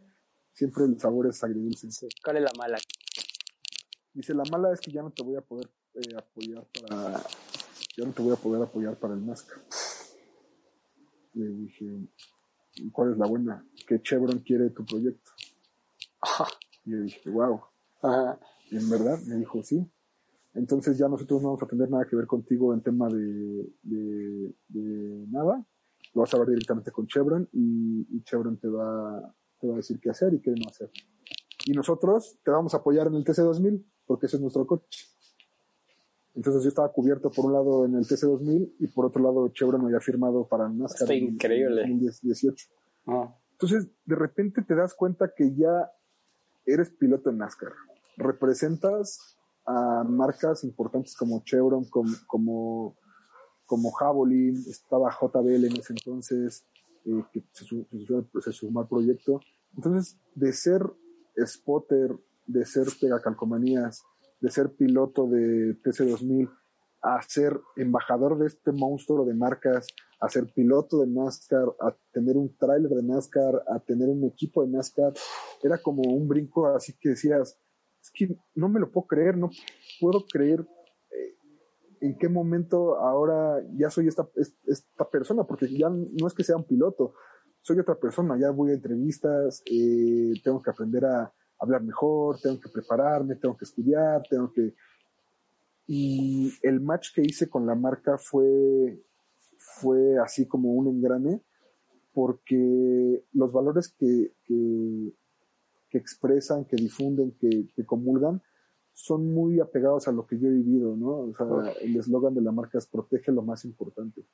siempre 0.52 0.84
el 0.84 1.00
sabor 1.00 1.26
es 1.26 1.42
agridulce. 1.42 1.88
¿Cuál 2.24 2.36
es 2.36 2.42
la 2.44 2.52
mala? 2.56 2.78
Dice, 4.12 4.34
la 4.34 4.44
mala 4.50 4.72
es 4.72 4.80
que 4.80 4.92
ya 4.92 5.02
no 5.02 5.10
te 5.10 5.22
voy 5.22 5.36
a 5.36 5.40
poder 5.40 5.68
eh, 5.94 6.16
apoyar 6.16 6.66
para 6.80 7.20
yo 7.96 8.04
no 8.04 8.12
te 8.12 8.22
voy 8.22 8.32
a 8.32 8.36
poder 8.36 8.62
apoyar 8.62 8.98
para 8.98 9.14
el 9.14 9.24
NASCAR. 9.24 9.58
Le 11.34 11.48
dije, 11.48 12.08
¿cuál 12.92 13.12
es 13.12 13.18
la 13.18 13.26
buena? 13.26 13.66
Que 13.86 14.02
Chevron 14.02 14.40
quiere 14.40 14.70
tu 14.70 14.84
proyecto. 14.84 15.30
Y 16.84 16.92
yo 16.92 17.00
dije, 17.00 17.30
wow. 17.30 17.60
Y 18.70 18.76
en 18.76 18.90
verdad 18.90 19.18
me 19.26 19.36
dijo, 19.36 19.62
sí. 19.62 19.84
Entonces 20.54 20.96
ya 20.96 21.08
nosotros 21.08 21.42
no 21.42 21.48
vamos 21.48 21.62
a 21.62 21.66
tener 21.66 21.90
nada 21.90 22.06
que 22.06 22.16
ver 22.16 22.26
contigo 22.26 22.72
en 22.72 22.80
tema 22.82 23.08
de, 23.08 23.72
de, 23.82 25.26
nada. 25.28 25.66
Lo 26.14 26.20
vas 26.22 26.32
a 26.34 26.38
ver 26.38 26.48
directamente 26.48 26.90
con 26.90 27.06
Chevron 27.06 27.48
y, 27.52 28.06
y, 28.10 28.22
Chevron 28.22 28.58
te 28.58 28.68
va, 28.68 29.34
te 29.58 29.66
va 29.66 29.74
a 29.74 29.76
decir 29.76 29.98
qué 30.00 30.10
hacer 30.10 30.32
y 30.32 30.40
qué 30.40 30.52
no 30.52 30.68
hacer. 30.68 30.90
Y 31.66 31.72
nosotros 31.72 32.38
te 32.42 32.50
vamos 32.50 32.72
a 32.74 32.78
apoyar 32.78 33.08
en 33.08 33.14
el 33.16 33.24
TC2000 33.24 33.84
porque 34.06 34.26
ese 34.26 34.36
es 34.36 34.42
nuestro 34.42 34.66
coche. 34.66 35.15
Entonces 36.36 36.62
yo 36.62 36.68
estaba 36.68 36.92
cubierto 36.92 37.30
por 37.30 37.46
un 37.46 37.54
lado 37.54 37.86
en 37.86 37.94
el 37.94 38.04
TC2000 38.04 38.74
y 38.78 38.86
por 38.88 39.06
otro 39.06 39.22
lado 39.22 39.48
Chevron 39.48 39.80
me 39.80 39.88
había 39.88 40.00
firmado 40.00 40.46
para 40.46 40.68
NASCAR. 40.68 41.02
Está 41.10 41.14
increíble. 41.14 41.82
En 41.82 41.98
2018. 42.04 42.68
Ah. 43.06 43.34
Entonces 43.52 43.88
de 44.04 44.14
repente 44.14 44.62
te 44.62 44.74
das 44.74 44.94
cuenta 44.94 45.32
que 45.34 45.54
ya 45.54 45.90
eres 46.66 46.90
piloto 46.90 47.30
en 47.30 47.38
NASCAR. 47.38 47.72
Representas 48.18 49.38
a 49.64 50.04
marcas 50.04 50.62
importantes 50.62 51.16
como 51.16 51.42
Chevron, 51.42 51.86
como, 51.86 52.12
como, 52.26 52.96
como 53.64 53.90
Javelin, 53.92 54.56
estaba 54.68 55.10
JBL 55.10 55.64
en 55.64 55.76
ese 55.78 55.94
entonces, 55.94 56.66
eh, 57.06 57.24
que 57.32 57.42
se, 57.52 57.64
se, 58.42 58.52
sumó 58.52 58.80
al 58.80 58.88
proyecto. 58.88 59.40
Entonces, 59.74 60.18
de 60.34 60.52
ser 60.52 60.82
spotter, 61.44 62.16
de 62.46 62.64
ser 62.66 62.86
pegacalcomanías, 63.00 64.04
de 64.40 64.50
ser 64.50 64.70
piloto 64.74 65.26
de 65.26 65.76
TC2000 65.82 66.50
a 67.02 67.22
ser 67.22 67.60
embajador 67.76 68.38
de 68.38 68.46
este 68.46 68.72
monstruo 68.72 69.24
de 69.24 69.34
marcas, 69.34 69.86
a 70.20 70.28
ser 70.28 70.52
piloto 70.52 71.00
de 71.00 71.06
NASCAR, 71.06 71.68
a 71.80 71.94
tener 72.12 72.36
un 72.36 72.56
tráiler 72.56 72.90
de 72.90 73.02
NASCAR, 73.02 73.62
a 73.68 73.78
tener 73.78 74.08
un 74.08 74.24
equipo 74.24 74.64
de 74.64 74.72
NASCAR, 74.72 75.12
era 75.62 75.78
como 75.78 76.02
un 76.02 76.26
brinco 76.26 76.66
así 76.66 76.94
que 76.98 77.10
decías, 77.10 77.58
es 78.02 78.10
que 78.10 78.36
no 78.54 78.68
me 78.68 78.80
lo 78.80 78.90
puedo 78.90 79.06
creer, 79.06 79.36
no 79.36 79.50
puedo 80.00 80.24
creer 80.26 80.66
eh, 81.10 81.36
en 82.00 82.18
qué 82.18 82.28
momento 82.28 82.96
ahora 82.96 83.62
ya 83.74 83.90
soy 83.90 84.08
esta, 84.08 84.28
esta 84.66 85.08
persona, 85.08 85.44
porque 85.44 85.68
ya 85.68 85.90
no 85.90 86.26
es 86.26 86.34
que 86.34 86.44
sea 86.44 86.56
un 86.56 86.64
piloto, 86.64 87.14
soy 87.60 87.78
otra 87.78 87.96
persona, 87.96 88.38
ya 88.38 88.50
voy 88.50 88.70
a 88.70 88.74
entrevistas, 88.74 89.62
eh, 89.70 90.32
tengo 90.42 90.62
que 90.62 90.70
aprender 90.70 91.04
a, 91.04 91.32
hablar 91.58 91.82
mejor, 91.82 92.38
tengo 92.40 92.60
que 92.60 92.68
prepararme, 92.68 93.36
tengo 93.36 93.56
que 93.56 93.64
estudiar, 93.64 94.22
tengo 94.28 94.52
que... 94.52 94.74
Y 95.86 96.52
el 96.62 96.80
match 96.80 97.14
que 97.14 97.22
hice 97.22 97.48
con 97.48 97.66
la 97.66 97.74
marca 97.74 98.18
fue, 98.18 99.02
fue 99.56 100.18
así 100.18 100.46
como 100.46 100.72
un 100.72 100.88
engrane, 100.88 101.42
porque 102.12 103.24
los 103.32 103.52
valores 103.52 103.94
que, 103.96 104.32
que, 104.44 105.14
expresan, 105.92 106.66
que 106.66 106.76
difunden, 106.76 107.32
que, 107.40 107.68
que, 107.74 107.86
comulgan, 107.86 108.42
son 108.92 109.32
muy 109.32 109.60
apegados 109.60 110.08
a 110.08 110.12
lo 110.12 110.26
que 110.26 110.38
yo 110.38 110.48
he 110.48 110.52
vivido, 110.52 110.94
¿no? 110.94 111.08
O 111.08 111.34
sea, 111.34 111.72
el 111.80 111.96
eslogan 111.96 112.34
de 112.34 112.42
la 112.42 112.52
marca 112.52 112.76
es 112.76 112.86
protege 112.86 113.32
lo 113.32 113.40
más 113.40 113.64
importante. 113.64 114.26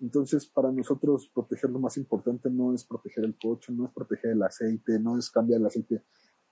Entonces, 0.00 0.46
para 0.46 0.70
nosotros, 0.70 1.30
proteger 1.32 1.70
lo 1.70 1.78
más 1.78 1.96
importante 1.96 2.50
no 2.50 2.74
es 2.74 2.84
proteger 2.84 3.24
el 3.24 3.36
coche, 3.38 3.72
no 3.72 3.86
es 3.86 3.92
proteger 3.92 4.32
el 4.32 4.42
aceite, 4.42 4.98
no 4.98 5.18
es 5.18 5.30
cambiar 5.30 5.60
el 5.60 5.66
aceite, 5.66 6.02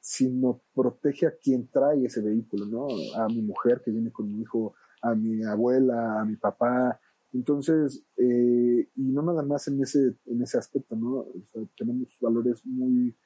sino 0.05 0.61
protege 0.75 1.27
a 1.27 1.35
quien 1.35 1.67
trae 1.69 2.05
ese 2.05 2.21
vehículo, 2.21 2.67
¿no? 2.67 2.89
A 3.17 3.27
mi 3.27 3.41
mujer 3.41 3.81
que 3.83 3.91
viene 3.91 4.13
con 4.13 4.31
mi 4.31 4.43
hijo, 4.43 4.75
a 5.01 5.15
mi 5.15 5.43
abuela, 5.45 6.21
a 6.21 6.27
mi 6.27 6.37
papá. 6.37 7.01
Entonces, 7.33 8.05
eh, 8.19 8.87
y 8.95 9.03
no 9.03 9.23
nada 9.23 9.43
más 9.43 9.67
en 9.69 9.83
ese, 9.83 10.15
en 10.27 10.43
ese 10.43 10.59
aspecto, 10.59 10.95
¿no? 10.95 11.21
O 11.21 11.33
sea, 11.51 11.63
tenemos 11.79 12.09
valores 12.21 12.61
muy, 12.67 13.17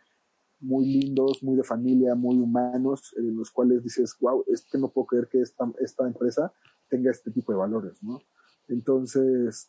muy 0.61 0.87
lindos, 0.87 1.43
muy 1.43 1.57
de 1.57 1.64
familia, 1.64 2.14
muy 2.14 2.37
humanos, 2.37 3.12
en 3.16 3.37
los 3.37 3.51
cuales 3.51 3.83
dices, 3.83 4.16
wow, 4.20 4.45
es 4.47 4.64
que 4.70 4.79
no 4.79 4.93
puedo 4.93 5.09
creer 5.09 5.26
que 5.26 5.41
esta, 5.41 5.68
esta 5.81 6.07
empresa 6.07 6.53
tenga 6.89 7.11
este 7.11 7.33
tipo 7.33 7.51
de 7.51 7.59
valores, 7.59 8.01
¿no? 8.05 8.20
Entonces, 8.68 9.68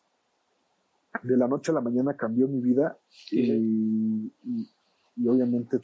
de 1.24 1.38
la 1.38 1.47
noche 1.47 1.72
a 1.72 1.74
la 1.74 1.82
mañana 1.82 2.16
cambió 2.16 2.47
mi 2.47 2.62
vida 2.62 2.99
y, 3.32 4.32
y, 5.16 5.28
obviamente 5.28 5.80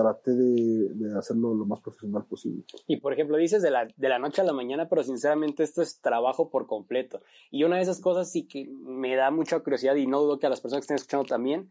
traté 0.00 0.32
de, 0.32 1.18
hacerlo 1.18 1.54
lo 1.54 1.66
más 1.66 1.80
profesional 1.80 2.24
posible. 2.24 2.64
Y 2.86 2.96
por 2.96 3.12
ejemplo, 3.12 3.36
dices 3.36 3.62
de 3.62 3.70
la, 3.70 3.86
de 3.96 4.08
la 4.08 4.18
noche 4.18 4.40
a 4.40 4.44
la 4.44 4.52
mañana, 4.52 4.88
pero 4.88 5.02
sinceramente 5.02 5.62
esto 5.62 5.82
es 5.82 6.00
trabajo 6.00 6.50
por 6.50 6.66
completo. 6.66 7.20
Y 7.50 7.64
una 7.64 7.76
de 7.76 7.82
esas 7.82 8.00
cosas 8.00 8.30
sí 8.30 8.46
que 8.46 8.68
me 8.68 9.14
da 9.14 9.30
mucha 9.30 9.60
curiosidad 9.60 9.94
y 9.96 10.06
no 10.06 10.20
dudo 10.20 10.38
que 10.38 10.46
a 10.46 10.50
las 10.50 10.60
personas 10.60 10.82
que 10.82 10.84
estén 10.84 10.96
escuchando 10.96 11.26
también, 11.26 11.70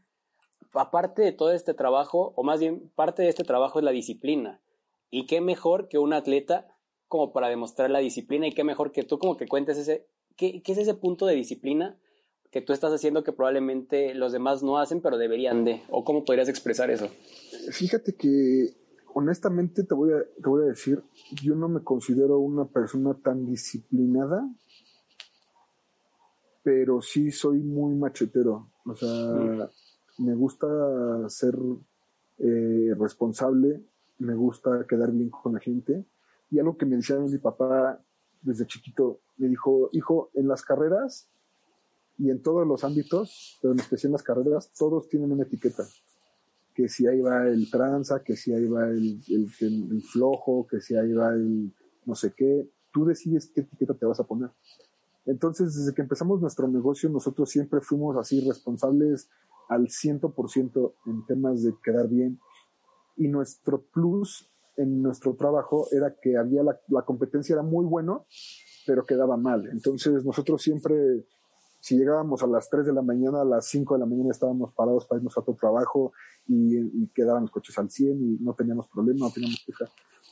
aparte 0.73 1.21
de 1.21 1.31
todo 1.31 1.51
este 1.51 1.73
trabajo, 1.73 2.33
o 2.35 2.43
más 2.43 2.59
bien 2.59 2.91
parte 2.95 3.23
de 3.23 3.29
este 3.29 3.43
trabajo 3.43 3.79
es 3.79 3.85
la 3.85 3.91
disciplina. 3.91 4.61
Y 5.09 5.25
qué 5.25 5.41
mejor 5.41 5.87
que 5.87 5.97
un 5.97 6.13
atleta 6.13 6.67
como 7.07 7.33
para 7.33 7.49
demostrar 7.49 7.89
la 7.89 7.99
disciplina 7.99 8.47
y 8.47 8.51
qué 8.51 8.63
mejor 8.63 8.91
que 8.91 9.03
tú 9.03 9.17
como 9.17 9.35
que 9.35 9.47
cuentes 9.47 9.77
ese, 9.77 10.05
qué, 10.35 10.61
qué 10.61 10.71
es 10.73 10.77
ese 10.77 10.93
punto 10.93 11.25
de 11.25 11.33
disciplina 11.33 11.97
que 12.51 12.61
tú 12.61 12.73
estás 12.73 12.91
haciendo 12.91 13.23
que 13.23 13.31
probablemente 13.31 14.13
los 14.15 14.31
demás 14.31 14.63
no 14.63 14.79
hacen, 14.79 15.01
pero 15.01 15.17
deberían 15.17 15.65
de? 15.65 15.83
¿O 15.89 16.03
cómo 16.03 16.25
podrías 16.25 16.49
expresar 16.49 16.89
eso? 16.89 17.07
Fíjate 17.71 18.15
que 18.15 18.73
honestamente 19.13 19.83
te 19.83 19.93
voy 19.93 20.13
a, 20.13 20.23
te 20.41 20.49
voy 20.49 20.63
a 20.63 20.67
decir, 20.67 21.03
yo 21.41 21.55
no 21.55 21.69
me 21.69 21.83
considero 21.83 22.39
una 22.39 22.65
persona 22.65 23.13
tan 23.13 23.45
disciplinada, 23.45 24.49
pero 26.63 27.01
sí 27.01 27.31
soy 27.31 27.59
muy 27.59 27.95
machetero. 27.95 28.69
O 28.85 28.95
sea, 28.95 29.09
mm. 29.09 30.25
me 30.25 30.35
gusta 30.35 30.67
ser 31.29 31.55
eh, 32.39 32.93
responsable, 32.97 33.83
me 34.17 34.33
gusta 34.33 34.85
quedar 34.87 35.11
bien 35.11 35.29
con 35.29 35.53
la 35.53 35.59
gente. 35.59 36.05
Y 36.49 36.57
algo 36.57 36.77
que 36.77 36.85
me 36.85 36.95
decía 36.95 37.19
mi 37.19 37.37
papá 37.37 38.01
desde 38.41 38.65
chiquito, 38.65 39.19
me 39.37 39.47
dijo, 39.47 39.89
hijo, 39.91 40.31
en 40.33 40.47
las 40.47 40.63
carreras 40.63 41.29
y 42.19 42.29
en 42.29 42.41
todos 42.43 42.67
los 42.67 42.83
ámbitos, 42.83 43.57
pero 43.61 43.73
en 43.73 43.79
especial 43.79 44.09
en 44.09 44.13
las 44.13 44.23
carreras, 44.23 44.71
todos 44.77 45.07
tienen 45.07 45.31
una 45.31 45.43
etiqueta. 45.43 45.87
Que 46.75 46.89
si 46.89 47.07
ahí 47.07 47.21
va 47.21 47.47
el 47.47 47.71
tranza, 47.71 48.21
que 48.23 48.35
si 48.35 48.53
ahí 48.53 48.67
va 48.67 48.89
el, 48.89 49.21
el, 49.29 50.03
flojo, 50.03 50.67
que 50.67 50.81
si 50.81 50.95
ahí 50.95 51.13
va 51.13 51.29
el 51.29 51.73
no 52.05 52.15
sé 52.15 52.33
qué, 52.35 52.69
tú 52.91 53.05
decides 53.05 53.49
qué 53.55 53.61
etiqueta 53.61 53.93
te 53.93 54.05
vas 54.05 54.19
a 54.19 54.25
poner. 54.25 54.49
Entonces, 55.25 55.73
desde 55.75 55.93
que 55.93 56.01
empezamos 56.01 56.41
nuestro 56.41 56.67
negocio, 56.67 57.09
nosotros 57.09 57.49
siempre 57.49 57.79
fuimos 57.79 58.17
así 58.17 58.45
responsables 58.45 59.29
al 59.69 59.87
100% 59.87 60.93
en 61.05 61.25
temas 61.25 61.63
de 61.63 61.73
quedar 61.81 62.09
bien. 62.09 62.39
Y 63.15 63.29
nuestro 63.29 63.81
plus 63.81 64.49
en 64.75 65.01
nuestro 65.01 65.35
trabajo 65.35 65.87
era 65.91 66.15
que 66.21 66.35
había 66.35 66.63
la, 66.63 66.79
la 66.89 67.03
competencia 67.03 67.53
era 67.53 67.63
muy 67.63 67.85
bueno, 67.85 68.25
pero 68.85 69.05
quedaba 69.05 69.37
mal. 69.37 69.67
Entonces, 69.67 70.25
nosotros 70.25 70.61
siempre 70.61 71.25
si 71.79 71.97
llegábamos 71.97 72.43
a 72.43 72.47
las 72.47 72.69
3 72.69 72.85
de 72.87 72.93
la 72.93 73.01
mañana, 73.01 73.41
a 73.41 73.45
las 73.45 73.67
5 73.67 73.93
de 73.93 73.99
la 73.99 74.05
mañana 74.05 74.31
estábamos 74.31 74.73
parados 74.73 75.05
para 75.05 75.19
irnos 75.19 75.37
a 75.37 75.41
otro 75.41 75.55
trabajo 75.55 76.11
y, 76.47 77.07
quedaban 77.13 77.43
los 77.43 77.51
coches 77.51 77.77
al 77.77 77.89
100 77.89 78.21
y 78.21 78.37
no 78.43 78.53
teníamos 78.53 78.87
problema, 78.87 79.27
no 79.27 79.31
teníamos 79.31 79.63
queja. 79.65 79.85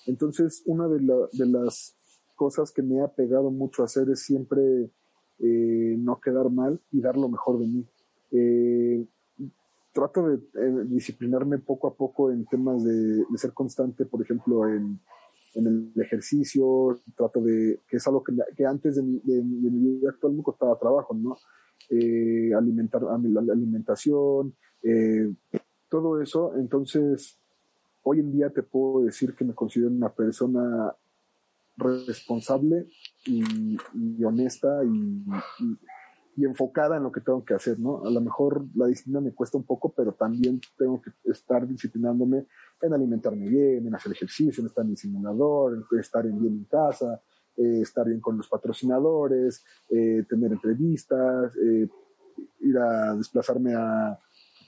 Entonces, 0.05 0.63
una 0.65 0.87
de, 0.87 0.99
de, 0.99 1.45
las 1.45 1.95
cosas 2.35 2.71
que 2.71 2.81
me 2.81 3.01
ha 3.01 3.07
pegado 3.07 3.51
mucho 3.51 3.81
a 3.81 3.85
hacer 3.85 4.09
es 4.09 4.21
siempre 4.21 4.91
eh, 5.39 5.95
no 5.97 6.19
quedar 6.19 6.49
mal 6.49 6.81
y 6.91 7.01
dar 7.01 7.17
lo 7.17 7.29
mejor 7.29 7.59
de 7.59 7.67
mí. 7.67 7.85
Eh, 8.31 9.05
trato 9.93 10.27
de 10.27 10.35
eh, 10.35 10.83
disciplinarme 10.85 11.59
poco 11.59 11.87
a 11.87 11.93
poco 11.93 12.31
en 12.31 12.45
temas 12.45 12.83
de, 12.83 12.93
de 12.93 13.37
ser 13.37 13.53
constante, 13.53 14.05
por 14.05 14.21
ejemplo, 14.21 14.67
en 14.67 14.99
en 15.57 15.67
el 15.67 16.01
ejercicio, 16.01 16.99
trato 17.15 17.41
de, 17.41 17.81
que 17.87 17.97
es 17.97 18.07
algo 18.07 18.23
que, 18.23 18.33
que 18.55 18.65
antes 18.65 18.95
de 18.95 19.03
mi, 19.03 19.19
de, 19.23 19.41
mi, 19.41 19.95
vida 19.95 20.11
actual 20.11 20.33
me 20.33 20.43
costaba 20.43 20.77
trabajo, 20.77 21.15
¿no? 21.15 21.35
Eh, 21.89 22.51
alimentar, 22.53 23.01
la 23.01 23.53
alimentación, 23.53 24.53
eh, 24.83 25.33
todo 25.89 26.21
eso. 26.21 26.55
Entonces, 26.57 27.39
hoy 28.03 28.19
en 28.19 28.31
día 28.31 28.49
te 28.51 28.61
puedo 28.61 29.05
decir 29.05 29.33
que 29.35 29.45
me 29.45 29.55
considero 29.55 29.89
una 29.89 30.13
persona 30.13 30.95
responsable 31.77 32.87
y, 33.25 33.77
honesta 34.23 34.81
y 34.83 36.45
enfocada 36.45 36.97
en 36.97 37.03
lo 37.03 37.11
que 37.11 37.21
tengo 37.21 37.43
que 37.43 37.55
hacer, 37.55 37.79
¿no? 37.79 38.05
A 38.05 38.11
lo 38.11 38.21
mejor 38.21 38.65
la 38.75 38.87
disciplina 38.87 39.21
me 39.21 39.33
cuesta 39.33 39.57
un 39.57 39.63
poco, 39.63 39.91
pero 39.95 40.13
también 40.13 40.61
tengo 40.77 41.01
que 41.01 41.11
estar 41.31 41.67
disciplinándome 41.67 42.45
en 42.81 42.93
alimentarme 42.93 43.47
bien, 43.47 43.87
en 43.87 43.95
hacer 43.95 44.11
ejercicio, 44.11 44.61
en 44.61 44.67
estar 44.67 44.83
en 44.85 44.91
el 44.91 44.97
simulador, 44.97 45.73
en 45.73 45.99
estar 45.99 46.23
bien 46.23 46.53
en 46.53 46.63
casa, 46.65 47.21
eh, 47.55 47.81
estar 47.81 48.05
bien 48.05 48.19
con 48.19 48.37
los 48.37 48.47
patrocinadores, 48.47 49.63
eh, 49.89 50.23
tener 50.29 50.51
entrevistas, 50.51 51.55
eh, 51.57 51.87
ir 52.59 52.77
a 52.77 53.15
desplazarme 53.15 53.73
a, 53.73 54.19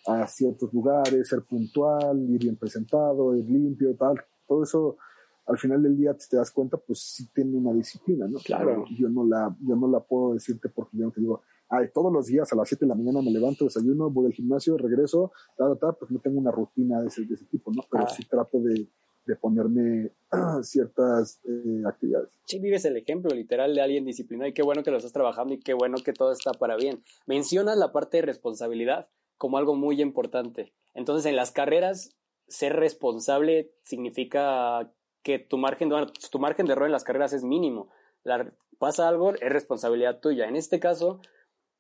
a 0.07 0.27
ciertos 0.27 0.73
lugares, 0.73 1.27
ser 1.27 1.43
puntual, 1.43 2.19
ir 2.29 2.39
bien 2.39 2.55
presentado, 2.55 3.35
ir 3.35 3.45
limpio, 3.45 3.95
tal. 3.95 4.19
Todo 4.47 4.63
eso 4.63 4.97
al 5.45 5.57
final 5.57 5.81
del 5.81 5.97
día 5.97 6.15
te 6.15 6.37
das 6.37 6.51
cuenta, 6.51 6.77
pues 6.77 6.99
sí 6.99 7.27
tiene 7.33 7.57
una 7.57 7.73
disciplina, 7.73 8.27
¿no? 8.27 8.39
Claro. 8.39 8.85
Yo 8.97 9.09
no 9.09 9.25
la, 9.25 9.55
yo 9.61 9.75
no 9.75 9.87
la 9.87 9.99
puedo 9.99 10.33
decirte 10.33 10.69
porque 10.69 10.97
yo 10.97 11.05
no 11.05 11.11
te 11.11 11.21
digo, 11.21 11.41
ay, 11.69 11.87
todos 11.93 12.11
los 12.11 12.25
días 12.27 12.51
a 12.51 12.55
las 12.55 12.67
7 12.67 12.85
de 12.85 12.89
la 12.89 12.95
mañana 12.95 13.21
me 13.21 13.31
levanto, 13.31 13.65
desayuno, 13.65 14.09
voy 14.09 14.27
al 14.27 14.33
gimnasio, 14.33 14.77
regreso, 14.77 15.31
ta, 15.57 15.75
ta, 15.75 15.93
pues 15.93 16.11
no 16.11 16.19
tengo 16.19 16.39
una 16.39 16.51
rutina 16.51 17.01
de 17.01 17.07
ese, 17.07 17.25
de 17.25 17.35
ese 17.35 17.45
tipo, 17.45 17.71
¿no? 17.71 17.83
Pero 17.89 18.05
ah. 18.05 18.09
sí 18.09 18.23
trato 18.27 18.59
de, 18.59 18.87
de 19.25 19.35
ponerme 19.35 20.11
ciertas 20.63 21.39
eh, 21.45 21.83
actividades. 21.85 22.29
Sí, 22.45 22.59
vives 22.59 22.83
el 22.85 22.97
ejemplo 22.97 23.33
literal 23.33 23.73
de 23.75 23.81
alguien 23.81 24.05
disciplinado 24.05 24.49
y 24.49 24.53
qué 24.53 24.63
bueno 24.63 24.83
que 24.83 24.91
lo 24.91 24.97
estás 24.97 25.13
trabajando 25.13 25.53
y 25.53 25.59
qué 25.59 25.73
bueno 25.73 25.97
que 26.03 26.13
todo 26.13 26.31
está 26.31 26.51
para 26.51 26.75
bien. 26.75 27.03
Mencionas 27.27 27.77
la 27.77 27.91
parte 27.91 28.17
de 28.17 28.23
responsabilidad 28.23 29.07
como 29.37 29.57
algo 29.57 29.75
muy 29.75 30.01
importante. 30.01 30.73
Entonces, 30.93 31.25
en 31.25 31.35
las 31.35 31.51
carreras, 31.51 32.17
ser 32.47 32.75
responsable 32.75 33.71
significa 33.83 34.91
que 35.23 35.39
tu 35.39 35.57
margen, 35.57 35.89
tu 36.31 36.39
margen 36.39 36.65
de 36.65 36.73
error 36.73 36.87
en 36.87 36.91
las 36.91 37.03
carreras 37.03 37.31
es 37.33 37.43
mínimo. 37.43 37.89
La, 38.23 38.51
pasa 38.79 39.07
algo, 39.07 39.33
es 39.35 39.49
responsabilidad 39.49 40.19
tuya. 40.19 40.47
En 40.47 40.55
este 40.55 40.79
caso, 40.79 41.21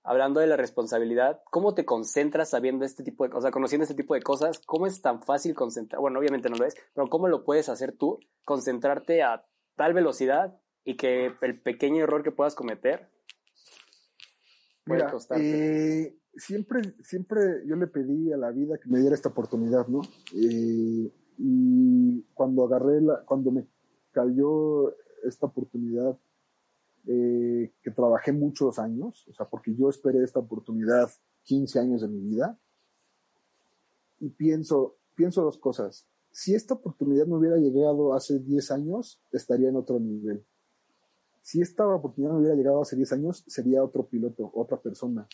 hablando 0.03 0.39
de 0.39 0.47
la 0.47 0.57
responsabilidad, 0.57 1.41
¿cómo 1.51 1.73
te 1.73 1.85
concentras 1.85 2.49
sabiendo 2.49 2.85
este 2.85 3.03
tipo 3.03 3.23
de 3.23 3.29
cosas, 3.29 3.51
conociendo 3.51 3.83
este 3.83 3.95
tipo 3.95 4.13
de 4.13 4.21
cosas? 4.21 4.59
¿Cómo 4.65 4.87
es 4.87 5.01
tan 5.01 5.21
fácil 5.21 5.53
concentrar? 5.53 6.01
Bueno, 6.01 6.19
obviamente 6.19 6.49
no 6.49 6.57
lo 6.57 6.65
es, 6.65 6.75
pero 6.93 7.07
¿cómo 7.07 7.27
lo 7.27 7.43
puedes 7.43 7.69
hacer 7.69 7.93
tú? 7.93 8.19
Concentrarte 8.45 9.21
a 9.23 9.45
tal 9.75 9.93
velocidad 9.93 10.59
y 10.83 10.95
que 10.95 11.31
el 11.41 11.61
pequeño 11.61 12.03
error 12.03 12.23
que 12.23 12.31
puedas 12.31 12.55
cometer 12.55 13.09
puede 14.85 15.09
costarte. 15.09 16.01
Eh, 16.01 16.19
siempre, 16.35 16.81
siempre 17.03 17.63
yo 17.65 17.75
le 17.75 17.87
pedí 17.87 18.31
a 18.31 18.37
la 18.37 18.51
vida 18.51 18.77
que 18.77 18.89
me 18.89 18.99
diera 18.99 19.15
esta 19.15 19.29
oportunidad, 19.29 19.87
¿no? 19.87 20.01
Eh, 20.33 21.11
y 21.37 22.23
cuando 22.33 22.65
agarré 22.65 23.01
la, 23.01 23.23
cuando 23.25 23.51
me 23.51 23.67
cayó 24.11 24.95
esta 25.23 25.45
oportunidad 25.45 26.17
eh, 27.07 27.73
que 27.81 27.91
trabajé 27.91 28.31
muchos 28.31 28.79
años, 28.79 29.27
o 29.27 29.33
sea, 29.33 29.47
porque 29.47 29.75
yo 29.75 29.89
esperé 29.89 30.23
esta 30.23 30.39
oportunidad 30.39 31.09
15 31.43 31.79
años 31.79 32.01
de 32.01 32.07
mi 32.07 32.19
vida. 32.21 32.59
Y 34.19 34.29
pienso, 34.29 34.97
pienso 35.15 35.43
dos 35.43 35.57
cosas. 35.57 36.07
Si 36.31 36.53
esta 36.53 36.75
oportunidad 36.75 37.25
me 37.25 37.37
hubiera 37.37 37.57
llegado 37.57 38.13
hace 38.13 38.39
10 38.39 38.71
años, 38.71 39.21
estaría 39.31 39.69
en 39.69 39.77
otro 39.77 39.99
nivel. 39.99 40.45
Si 41.41 41.61
esta 41.61 41.87
oportunidad 41.87 42.33
me 42.33 42.39
hubiera 42.39 42.55
llegado 42.55 42.81
hace 42.81 42.95
10 42.95 43.13
años, 43.13 43.43
sería 43.47 43.83
otro 43.83 44.07
piloto, 44.07 44.51
otra 44.53 44.79
persona. 44.79 45.27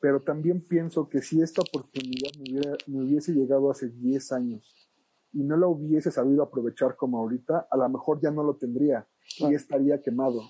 Pero 0.00 0.22
también 0.22 0.66
pienso 0.66 1.08
que 1.08 1.20
si 1.20 1.42
esta 1.42 1.60
oportunidad 1.62 2.30
me, 2.38 2.50
hubiera, 2.50 2.76
me 2.86 3.02
hubiese 3.02 3.32
llegado 3.32 3.70
hace 3.70 3.88
10 3.88 4.32
años 4.32 4.88
y 5.32 5.42
no 5.42 5.56
la 5.56 5.66
hubiese 5.66 6.10
sabido 6.10 6.42
aprovechar 6.42 6.96
como 6.96 7.18
ahorita, 7.18 7.68
a 7.70 7.76
lo 7.76 7.88
mejor 7.88 8.20
ya 8.20 8.30
no 8.30 8.42
lo 8.42 8.56
tendría 8.56 9.06
y 9.38 9.54
estaría 9.54 10.02
quemado. 10.02 10.42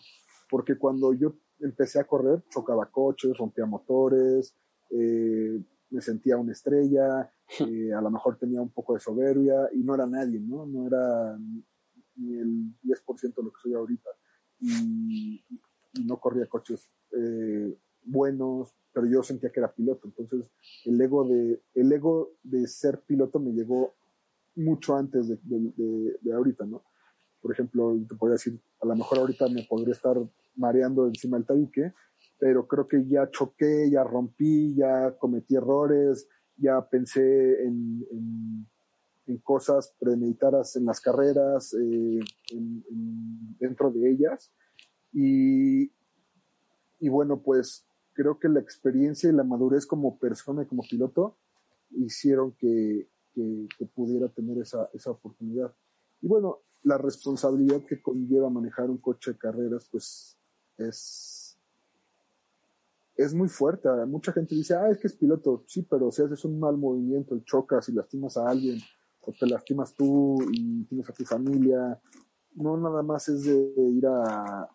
Porque 0.50 0.78
cuando 0.78 1.12
yo 1.12 1.34
empecé 1.60 2.00
a 2.00 2.04
correr, 2.04 2.42
chocaba 2.50 2.90
coches, 2.90 3.36
rompía 3.36 3.66
motores, 3.66 4.54
eh, 4.90 5.60
me 5.90 6.00
sentía 6.00 6.36
una 6.36 6.52
estrella, 6.52 7.32
eh, 7.60 7.92
a 7.92 8.00
lo 8.00 8.10
mejor 8.10 8.38
tenía 8.38 8.60
un 8.60 8.70
poco 8.70 8.94
de 8.94 9.00
soberbia 9.00 9.68
y 9.72 9.78
no 9.78 9.94
era 9.94 10.06
nadie, 10.06 10.40
¿no? 10.40 10.66
No 10.66 10.86
era, 10.86 11.38
ni 12.16 12.38
el 12.38 12.74
10% 12.82 13.34
de 13.36 13.42
lo 13.42 13.52
que 13.52 13.60
soy 13.62 13.74
ahorita. 13.74 14.10
Y, 14.60 15.44
no 16.04 16.20
corría 16.20 16.46
coches 16.46 16.92
eh, 17.10 17.76
buenos, 18.04 18.74
pero 18.92 19.06
yo 19.06 19.22
sentía 19.22 19.50
que 19.50 19.60
era 19.60 19.72
piloto. 19.72 20.06
Entonces, 20.06 20.50
el 20.84 21.00
ego 21.00 21.24
de, 21.26 21.60
el 21.74 21.92
ego 21.92 22.34
de 22.42 22.66
ser 22.68 23.00
piloto 23.00 23.40
me 23.40 23.52
llegó 23.52 23.94
mucho 24.54 24.96
antes 24.96 25.28
de, 25.28 25.38
de, 25.44 26.32
ahorita, 26.32 26.66
¿no? 26.66 26.84
Por 27.40 27.52
ejemplo, 27.52 27.96
te 28.08 28.14
podría 28.14 28.34
decir, 28.34 28.60
a 28.80 28.86
lo 28.86 28.96
mejor 28.96 29.18
ahorita 29.18 29.48
me 29.48 29.64
podría 29.64 29.92
estar 29.92 30.16
mareando 30.56 31.06
encima 31.06 31.36
del 31.36 31.46
tabique, 31.46 31.92
pero 32.38 32.66
creo 32.66 32.86
que 32.86 33.06
ya 33.06 33.30
choqué, 33.30 33.90
ya 33.90 34.04
rompí, 34.04 34.74
ya 34.74 35.16
cometí 35.18 35.56
errores, 35.56 36.28
ya 36.56 36.80
pensé 36.88 37.64
en, 37.64 38.06
en, 38.10 38.66
cosas 39.42 39.94
premeditadas 39.98 40.76
en 40.76 40.86
las 40.86 41.00
carreras, 41.00 41.74
eh, 41.74 42.20
dentro 43.60 43.90
de 43.90 44.10
ellas. 44.10 44.50
Y, 45.12 45.92
y 46.98 47.08
bueno, 47.08 47.40
pues 47.42 47.86
creo 48.14 48.38
que 48.38 48.48
la 48.48 48.60
experiencia 48.60 49.30
y 49.30 49.32
la 49.32 49.44
madurez 49.44 49.86
como 49.86 50.18
persona 50.18 50.62
y 50.62 50.66
como 50.66 50.82
piloto 50.82 51.36
hicieron 51.90 52.52
que, 52.52 53.08
que, 53.32 53.86
pudiera 53.94 54.28
tener 54.28 54.58
esa, 54.58 54.88
esa 54.92 55.10
oportunidad. 55.10 55.72
Y 56.20 56.26
bueno, 56.26 56.58
la 56.88 56.96
responsabilidad 56.98 57.84
que 57.84 58.00
conlleva 58.00 58.48
manejar 58.48 58.88
un 58.88 58.98
coche 58.98 59.32
de 59.32 59.38
carreras, 59.38 59.86
pues 59.90 60.38
es, 60.78 61.58
es 63.14 63.34
muy 63.34 63.48
fuerte. 63.48 63.88
Mucha 64.06 64.32
gente 64.32 64.54
dice, 64.54 64.74
ah, 64.74 64.88
es 64.88 64.98
que 64.98 65.08
es 65.08 65.14
piloto. 65.14 65.64
Sí, 65.66 65.82
pero 65.82 66.10
si 66.10 66.22
haces 66.22 66.44
un 66.44 66.58
mal 66.58 66.76
movimiento 66.78 67.38
chocas 67.40 67.88
y 67.88 67.92
lastimas 67.92 68.36
a 68.38 68.48
alguien, 68.48 68.80
o 69.20 69.32
te 69.32 69.46
lastimas 69.46 69.92
tú 69.94 70.38
y 70.50 70.84
tienes 70.84 71.08
a 71.10 71.12
tu 71.12 71.24
familia, 71.24 72.00
no 72.54 72.76
nada 72.78 73.02
más 73.02 73.28
es 73.28 73.44
de 73.44 73.72
ir 73.76 74.06
a, 74.06 74.62
a, 74.62 74.68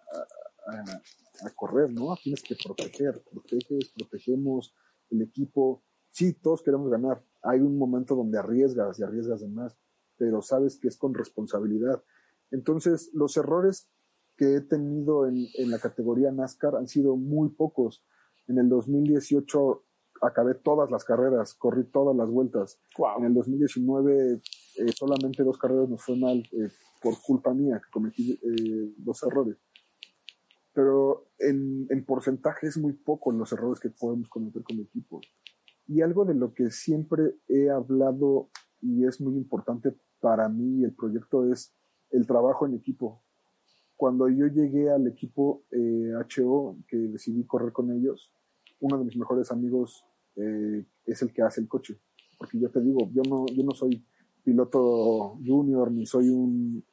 a 1.45 1.49
correr, 1.55 1.91
¿no? 1.91 2.15
Tienes 2.21 2.43
que 2.43 2.55
proteger, 2.63 3.23
proteges, 3.23 3.91
protegemos 3.97 4.73
el 5.09 5.23
equipo. 5.23 5.81
Sí, 6.11 6.33
todos 6.33 6.61
queremos 6.61 6.91
ganar, 6.91 7.25
hay 7.41 7.59
un 7.59 7.75
momento 7.75 8.15
donde 8.15 8.37
arriesgas 8.37 8.99
y 8.99 9.03
arriesgas 9.03 9.41
de 9.41 9.47
más, 9.47 9.75
pero 10.17 10.41
sabes 10.41 10.77
que 10.77 10.87
es 10.87 10.97
con 10.97 11.13
responsabilidad. 11.13 12.03
Entonces, 12.51 13.09
los 13.13 13.35
errores 13.37 13.89
que 14.37 14.55
he 14.55 14.61
tenido 14.61 15.27
en, 15.27 15.47
la 15.69 15.79
categoría 15.79 16.31
NASCAR 16.31 16.75
han 16.75 16.87
sido 16.87 17.15
muy 17.15 17.49
pocos. 17.49 18.03
En 18.47 18.57
el 18.57 18.69
2018 18.69 19.83
acabé 20.21 20.55
todas 20.55 20.89
las 20.89 21.03
carreras, 21.03 21.53
corrí 21.53 21.83
todas 21.85 22.15
las 22.15 22.29
vueltas. 22.29 22.79
En 23.17 23.25
el 23.25 23.33
2019 23.33 24.33
eh, 24.33 24.41
solamente 24.95 25.43
dos 25.43 25.57
carreras 25.57 25.89
nos 25.89 26.03
fue 26.03 26.17
mal 26.17 26.37
eh, 26.51 26.69
por 27.01 27.19
culpa 27.21 27.53
mía, 27.53 27.81
que 27.83 27.91
cometí 27.91 28.31
eh, 28.33 28.93
dos 28.97 29.23
errores. 29.23 29.57
Pero 30.73 31.27
en, 31.37 31.85
en 31.89 32.05
porcentaje 32.05 32.67
es 32.67 32.77
muy 32.77 32.93
poco 32.93 33.31
los 33.31 33.51
errores 33.51 33.79
que 33.79 33.89
podemos 33.89 34.29
cometer 34.29 34.63
como 34.63 34.81
equipo. 34.83 35.21
Y 35.87 36.01
algo 36.01 36.25
de 36.25 36.33
lo 36.33 36.53
que 36.53 36.71
siempre 36.71 37.35
he 37.47 37.69
hablado 37.69 38.49
y 38.83 39.05
es 39.05 39.21
muy 39.21 39.35
importante 39.35 39.95
para 40.19 40.49
mí 40.49 40.83
el 40.83 40.93
proyecto 40.93 41.51
es 41.51 41.73
el 42.11 42.27
trabajo 42.27 42.65
en 42.65 42.75
equipo. 42.75 43.23
Cuando 43.95 44.27
yo 44.27 44.47
llegué 44.47 44.89
al 44.89 45.07
equipo 45.07 45.63
HO, 45.71 46.75
eh, 46.77 46.83
que 46.87 46.97
decidí 46.97 47.45
correr 47.45 47.71
con 47.71 47.91
ellos, 47.91 48.31
uno 48.79 48.97
de 48.97 49.05
mis 49.05 49.15
mejores 49.15 49.51
amigos 49.51 50.05
eh, 50.35 50.85
es 51.05 51.21
el 51.21 51.33
que 51.33 51.41
hace 51.41 51.61
el 51.61 51.67
coche. 51.67 51.99
Porque 52.37 52.59
yo 52.59 52.69
te 52.69 52.81
digo, 52.81 53.09
yo 53.13 53.21
no, 53.29 53.45
yo 53.47 53.63
no 53.63 53.71
soy 53.71 54.05
piloto 54.43 55.39
junior, 55.45 55.91
ni 55.91 56.05
soy 56.05 56.29
un, 56.29 56.83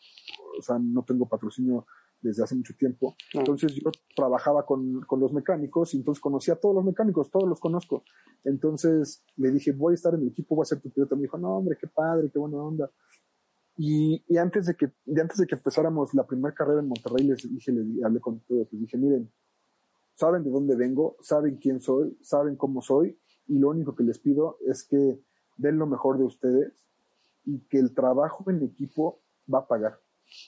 o 0.59 0.62
sea, 0.62 0.78
no 0.78 1.03
tengo 1.03 1.28
patrocinio 1.28 1.86
desde 2.20 2.44
hace 2.44 2.54
mucho 2.54 2.74
tiempo. 2.76 3.16
Entonces 3.32 3.72
yo 3.74 3.90
trabajaba 4.14 4.64
con, 4.66 5.00
con, 5.02 5.20
los 5.20 5.32
mecánicos 5.32 5.94
y 5.94 5.98
entonces 5.98 6.20
conocía 6.20 6.54
a 6.54 6.56
todos 6.58 6.74
los 6.74 6.84
mecánicos, 6.84 7.30
todos 7.30 7.48
los 7.48 7.60
conozco. 7.60 8.04
Entonces 8.44 9.24
le 9.36 9.50
dije, 9.50 9.72
voy 9.72 9.92
a 9.92 9.94
estar 9.94 10.14
en 10.14 10.22
el 10.22 10.28
equipo, 10.28 10.54
voy 10.54 10.62
a 10.62 10.66
ser 10.66 10.80
tu 10.80 10.90
piloto. 10.90 11.16
Me 11.16 11.22
dijo, 11.22 11.38
no, 11.38 11.56
hombre, 11.56 11.76
qué 11.80 11.86
padre, 11.86 12.30
qué 12.30 12.38
buena 12.38 12.58
onda. 12.58 12.90
Y, 13.76 14.22
y 14.28 14.36
antes, 14.36 14.66
de 14.66 14.74
que, 14.74 14.92
antes 15.18 15.38
de 15.38 15.46
que 15.46 15.54
empezáramos 15.54 16.12
la 16.14 16.26
primera 16.26 16.54
carrera 16.54 16.80
en 16.80 16.88
Monterrey, 16.88 17.26
les 17.26 17.50
dije, 17.50 17.72
le 17.72 18.04
hablé 18.04 18.20
con 18.20 18.40
todos, 18.40 18.70
les 18.72 18.80
dije, 18.82 18.98
miren, 18.98 19.30
saben 20.14 20.44
de 20.44 20.50
dónde 20.50 20.76
vengo, 20.76 21.16
saben 21.22 21.56
quién 21.56 21.80
soy, 21.80 22.18
saben 22.20 22.56
cómo 22.56 22.82
soy, 22.82 23.18
y 23.46 23.58
lo 23.58 23.70
único 23.70 23.94
que 23.94 24.04
les 24.04 24.18
pido 24.18 24.58
es 24.66 24.84
que 24.84 25.22
den 25.56 25.78
lo 25.78 25.86
mejor 25.86 26.18
de 26.18 26.24
ustedes 26.24 26.84
y 27.44 27.60
que 27.68 27.78
el 27.78 27.94
trabajo 27.94 28.50
en 28.50 28.62
equipo 28.62 29.22
va 29.52 29.60
a 29.60 29.66
pagar 29.66 29.98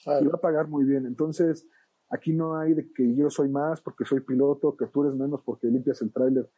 y 0.05 0.25
va 0.25 0.35
a 0.35 0.41
pagar 0.41 0.67
muy 0.67 0.85
bien. 0.85 1.05
Entonces, 1.05 1.67
aquí 2.09 2.33
no 2.33 2.57
hay 2.57 2.73
de 2.73 2.91
que 2.91 3.15
yo 3.15 3.29
soy 3.29 3.49
más 3.49 3.81
porque 3.81 4.05
soy 4.05 4.21
piloto, 4.21 4.75
que 4.77 4.87
tú 4.87 5.03
eres 5.03 5.15
menos 5.15 5.41
porque 5.43 5.67
limpias 5.67 6.01
el 6.01 6.11
tráiler. 6.11 6.49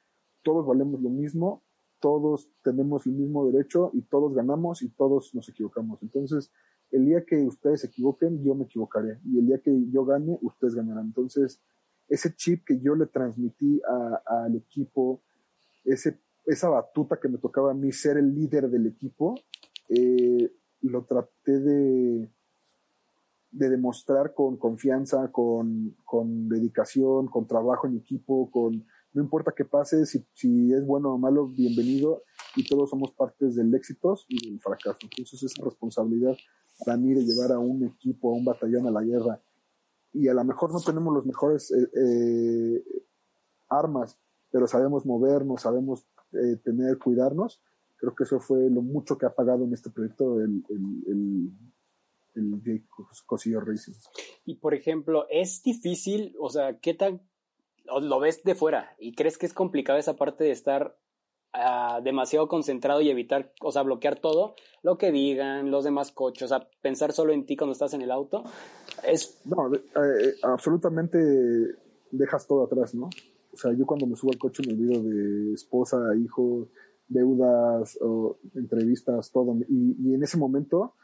Todos 0.44 0.66
valemos 0.66 1.02
lo 1.02 1.10
mismo, 1.10 1.64
todos 2.00 2.50
tenemos 2.64 3.06
el 3.08 3.14
mismo 3.14 3.50
derecho 3.50 3.92
y 3.94 4.02
todos 4.04 4.34
ganamos 4.34 4.82
y 4.82 4.90
todos 4.90 5.34
nos 5.34 5.50
equivocamos. 5.50 6.02
Entonces, 6.04 6.52
el 6.92 7.06
día 7.06 7.26
que 7.26 7.38
ustedes 7.48 7.82
se 7.82 7.88
equivoquen, 7.88 8.44
yo 8.44 8.54
me 8.56 8.66
equivocaré. 8.66 9.20
Y 9.26 9.40
el 9.40 9.48
día 9.48 9.60
que 9.60 9.72
yo 9.90 10.06
gane, 10.06 10.38
ustedes 10.42 10.76
ganarán. 10.76 11.08
Entonces, 11.08 11.62
ese 12.08 12.36
chip 12.36 12.64
que 12.66 12.80
yo 12.80 12.96
le 12.96 13.08
transmití 13.08 13.82
al 14.26 14.56
equipo, 14.56 15.24
ese, 15.84 16.20
esa 16.46 16.70
batuta 16.70 17.20
que 17.20 17.28
me 17.28 17.38
tocaba 17.38 17.72
a 17.72 17.74
mí 17.74 17.92
ser 17.92 18.18
el 18.18 18.34
líder 18.36 18.70
del 18.70 18.88
equipo, 18.88 19.36
eh, 19.90 20.52
lo 20.82 21.06
traté 21.06 21.60
de, 21.60 22.30
de 23.56 23.70
demostrar 23.70 24.34
con 24.34 24.58
confianza, 24.58 25.32
con, 25.32 25.96
con, 26.04 26.50
dedicación, 26.50 27.28
con 27.28 27.48
trabajo 27.48 27.88
en 27.88 27.96
equipo, 27.96 28.52
con 28.52 28.86
no 29.14 29.22
importa 29.24 29.54
qué 29.56 29.64
pase, 29.64 30.06
si, 30.06 30.26
si, 30.34 30.74
es 30.74 30.86
bueno 30.86 31.14
o 31.14 31.18
malo, 31.18 31.48
bienvenido 31.48 32.24
y 32.58 32.68
todos 32.68 32.90
somos 32.90 33.14
partes 33.14 33.56
del 33.56 33.74
éxito 33.74 34.18
y 34.28 34.50
del 34.50 34.60
fracaso. 34.60 34.98
Entonces 35.04 35.42
esa 35.42 35.64
responsabilidad 35.64 36.36
para 36.86 36.98
mí 36.98 37.14
de 37.14 37.24
llevar 37.24 37.54
a 37.54 37.60
un 37.60 37.86
equipo, 37.86 38.32
a 38.32 38.36
un 38.36 38.44
batallón 38.44 38.88
a 38.88 38.92
la 38.92 39.02
guerra 39.02 39.42
y 40.12 40.28
a 40.28 40.34
lo 40.34 40.44
mejor 40.44 40.74
no 40.74 40.82
tenemos 40.82 41.14
los 41.14 41.26
mejores 41.26 41.72
eh, 41.72 41.90
eh, 41.96 42.84
armas, 43.70 44.20
pero 44.52 44.68
sabemos 44.68 45.06
movernos, 45.06 45.62
sabemos 45.62 46.06
eh, 46.34 46.58
tener, 46.62 46.98
cuidarnos. 46.98 47.62
Creo 47.96 48.14
que 48.14 48.26
eso 48.26 48.42
fue 48.42 48.70
lo 48.70 48.82
mucho 48.82 49.18
que 49.18 49.26
ha 49.26 49.34
pagado 49.34 49.64
en 49.64 49.74
este 49.74 49.90
proyecto 49.90 50.42
el, 50.42 50.62
el 50.70 50.96
el 51.08 51.52
Cosillo 53.26 53.62
Racing. 53.62 53.94
Y 54.46 54.56
por 54.56 54.74
ejemplo, 54.74 55.26
es 55.30 55.64
difícil, 55.64 56.36
o 56.40 56.50
sea, 56.50 56.80
¿qué 56.80 56.94
tan 56.94 57.22
lo 57.86 58.20
ves 58.20 58.44
de 58.44 58.56
fuera 58.56 58.96
y 58.98 59.14
crees 59.14 59.38
que 59.38 59.46
es 59.46 59.54
complicado 59.54 60.00
esa 60.00 60.16
parte 60.16 60.44
de 60.44 60.52
estar 60.52 60.98
ah, 61.54 62.02
demasiado 62.04 62.48
concentrado 62.48 63.02
y 63.02 63.10
evitar, 63.10 63.54
o 63.62 63.72
sea, 63.72 63.84
bloquear 63.84 64.20
todo, 64.20 64.56
lo 64.82 64.98
que 64.98 65.12
digan 65.12 65.72
los 65.72 65.84
demás 65.84 66.12
coches, 66.12 66.44
o 66.44 66.48
sea, 66.48 66.68
pensar 66.82 67.12
solo 67.12 67.34
en 67.34 67.46
ti 67.46 67.56
cuando 67.56 67.74
estás 67.74 67.94
en 67.94 68.02
el 68.02 68.12
auto? 68.12 68.44
Es... 69.04 69.42
No, 69.46 69.74
eh, 69.74 69.82
eh, 69.96 70.34
absolutamente 70.44 71.18
dejas 72.12 72.48
todo 72.48 72.66
atrás, 72.66 72.96
¿no? 72.96 73.10
O 73.54 73.58
sea, 73.58 73.72
yo 73.74 73.86
cuando 73.86 74.06
me 74.06 74.16
subo 74.16 74.32
al 74.32 74.38
coche 74.38 74.64
me 74.68 74.74
olvido 74.74 75.02
de 75.02 75.54
esposa, 75.54 75.98
hijo, 76.18 76.68
deudas, 77.08 77.98
o 78.02 78.38
entrevistas, 78.54 79.32
todo. 79.32 79.56
Y, 79.70 79.96
y 80.10 80.14
en 80.14 80.24
ese 80.24 80.38
momento 80.38 80.96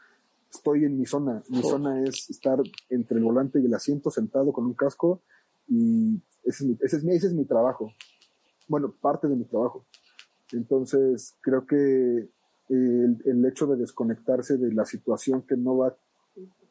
estoy 0.52 0.84
en 0.84 0.98
mi 0.98 1.06
zona. 1.06 1.42
Mi 1.48 1.62
zona 1.62 2.02
es 2.02 2.30
estar 2.30 2.60
entre 2.90 3.18
el 3.18 3.24
volante 3.24 3.60
y 3.60 3.66
el 3.66 3.74
asiento 3.74 4.10
sentado 4.10 4.52
con 4.52 4.66
un 4.66 4.74
casco 4.74 5.22
y 5.68 6.16
ese 6.44 6.64
es 6.64 6.68
mi, 6.68 6.78
ese 6.80 6.96
es 6.96 7.04
mi, 7.04 7.14
ese 7.14 7.26
es 7.28 7.34
mi 7.34 7.44
trabajo. 7.44 7.92
Bueno, 8.68 8.94
parte 9.00 9.28
de 9.28 9.36
mi 9.36 9.44
trabajo. 9.44 9.84
Entonces, 10.52 11.34
creo 11.40 11.66
que 11.66 12.28
el, 12.68 13.22
el, 13.24 13.46
hecho 13.46 13.66
de 13.66 13.76
desconectarse 13.76 14.56
de 14.56 14.72
la 14.72 14.84
situación 14.84 15.42
que 15.42 15.56
no 15.56 15.78
va 15.78 15.96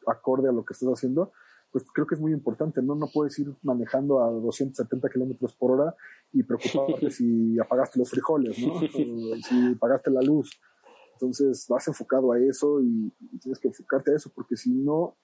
acorde 0.06 0.48
a 0.48 0.52
lo 0.52 0.64
que 0.64 0.74
estás 0.74 0.88
haciendo, 0.88 1.32
pues 1.72 1.84
creo 1.92 2.06
que 2.06 2.14
es 2.14 2.20
muy 2.20 2.32
importante, 2.32 2.82
¿no? 2.82 2.94
No 2.94 3.08
puedes 3.12 3.38
ir 3.38 3.52
manejando 3.62 4.22
a 4.22 4.30
270 4.30 5.08
kilómetros 5.08 5.54
por 5.54 5.72
hora 5.72 5.94
y 6.32 6.42
preocuparte 6.42 7.10
si 7.10 7.58
apagaste 7.58 7.98
los 7.98 8.10
frijoles, 8.10 8.58
¿no? 8.58 8.80
si 9.48 9.72
apagaste 9.74 10.10
la 10.10 10.22
luz. 10.22 10.50
Entonces 11.12 11.66
vas 11.68 11.86
enfocado 11.88 12.32
a 12.32 12.40
eso 12.40 12.80
y, 12.80 13.12
tienes 13.40 13.58
que 13.58 13.68
enfocarte 13.68 14.12
a 14.12 14.16
eso 14.16 14.30
porque 14.34 14.56
si 14.56 14.70
no 14.70 15.16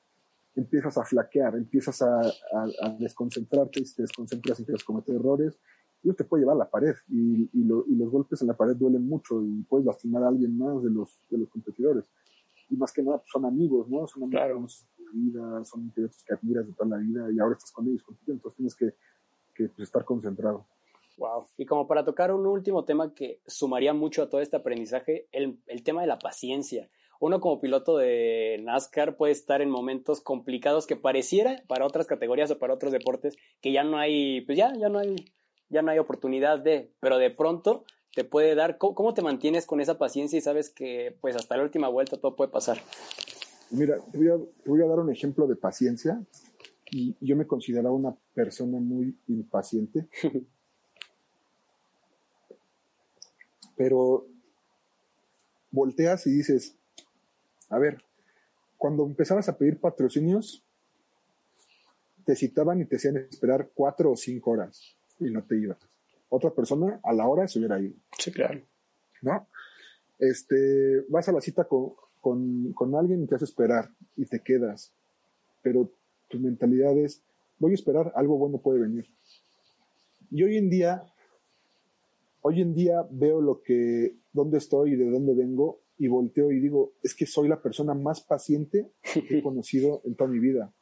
empiezas 0.54 0.98
a 0.98 1.04
flaquear, 1.04 1.56
empiezas 1.56 2.02
a, 2.02 2.20
desconcentrarte 2.98 3.80
y 3.80 3.84
si 3.84 3.96
te 3.96 4.02
desconcentras 4.02 4.58
empiezas 4.58 4.82
a 4.82 4.86
cometer 4.86 5.14
errores 5.14 5.58
y 6.02 6.08
eso 6.08 6.16
te 6.16 6.24
puede 6.24 6.42
llevar 6.42 6.56
a 6.56 6.60
la 6.60 6.70
pared 6.70 6.94
y, 7.08 7.48
los 7.64 8.10
golpes 8.10 8.40
en 8.42 8.48
la 8.48 8.56
pared 8.56 8.76
duelen 8.76 9.06
mucho 9.06 9.42
y 9.42 9.62
puedes 9.64 9.86
lastimar 9.86 10.22
a 10.24 10.28
alguien 10.28 10.56
más 10.56 10.82
de 10.82 10.90
los, 10.90 11.20
de 11.28 11.38
los 11.38 11.48
competidores. 11.48 12.04
Y 12.70 12.76
más 12.76 12.92
que 12.92 13.02
nada 13.02 13.18
pues, 13.18 13.30
son 13.30 13.46
amigos, 13.46 13.88
¿no? 13.88 14.06
Son 14.06 14.24
amigos 14.24 14.86
de 14.96 15.04
la 15.04 15.10
vida, 15.12 15.64
son 15.64 15.90
que 15.92 16.34
admiras 16.34 16.66
de 16.66 16.72
toda 16.74 16.90
la 16.90 16.96
vida 16.98 17.32
y 17.32 17.38
ahora 17.38 17.54
estás 17.54 17.72
con 17.72 17.88
ellos, 17.88 18.04
entonces 18.26 18.56
tienes 18.56 18.74
que, 18.74 18.94
que 19.54 19.68
pues, 19.68 19.88
estar 19.88 20.04
concentrado. 20.04 20.66
Wow. 21.18 21.46
Y 21.56 21.66
como 21.66 21.88
para 21.88 22.04
tocar 22.04 22.32
un 22.32 22.46
último 22.46 22.84
tema 22.84 23.12
que 23.12 23.40
sumaría 23.46 23.92
mucho 23.92 24.22
a 24.22 24.30
todo 24.30 24.40
este 24.40 24.56
aprendizaje, 24.56 25.26
el, 25.32 25.58
el 25.66 25.82
tema 25.82 26.00
de 26.00 26.06
la 26.06 26.18
paciencia. 26.18 26.88
uno 27.20 27.40
como 27.40 27.60
piloto 27.60 27.96
de 27.96 28.60
NASCAR 28.62 29.16
puede 29.16 29.32
estar 29.32 29.60
en 29.60 29.68
momentos 29.68 30.20
complicados 30.20 30.86
que 30.86 30.94
pareciera 30.94 31.64
para 31.66 31.84
otras 31.84 32.06
categorías 32.06 32.52
o 32.52 32.58
para 32.58 32.74
otros 32.74 32.92
deportes 32.92 33.36
que 33.60 33.72
ya 33.72 33.82
no 33.82 33.98
hay, 33.98 34.42
pues 34.42 34.56
ya, 34.56 34.72
ya 34.76 34.88
no 34.88 35.00
hay, 35.00 35.16
ya 35.68 35.82
no 35.82 35.90
hay 35.90 35.98
oportunidad 35.98 36.60
de, 36.60 36.92
pero 37.00 37.18
de 37.18 37.30
pronto 37.30 37.84
te 38.14 38.22
puede 38.22 38.54
dar, 38.54 38.78
¿cómo, 38.78 39.12
te 39.12 39.22
mantienes 39.22 39.66
con 39.66 39.80
esa 39.80 39.98
paciencia 39.98 40.38
y 40.38 40.40
sabes 40.40 40.70
que 40.70 41.16
pues 41.20 41.34
hasta 41.34 41.56
la 41.56 41.64
última 41.64 41.88
vuelta 41.88 42.16
todo 42.16 42.36
puede 42.36 42.52
pasar? 42.52 42.78
Mira, 43.70 43.98
te 44.12 44.18
voy 44.18 44.28
a, 44.28 44.36
te 44.62 44.70
voy 44.70 44.82
a 44.82 44.86
dar 44.86 45.00
un 45.00 45.10
ejemplo 45.10 45.48
de 45.48 45.56
paciencia 45.56 46.22
y 46.92 47.16
yo 47.20 47.34
me 47.34 47.48
consideraba 47.48 47.94
una 47.94 48.16
persona 48.34 48.78
muy 48.78 49.18
impaciente. 49.26 50.08
Pero 53.78 54.26
volteas 55.70 56.26
y 56.26 56.32
dices, 56.32 56.76
a 57.70 57.78
ver, 57.78 58.02
cuando 58.76 59.06
empezabas 59.06 59.48
a 59.48 59.56
pedir 59.56 59.80
patrocinios, 59.80 60.64
te 62.26 62.34
citaban 62.34 62.80
y 62.80 62.84
te 62.84 62.96
hacían 62.96 63.16
esperar 63.16 63.70
cuatro 63.72 64.12
o 64.12 64.16
cinco 64.16 64.50
horas 64.50 64.96
y 65.18 65.30
no 65.30 65.42
te 65.44 65.56
ibas. 65.56 65.78
Otra 66.28 66.50
persona 66.50 67.00
a 67.02 67.12
la 67.14 67.26
hora 67.26 67.48
se 67.48 67.58
hubiera 67.58 67.80
ido. 67.80 67.94
Sí, 68.18 68.30
claro. 68.32 68.60
¿No? 69.22 69.46
Este, 70.18 71.04
vas 71.08 71.28
a 71.28 71.32
la 71.32 71.40
cita 71.40 71.64
con, 71.64 71.92
con, 72.20 72.72
con 72.72 72.94
alguien 72.96 73.22
y 73.22 73.26
te 73.26 73.36
hace 73.36 73.44
esperar 73.44 73.90
y 74.16 74.26
te 74.26 74.40
quedas. 74.40 74.92
Pero 75.62 75.90
tu 76.28 76.38
mentalidad 76.38 76.96
es, 76.98 77.22
voy 77.58 77.72
a 77.72 77.74
esperar, 77.74 78.12
algo 78.14 78.36
bueno 78.36 78.58
puede 78.58 78.80
venir. 78.80 79.06
Y 80.30 80.42
hoy 80.42 80.56
en 80.58 80.68
día, 80.68 81.02
hoy 82.42 82.60
en 82.60 82.74
día 82.74 83.06
veo 83.10 83.40
lo 83.40 83.62
que, 83.62 84.16
dónde 84.32 84.58
estoy 84.58 84.92
y 84.92 84.96
de 84.96 85.10
dónde 85.10 85.34
vengo 85.34 85.80
y 85.98 86.06
volteo 86.08 86.52
y 86.52 86.60
digo, 86.60 86.92
es 87.02 87.14
que 87.14 87.26
soy 87.26 87.48
la 87.48 87.60
persona 87.60 87.94
más 87.94 88.20
paciente 88.20 88.90
que 89.02 89.38
he 89.38 89.42
conocido 89.42 90.00
en 90.04 90.14
toda 90.14 90.30
mi 90.30 90.38
vida. 90.38 90.72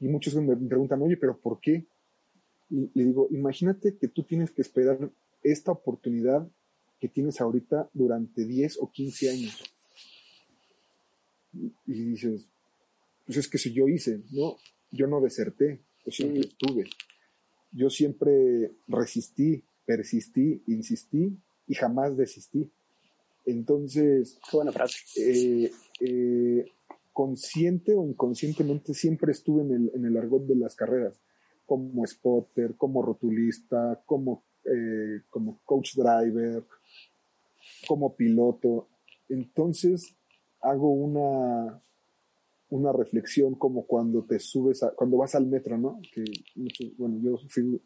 Y 0.00 0.08
muchos 0.08 0.34
me 0.34 0.56
preguntan, 0.56 1.00
oye, 1.02 1.16
pero 1.16 1.38
¿por 1.38 1.60
qué? 1.60 1.86
Y 2.70 2.90
le 2.94 3.04
digo, 3.04 3.28
imagínate 3.30 3.96
que 3.98 4.08
tú 4.08 4.24
tienes 4.24 4.50
que 4.50 4.62
esperar 4.62 5.10
esta 5.42 5.72
oportunidad 5.72 6.48
que 6.98 7.08
tienes 7.08 7.40
ahorita 7.40 7.90
durante 7.92 8.44
10 8.44 8.78
o 8.80 8.90
15 8.90 9.30
años. 9.30 9.74
Y 11.86 11.92
dices, 11.92 12.48
pues 13.26 13.38
es 13.38 13.48
que 13.48 13.58
si 13.58 13.72
yo 13.72 13.88
hice, 13.88 14.22
¿no? 14.30 14.56
Yo 14.90 15.06
no 15.06 15.20
deserté, 15.20 15.80
yo 16.04 16.12
siempre 16.12 16.40
estuve. 16.40 16.84
Yo 17.72 17.90
siempre 17.90 18.72
resistí, 18.88 19.62
persistí, 19.84 20.62
insistí 20.66 21.36
y 21.66 21.74
jamás 21.74 22.16
desistí. 22.16 22.70
Entonces, 23.44 24.38
Qué 24.50 24.56
buena 24.56 24.72
frase. 24.72 24.98
Eh, 25.16 25.70
eh, 26.00 26.64
consciente 27.12 27.94
o 27.94 28.06
inconscientemente 28.06 28.94
siempre 28.94 29.32
estuve 29.32 29.62
en 29.62 29.72
el, 29.72 29.90
en 29.94 30.04
el 30.06 30.16
argot 30.16 30.46
de 30.46 30.56
las 30.56 30.74
carreras, 30.74 31.20
como 31.66 32.06
spotter, 32.06 32.74
como 32.76 33.02
rotulista, 33.02 34.02
como, 34.06 34.44
eh, 34.64 35.22
como 35.28 35.60
coach 35.64 35.94
driver, 35.96 36.64
como 37.86 38.14
piloto. 38.14 38.88
Entonces, 39.28 40.14
hago 40.60 40.90
una, 40.90 41.82
una 42.70 42.92
reflexión 42.92 43.54
como 43.54 43.86
cuando 43.86 44.24
te 44.24 44.38
subes, 44.38 44.82
a, 44.82 44.92
cuando 44.92 45.18
vas 45.18 45.34
al 45.34 45.46
metro, 45.46 45.76
¿no? 45.76 46.00
Que, 46.12 46.24
bueno, 46.96 47.18
yo 47.22 47.36
fui, 47.48 47.80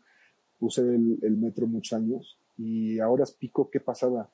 usé 0.61 0.83
el, 0.83 1.19
el 1.23 1.37
metro 1.37 1.67
muchos 1.67 1.99
años 1.99 2.39
y 2.57 2.99
ahora 3.01 3.25
pico 3.39 3.71
qué 3.71 3.81
pasaba 3.81 4.31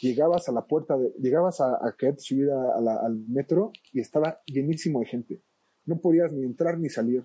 llegabas 0.00 0.48
a 0.48 0.52
la 0.52 0.66
puerta, 0.66 0.96
de, 0.96 1.12
llegabas 1.18 1.60
a, 1.60 1.86
a 1.86 1.94
quererte 1.96 2.22
subir 2.22 2.50
a, 2.50 2.76
a 2.76 2.80
la, 2.80 2.96
al 2.96 3.16
metro 3.28 3.72
y 3.92 4.00
estaba 4.00 4.42
llenísimo 4.46 5.00
de 5.00 5.06
gente. 5.06 5.42
No 5.86 6.00
podías 6.00 6.32
ni 6.32 6.44
entrar 6.44 6.78
ni 6.78 6.88
salir. 6.88 7.24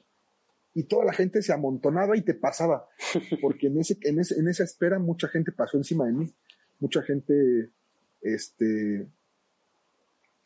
Y 0.74 0.84
toda 0.84 1.06
la 1.06 1.14
gente 1.14 1.42
se 1.42 1.54
amontonaba 1.54 2.18
y 2.18 2.22
te 2.22 2.34
pasaba. 2.34 2.88
Porque 3.42 3.68
en, 3.68 3.80
ese, 3.80 3.98
en, 4.02 4.20
ese, 4.20 4.40
en 4.40 4.48
esa 4.48 4.64
espera 4.64 5.00
mucha 5.00 5.28
gente 5.28 5.52
pasó 5.52 5.78
encima 5.78 6.06
de 6.06 6.14
mí. 6.14 6.34
Mucha 6.80 7.02
gente 7.02 7.72
este, 8.22 9.08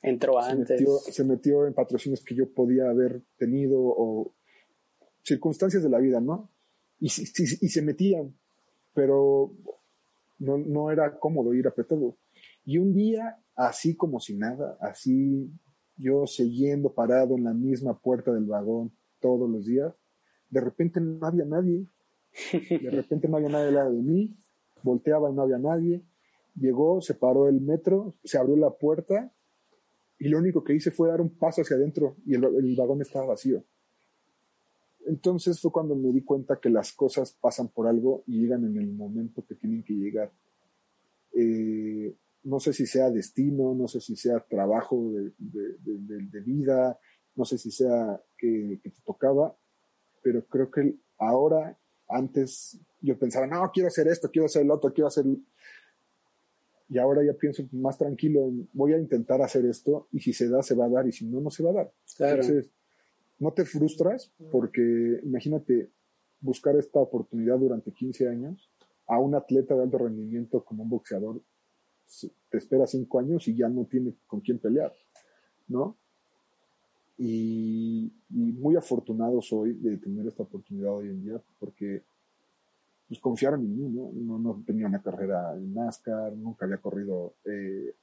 entró 0.02 0.42
se 0.42 0.52
antes. 0.52 0.80
Metió, 0.80 0.98
se 0.98 1.24
metió 1.24 1.66
en 1.66 1.74
patrocinios 1.74 2.24
que 2.24 2.36
yo 2.36 2.54
podía 2.54 2.90
haber 2.90 3.22
tenido 3.38 3.80
o 3.80 4.34
circunstancias 5.24 5.84
de 5.84 5.90
la 5.90 5.98
vida, 5.98 6.22
¿no? 6.22 6.50
Y, 7.00 7.10
se 7.10 7.82
metían. 7.82 8.36
Pero 8.94 9.54
no, 10.40 10.58
no 10.58 10.92
era 10.92 11.20
cómodo 11.20 11.54
ir 11.54 11.68
apretado. 11.68 12.18
Y 12.66 12.78
un 12.78 12.94
día, 12.94 13.40
así 13.56 13.96
como 13.96 14.20
si 14.20 14.36
nada, 14.36 14.78
así 14.82 15.52
yo 16.00 16.26
siguiendo 16.28 16.94
parado 16.94 17.36
en 17.36 17.44
la 17.44 17.54
misma 17.54 18.00
puerta 18.00 18.32
del 18.32 18.46
vagón 18.46 18.92
todos 19.20 19.50
los 19.50 19.66
días, 19.66 19.94
de 20.50 20.62
repente 20.62 21.02
no 21.02 21.26
había 21.26 21.46
nadie, 21.46 21.88
de 22.70 22.90
repente 22.90 23.28
no 23.28 23.38
había 23.38 23.50
nadie 23.50 23.68
al 23.68 23.76
lado 23.76 23.92
de 23.92 24.02
mí, 24.02 24.38
volteaba 24.82 25.30
y 25.30 25.34
no 25.34 25.42
había 25.42 25.58
nadie, 25.58 26.04
llegó, 26.56 27.02
se 27.02 27.16
paró 27.16 27.50
el 27.50 27.60
metro, 27.60 28.16
se 28.24 28.38
abrió 28.38 28.56
la 28.56 28.72
puerta 28.72 29.34
y 30.18 30.30
lo 30.30 30.38
único 30.38 30.64
que 30.64 30.74
hice 30.74 30.92
fue 30.92 31.10
dar 31.10 31.22
un 31.22 31.38
paso 31.38 31.62
hacia 31.62 31.76
adentro 31.76 32.16
y 32.26 32.36
el 32.36 32.76
vagón 32.78 33.02
estaba 33.02 33.26
vacío. 33.26 33.64
Entonces 35.06 35.60
fue 35.60 35.72
cuando 35.72 35.96
me 35.96 36.12
di 36.12 36.22
cuenta 36.22 36.60
que 36.60 36.70
las 36.70 36.92
cosas 36.94 37.34
pasan 37.40 37.70
por 37.70 37.88
algo 37.88 38.24
y 38.28 38.42
llegan 38.42 38.66
en 38.66 38.78
el 38.78 38.92
momento 38.92 39.46
que 39.46 39.56
tienen 39.56 39.84
que 39.84 39.94
llegar. 39.94 40.32
Eh, 41.34 42.16
no 42.44 42.60
sé 42.60 42.74
si 42.74 42.86
sea 42.86 43.10
destino, 43.10 43.74
no 43.74 43.88
sé 43.88 44.02
si 44.02 44.16
sea 44.16 44.40
trabajo 44.40 45.12
de, 45.12 45.34
de, 45.38 45.98
de, 46.00 46.28
de 46.30 46.40
vida, 46.42 47.00
no 47.36 47.46
sé 47.46 47.58
si 47.58 47.72
sea 47.72 48.22
que, 48.38 48.80
que, 48.84 48.90
te 48.90 49.02
tocaba, 49.06 49.56
pero 50.22 50.46
creo 50.46 50.70
que 50.72 50.96
ahora, 51.18 51.78
antes 52.08 52.80
yo 53.02 53.18
pensaba, 53.18 53.48
no, 53.48 53.70
quiero 53.74 53.88
hacer 53.88 54.08
esto, 54.08 54.30
quiero 54.32 54.46
hacer 54.46 54.64
el 54.64 54.72
otro, 54.72 54.94
quiero 54.94 55.08
hacer... 55.08 55.26
Y 56.92 56.98
ahora 56.98 57.24
ya 57.24 57.34
pienso 57.34 57.64
más 57.72 58.00
tranquilo, 58.00 58.52
voy 58.74 58.94
a 58.94 58.98
intentar 58.98 59.42
hacer 59.44 59.64
esto 59.66 60.08
y 60.12 60.20
si 60.22 60.34
se 60.34 60.50
da, 60.50 60.64
se 60.64 60.74
va 60.74 60.86
a 60.86 60.90
dar 60.90 61.08
y 61.08 61.12
si 61.12 61.26
no, 61.28 61.40
no 61.40 61.52
se 61.52 61.62
va 61.62 61.70
a 61.70 61.74
dar. 61.74 61.94
Claro. 62.18 62.42
Entonces, 62.42 62.72
no 63.40 63.52
te 63.52 63.66
frustras 63.66 64.32
porque 64.52 65.20
imagínate 65.24 65.90
buscar 66.42 66.76
esta 66.76 67.00
oportunidad 67.00 67.58
durante 67.58 67.92
15 67.92 68.28
años 68.28 68.70
a 69.08 69.20
un 69.20 69.36
atleta 69.36 69.76
de 69.76 69.84
alto 69.84 69.98
rendimiento 69.98 70.64
como 70.64 70.84
un 70.84 70.90
boxeador 70.90 71.42
te 72.50 72.58
espera 72.58 72.88
5 72.88 73.20
años 73.20 73.48
y 73.48 73.56
ya 73.56 73.70
no 73.70 73.86
tiene 73.86 74.16
con 74.26 74.42
quién 74.42 74.60
pelear, 74.60 74.94
¿no? 75.68 75.96
Y, 77.18 78.12
muy 78.30 78.76
afortunado 78.76 79.42
soy 79.42 79.74
de 79.74 79.98
tener 79.98 80.26
esta 80.28 80.44
oportunidad 80.44 80.96
hoy 80.96 81.10
en 81.10 81.24
día 81.24 81.42
porque 81.60 82.04
pues 83.08 83.20
confiaron 83.20 83.62
en 83.62 83.76
mí, 83.76 83.90
¿no? 83.90 84.12
No, 84.14 84.38
no 84.38 84.64
tenía 84.66 84.86
una 84.86 85.02
carrera 85.02 85.56
en 85.56 85.74
NASCAR, 85.74 86.34
nunca 86.38 86.66
había 86.66 86.78
corrido 86.78 87.34
eh, 87.46 87.96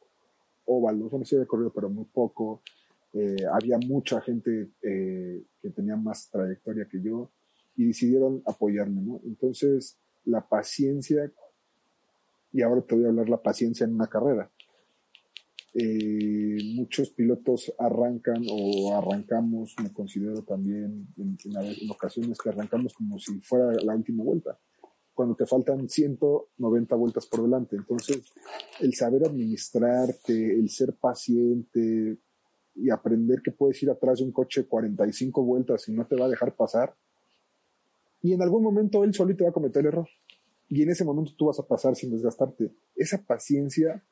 óvalos, 0.66 1.10
bueno, 1.10 1.24
sí 1.24 1.36
había 1.36 1.46
corrido 1.46 1.70
pero 1.72 1.88
muy 1.88 2.04
poco, 2.04 2.60
eh, 3.18 3.46
había 3.50 3.78
mucha 3.78 4.20
gente 4.20 4.72
eh, 4.82 5.42
que 5.62 5.70
tenía 5.70 5.96
más 5.96 6.28
trayectoria 6.28 6.86
que 6.86 7.00
yo 7.00 7.30
y 7.74 7.86
decidieron 7.86 8.42
apoyarme, 8.44 9.00
¿no? 9.00 9.20
Entonces, 9.24 9.98
la 10.26 10.46
paciencia, 10.46 11.32
y 12.52 12.60
ahora 12.60 12.82
te 12.82 12.94
voy 12.94 13.04
a 13.06 13.08
hablar 13.08 13.30
la 13.30 13.40
paciencia 13.40 13.84
en 13.84 13.94
una 13.94 14.06
carrera. 14.06 14.50
Eh, 15.72 16.58
muchos 16.74 17.08
pilotos 17.08 17.72
arrancan 17.78 18.44
o 18.50 18.94
arrancamos, 18.94 19.74
me 19.82 19.92
considero 19.94 20.42
también 20.42 21.08
en, 21.16 21.38
en, 21.44 21.56
en, 21.56 21.90
ocasiones 21.90 22.36
que 22.36 22.50
arrancamos 22.50 22.92
como 22.92 23.18
si 23.18 23.40
fuera 23.40 23.72
la 23.82 23.94
última 23.94 24.24
vuelta, 24.24 24.58
cuando 25.14 25.34
te 25.34 25.46
faltan 25.46 25.88
190 25.88 26.96
vueltas 26.96 27.24
por 27.24 27.42
delante. 27.42 27.76
Entonces, 27.76 28.30
el 28.80 28.92
saber 28.94 29.24
administrarte, 29.24 30.52
el 30.52 30.68
ser 30.68 30.94
paciente, 30.94 32.18
y 32.76 32.90
aprender 32.90 33.40
que 33.42 33.52
puedes 33.52 33.82
ir 33.82 33.90
atrás 33.90 34.18
de 34.18 34.24
un 34.24 34.32
coche 34.32 34.66
45 34.66 35.42
vueltas 35.42 35.88
y 35.88 35.92
no 35.92 36.06
te 36.06 36.16
va 36.16 36.26
a 36.26 36.28
dejar 36.28 36.54
pasar. 36.54 36.94
Y 38.22 38.32
en 38.32 38.42
algún 38.42 38.62
momento 38.62 39.04
él 39.04 39.14
solito 39.14 39.44
va 39.44 39.50
a 39.50 39.54
cometer 39.54 39.80
el 39.80 39.88
error. 39.88 40.08
Y 40.68 40.82
en 40.82 40.90
ese 40.90 41.04
momento 41.04 41.32
tú 41.36 41.46
vas 41.46 41.58
a 41.58 41.66
pasar 41.66 41.94
sin 41.94 42.10
desgastarte. 42.10 42.72
Esa 42.94 43.22
paciencia 43.22 44.02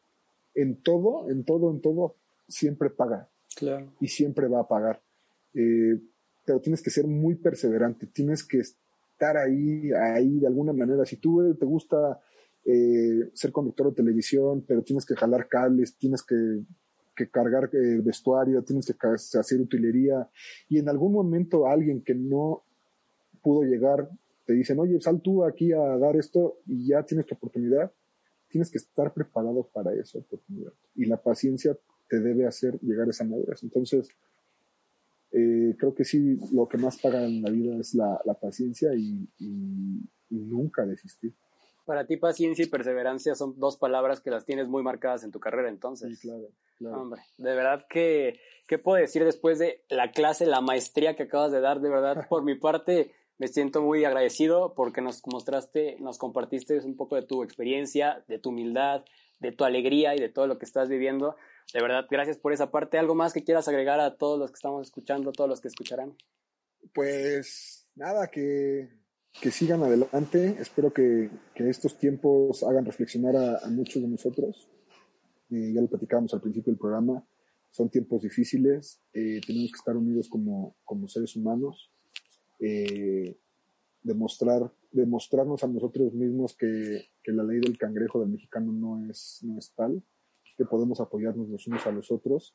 en 0.54 0.80
todo, 0.82 1.28
en 1.30 1.44
todo, 1.44 1.70
en 1.70 1.80
todo, 1.80 2.16
siempre 2.48 2.90
paga. 2.90 3.28
Claro. 3.56 3.92
Y 4.00 4.08
siempre 4.08 4.48
va 4.48 4.60
a 4.60 4.68
pagar. 4.68 5.02
Eh, 5.54 6.00
pero 6.44 6.60
tienes 6.60 6.82
que 6.82 6.90
ser 6.90 7.06
muy 7.06 7.34
perseverante. 7.34 8.06
Tienes 8.06 8.44
que 8.44 8.60
estar 8.60 9.36
ahí, 9.36 9.90
ahí 9.92 10.38
de 10.38 10.46
alguna 10.46 10.72
manera. 10.72 11.04
Si 11.04 11.16
tú 11.16 11.54
te 11.58 11.66
gusta 11.66 12.20
eh, 12.64 13.30
ser 13.32 13.52
conductor 13.52 13.88
de 13.88 13.96
televisión, 13.96 14.64
pero 14.66 14.82
tienes 14.82 15.04
que 15.04 15.16
jalar 15.16 15.48
cables, 15.48 15.96
tienes 15.96 16.22
que 16.22 16.62
que 17.14 17.28
cargar 17.28 17.70
eh, 17.72 18.00
vestuario, 18.02 18.62
tienes 18.62 18.86
que 18.86 19.38
hacer 19.38 19.60
utilería 19.60 20.28
y 20.68 20.78
en 20.78 20.88
algún 20.88 21.12
momento 21.12 21.66
alguien 21.66 22.02
que 22.02 22.14
no 22.14 22.64
pudo 23.42 23.62
llegar 23.62 24.08
te 24.46 24.52
dicen, 24.52 24.78
oye, 24.78 25.00
sal 25.00 25.20
tú 25.22 25.44
aquí 25.44 25.72
a 25.72 25.96
dar 25.98 26.16
esto 26.16 26.58
y 26.66 26.88
ya 26.88 27.02
tienes 27.02 27.26
tu 27.26 27.34
oportunidad, 27.34 27.90
tienes 28.48 28.70
que 28.70 28.78
estar 28.78 29.12
preparado 29.12 29.68
para 29.72 29.94
esa 29.94 30.18
oportunidad. 30.18 30.72
Y 30.94 31.06
la 31.06 31.16
paciencia 31.16 31.76
te 32.08 32.20
debe 32.20 32.46
hacer 32.46 32.78
llegar 32.80 33.06
a 33.06 33.10
esa 33.10 33.24
madurez. 33.24 33.62
Entonces, 33.62 34.08
eh, 35.32 35.74
creo 35.78 35.94
que 35.94 36.04
sí, 36.04 36.38
lo 36.52 36.68
que 36.68 36.78
más 36.78 37.00
paga 37.00 37.24
en 37.24 37.42
la 37.42 37.50
vida 37.50 37.76
es 37.76 37.94
la, 37.94 38.20
paciencia 38.40 38.94
y, 38.94 39.28
nunca 40.30 40.84
desistir. 40.84 41.32
Para 41.84 42.06
ti 42.06 42.16
paciencia 42.16 42.64
y 42.64 42.68
perseverancia 42.68 43.34
son 43.34 43.58
dos 43.58 43.76
palabras 43.76 44.20
que 44.20 44.30
las 44.30 44.44
tienes 44.44 44.68
muy 44.68 44.82
marcadas 44.82 45.24
en 45.24 45.30
tu 45.30 45.40
carrera 45.40 45.68
entonces. 45.68 46.18
Sí, 46.18 46.28
claro. 46.28 46.48
claro. 46.78 47.02
Hombre, 47.02 47.22
de 47.36 47.54
verdad 47.54 47.86
que, 47.88 48.40
¿qué 48.66 48.78
puedo 48.78 48.98
decir 48.98 49.24
después 49.24 49.58
de 49.58 49.84
la 49.88 50.12
clase, 50.12 50.46
la 50.46 50.60
maestría 50.60 51.14
que 51.14 51.24
acabas 51.24 51.52
de 51.52 51.60
dar? 51.60 51.80
De 51.80 51.90
verdad, 51.90 52.26
por 52.28 52.42
mi 52.42 52.54
parte, 52.54 53.12
me 53.38 53.48
siento 53.48 53.82
muy 53.82 54.04
agradecido 54.04 54.74
porque 54.74 55.00
nos 55.00 55.22
mostraste, 55.26 55.96
nos 56.00 56.18
compartiste 56.18 56.78
un 56.78 56.96
poco 56.96 57.16
de 57.16 57.22
tu 57.22 57.42
experiencia, 57.42 58.24
de 58.28 58.38
tu 58.38 58.50
humildad, 58.50 59.04
de 59.40 59.52
tu 59.52 59.64
alegría 59.64 60.14
y 60.14 60.18
de 60.18 60.28
todo 60.28 60.46
lo 60.46 60.58
que 60.58 60.64
estás 60.64 60.88
viviendo. 60.88 61.36
De 61.72 61.80
verdad, 61.80 62.06
gracias 62.10 62.38
por 62.38 62.52
esa 62.52 62.70
parte. 62.70 62.98
¿Algo 62.98 63.14
más 63.14 63.32
que 63.32 63.44
quieras 63.44 63.68
agregar 63.68 64.00
a 64.00 64.16
todos 64.16 64.38
los 64.38 64.50
que 64.50 64.56
estamos 64.56 64.86
escuchando, 64.86 65.32
todos 65.32 65.50
los 65.50 65.60
que 65.60 65.68
escucharán? 65.68 66.16
Pues 66.92 67.88
nada, 67.94 68.28
que, 68.28 68.88
que 69.40 69.50
sigan 69.50 69.82
adelante. 69.82 70.56
Espero 70.60 70.92
que, 70.92 71.30
que, 71.54 71.68
estos 71.68 71.98
tiempos 71.98 72.62
hagan 72.62 72.84
reflexionar 72.84 73.36
a, 73.36 73.68
muchos 73.70 74.02
de 74.02 74.08
nosotros. 74.08 74.68
Eh, 75.50 75.72
ya 75.74 75.80
lo 75.80 75.88
platicábamos 75.88 76.32
al 76.34 76.40
principio 76.40 76.72
del 76.72 76.78
programa. 76.78 77.24
Son 77.70 77.88
tiempos 77.90 78.22
difíciles. 78.22 79.00
Eh, 79.12 79.40
tenemos 79.46 79.72
que 79.72 79.78
estar 79.78 79.96
unidos 79.96 80.28
como, 80.28 80.76
como 80.84 81.08
seres 81.08 81.34
humanos. 81.36 81.90
Eh, 82.60 83.36
demostrar, 84.02 84.70
demostrarnos 84.92 85.64
a 85.64 85.66
nosotros 85.66 86.12
mismos 86.14 86.54
que, 86.54 87.08
que, 87.22 87.32
la 87.32 87.42
ley 87.42 87.58
del 87.58 87.76
cangrejo 87.76 88.20
del 88.20 88.28
mexicano 88.28 88.70
no 88.70 89.10
es, 89.10 89.40
no 89.42 89.58
es 89.58 89.72
tal, 89.74 90.02
que 90.56 90.64
podemos 90.64 91.00
apoyarnos 91.00 91.48
los 91.48 91.66
unos 91.66 91.86
a 91.86 91.90
los 91.90 92.12
otros 92.12 92.54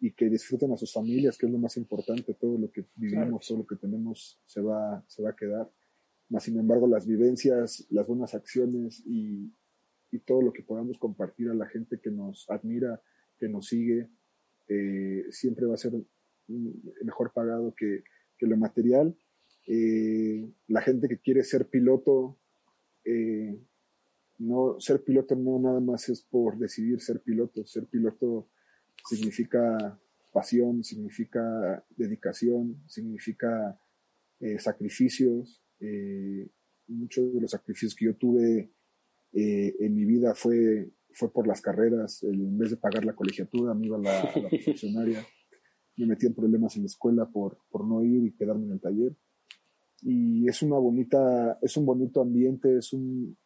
y 0.00 0.12
que 0.12 0.28
disfruten 0.30 0.72
a 0.72 0.76
sus 0.76 0.92
familias, 0.92 1.36
que 1.36 1.46
es 1.46 1.52
lo 1.52 1.58
más 1.58 1.76
importante, 1.76 2.34
todo 2.34 2.58
lo 2.58 2.70
que 2.70 2.86
vivimos, 2.94 3.46
todo 3.46 3.58
lo 3.58 3.66
que 3.66 3.76
tenemos 3.76 4.40
se 4.46 4.60
va, 4.60 5.04
se 5.06 5.22
va 5.22 5.30
a 5.30 5.36
quedar. 5.36 5.70
Más 6.34 6.42
sin 6.42 6.58
embargo, 6.58 6.88
las 6.88 7.06
vivencias, 7.06 7.86
las 7.90 8.08
buenas 8.08 8.34
acciones 8.34 9.04
y, 9.06 9.54
y 10.10 10.18
todo 10.18 10.42
lo 10.42 10.52
que 10.52 10.64
podamos 10.64 10.98
compartir 10.98 11.48
a 11.48 11.54
la 11.54 11.68
gente 11.68 12.00
que 12.02 12.10
nos 12.10 12.50
admira, 12.50 13.00
que 13.38 13.48
nos 13.48 13.68
sigue, 13.68 14.10
eh, 14.66 15.26
siempre 15.30 15.66
va 15.66 15.74
a 15.74 15.76
ser 15.76 15.92
mejor 16.48 17.32
pagado 17.32 17.72
que, 17.76 18.02
que 18.36 18.46
lo 18.48 18.56
material 18.56 19.16
eh, 19.68 20.44
la 20.66 20.82
gente 20.82 21.06
que 21.06 21.20
quiere 21.20 21.44
ser 21.44 21.68
piloto, 21.68 22.36
eh, 23.04 23.56
no, 24.38 24.80
ser 24.80 25.04
piloto 25.04 25.36
no 25.36 25.60
nada 25.60 25.78
más 25.78 26.08
es 26.08 26.20
por 26.20 26.58
decidir 26.58 27.00
ser 27.00 27.20
piloto, 27.20 27.64
ser 27.64 27.86
piloto 27.86 28.50
significa 29.08 30.00
pasión, 30.32 30.82
significa 30.82 31.86
dedicación, 31.96 32.82
significa 32.88 33.78
sacrificios. 34.58 35.63
Muchos 36.88 37.32
de 37.32 37.40
los 37.40 37.50
sacrificios 37.50 37.94
que 37.94 38.06
yo 38.06 38.16
tuve 38.16 38.70
en 39.32 39.94
mi 39.94 40.04
vida 40.04 40.34
fue, 40.34 40.90
fue 41.12 41.32
por 41.32 41.46
las 41.46 41.60
carreras. 41.60 42.22
En 42.22 42.56
vez 42.58 42.70
de 42.70 42.76
pagar 42.76 43.04
la 43.04 43.14
colegiatura, 43.14 43.74
me 43.74 43.86
iba 43.86 43.96
a 43.96 44.00
la, 44.00 44.20
a 44.20 44.38
la 44.38 44.48
funcionaria. 44.64 45.24
Me 45.96 46.06
metí 46.06 46.26
en 46.26 46.34
problemas 46.34 46.76
en 46.76 46.82
la 46.82 46.86
escuela 46.86 47.26
por, 47.26 47.58
por 47.70 47.86
no 47.86 48.04
ir 48.04 48.24
y 48.24 48.32
quedarme 48.32 48.66
en 48.66 48.72
el 48.72 48.80
taller 48.80 49.16
y 50.04 50.46
es 50.46 50.62
una 50.62 50.76
bonita, 50.76 51.58
es 51.62 51.76
un 51.78 51.86
bonito 51.86 52.20
ambiente, 52.20 52.76
es 52.76 52.92
un, 52.92 53.36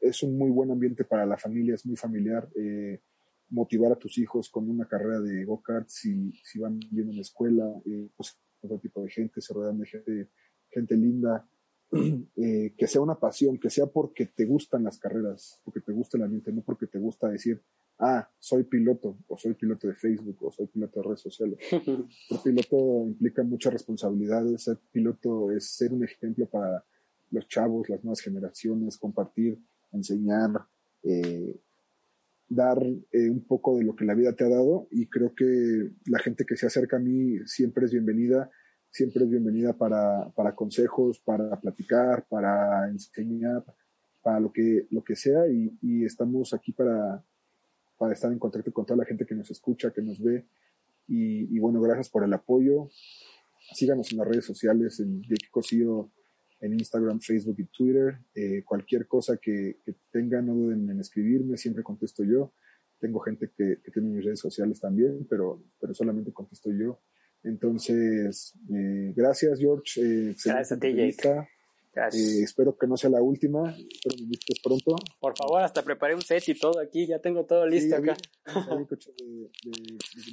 es 0.00 0.22
un 0.22 0.38
muy 0.38 0.50
buen 0.50 0.70
ambiente 0.70 1.04
para 1.04 1.26
la 1.26 1.36
familia, 1.36 1.74
es 1.74 1.84
muy 1.84 1.96
familiar. 1.96 2.48
Eh, 2.54 3.00
motivar 3.50 3.92
a 3.92 3.96
tus 3.96 4.16
hijos 4.18 4.48
con 4.48 4.70
una 4.70 4.86
carrera 4.86 5.20
de 5.20 5.44
go-kart 5.44 5.88
si, 5.88 6.32
si 6.44 6.60
van 6.60 6.78
bien 6.90 7.10
en 7.10 7.16
la 7.16 7.22
escuela, 7.22 7.64
eh, 7.84 8.08
pues 8.16 8.38
otro 8.60 8.78
tipo 8.78 9.02
de 9.02 9.10
gente, 9.10 9.40
se 9.40 9.52
rodean 9.52 9.78
de 9.78 9.86
gente, 9.86 10.30
gente 10.72 10.96
linda, 10.96 11.46
eh, 12.36 12.74
que 12.76 12.86
sea 12.86 13.00
una 13.00 13.16
pasión, 13.16 13.58
que 13.58 13.70
sea 13.70 13.86
porque 13.86 14.26
te 14.26 14.44
gustan 14.44 14.84
las 14.84 14.98
carreras, 14.98 15.60
porque 15.64 15.80
te 15.80 15.92
gusta 15.92 16.16
el 16.16 16.24
ambiente, 16.24 16.52
no 16.52 16.62
porque 16.62 16.86
te 16.86 16.98
gusta 16.98 17.28
decir, 17.28 17.60
ah, 17.98 18.28
soy 18.38 18.64
piloto, 18.64 19.18
o 19.28 19.36
soy 19.36 19.54
piloto 19.54 19.86
de 19.86 19.94
Facebook, 19.94 20.36
o 20.40 20.50
soy 20.50 20.66
piloto 20.66 21.00
de 21.00 21.06
redes 21.06 21.20
sociales. 21.20 21.58
Ser 21.70 22.38
piloto 22.42 23.04
implica 23.06 23.42
muchas 23.42 23.72
responsabilidades, 23.74 24.62
ser 24.62 24.78
piloto 24.90 25.52
es 25.52 25.66
ser 25.66 25.92
un 25.92 26.04
ejemplo 26.04 26.46
para 26.46 26.84
los 27.30 27.46
chavos, 27.48 27.88
las 27.88 28.02
nuevas 28.02 28.20
generaciones, 28.20 28.98
compartir, 28.98 29.58
enseñar, 29.92 30.50
eh, 31.02 31.56
dar 32.48 32.82
eh, 32.82 33.30
un 33.30 33.44
poco 33.44 33.76
de 33.76 33.84
lo 33.84 33.96
que 33.96 34.04
la 34.04 34.14
vida 34.14 34.34
te 34.34 34.44
ha 34.44 34.48
dado 34.48 34.86
y 34.90 35.06
creo 35.06 35.34
que 35.34 35.90
la 36.06 36.18
gente 36.18 36.44
que 36.44 36.56
se 36.56 36.66
acerca 36.66 36.96
a 36.96 37.00
mí 37.00 37.38
siempre 37.46 37.86
es 37.86 37.92
bienvenida, 37.92 38.50
siempre 38.92 39.24
es 39.24 39.30
bienvenida 39.30 39.72
para, 39.72 40.30
para 40.36 40.54
consejos, 40.54 41.18
para 41.18 41.58
platicar, 41.60 42.24
para 42.28 42.88
enseñar, 42.88 43.64
para 44.22 44.38
lo 44.38 44.52
que, 44.52 44.86
lo 44.90 45.02
que 45.02 45.16
sea 45.16 45.48
y, 45.48 45.76
y 45.82 46.04
estamos 46.04 46.54
aquí 46.54 46.70
para, 46.70 47.24
para 48.02 48.14
estar 48.14 48.32
en 48.32 48.38
contacto 48.40 48.72
con 48.72 48.84
toda 48.84 48.96
la 48.98 49.04
gente 49.04 49.24
que 49.24 49.36
nos 49.36 49.48
escucha, 49.52 49.92
que 49.92 50.02
nos 50.02 50.20
ve. 50.20 50.44
Y, 51.06 51.56
bueno, 51.60 51.80
gracias 51.80 52.08
por 52.08 52.24
el 52.24 52.32
apoyo. 52.32 52.88
Síganos 53.74 54.10
en 54.10 54.18
las 54.18 54.26
redes 54.26 54.44
sociales, 54.44 54.98
en 54.98 55.22
Jake 55.22 55.48
Cosío, 55.52 56.10
en 56.60 56.72
Instagram, 56.72 57.20
Facebook 57.20 57.56
y 57.58 57.64
Twitter. 57.66 58.18
Eh, 58.34 58.64
cualquier 58.64 59.06
cosa 59.06 59.36
que, 59.36 59.76
tengan, 60.10 60.46
no 60.46 60.54
duden 60.54 60.90
en 60.90 60.98
escribirme, 60.98 61.56
siempre 61.56 61.84
contesto 61.84 62.24
yo. 62.24 62.52
Tengo 62.98 63.20
gente 63.20 63.52
que, 63.56 63.76
tiene 63.92 64.08
mis 64.08 64.24
redes 64.24 64.40
sociales 64.40 64.80
también, 64.80 65.24
pero, 65.30 65.62
pero 65.80 65.94
solamente 65.94 66.32
contesto 66.32 66.72
yo. 66.72 66.98
Entonces, 67.44 68.54
eh, 68.72 69.12
gracias, 69.16 69.58
George. 69.58 70.00
Eh, 70.00 70.34
gracias 70.44 70.72
a 70.72 70.78
ti, 70.78 70.94
Jake. 70.94 71.46
Eh, 71.94 72.42
espero 72.42 72.76
que 72.76 72.86
no 72.86 72.96
sea 72.96 73.10
la 73.10 73.20
última. 73.20 73.70
Espero 73.70 74.16
que 74.16 74.24
me 74.24 74.36
pronto. 74.62 74.96
Por 75.20 75.36
favor, 75.36 75.62
hasta 75.62 75.82
preparé 75.82 76.14
un 76.14 76.22
set 76.22 76.48
y 76.48 76.58
todo 76.58 76.80
aquí. 76.80 77.06
Ya 77.06 77.18
tengo 77.18 77.44
todo 77.44 77.66
listo 77.66 77.96
acá. 77.96 78.16
de, 78.46 79.50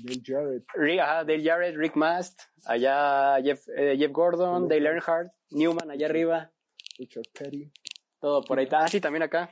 Dale 0.03 0.21
Jarrett. 0.25 0.65
Rick, 0.73 0.99
Dale 0.99 1.43
Jarrett, 1.43 1.75
Rick 1.75 1.95
Mast, 1.95 2.41
allá 2.65 3.41
Jeff, 3.43 3.67
eh, 3.75 3.97
Jeff 3.97 4.11
Gordon, 4.11 4.69
Dale 4.69 4.87
Earnhardt, 4.87 5.33
Newman 5.51 5.91
allá 5.91 6.05
arriba. 6.05 6.51
Richard 6.97 7.27
Petty. 7.37 7.69
Todo 8.21 8.41
por 8.43 8.59
ahí. 8.59 8.67
Ah, 8.71 8.87
sí, 8.87 9.01
también 9.01 9.23
acá. 9.23 9.49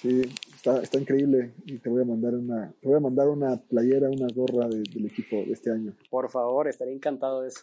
Sí, 0.00 0.22
está, 0.54 0.82
está 0.82 0.98
increíble. 0.98 1.52
Y 1.66 1.78
te 1.78 1.88
voy 1.88 2.02
a 2.02 2.04
mandar 2.04 2.34
una, 2.34 2.72
te 2.80 2.88
voy 2.88 2.96
a 2.96 3.00
mandar 3.00 3.28
una 3.28 3.56
playera, 3.56 4.08
una 4.08 4.28
gorra 4.34 4.68
del 4.68 5.06
equipo 5.06 5.36
de 5.36 5.52
este 5.52 5.70
año. 5.70 5.94
Por 6.08 6.30
favor, 6.30 6.68
estaría 6.68 6.94
encantado 6.94 7.42
de 7.42 7.48
eso 7.48 7.60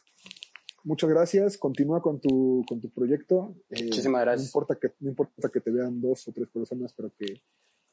muchas 0.87 1.09
gracias. 1.09 1.57
Continúa 1.57 2.01
con 2.01 2.19
tu, 2.19 2.63
con 2.67 2.79
tu 2.79 2.89
proyecto. 2.89 3.55
Eh, 3.69 3.83
Muchísimas 3.83 4.21
gracias. 4.21 4.43
No 4.43 4.47
importa, 4.47 4.75
que, 4.79 4.93
no 5.01 5.09
importa 5.09 5.49
que 5.49 5.59
te 5.59 5.69
vean 5.69 6.01
dos 6.01 6.27
o 6.27 6.31
tres 6.31 6.47
personas, 6.47 6.93
pero 6.93 7.11
que, 7.13 7.41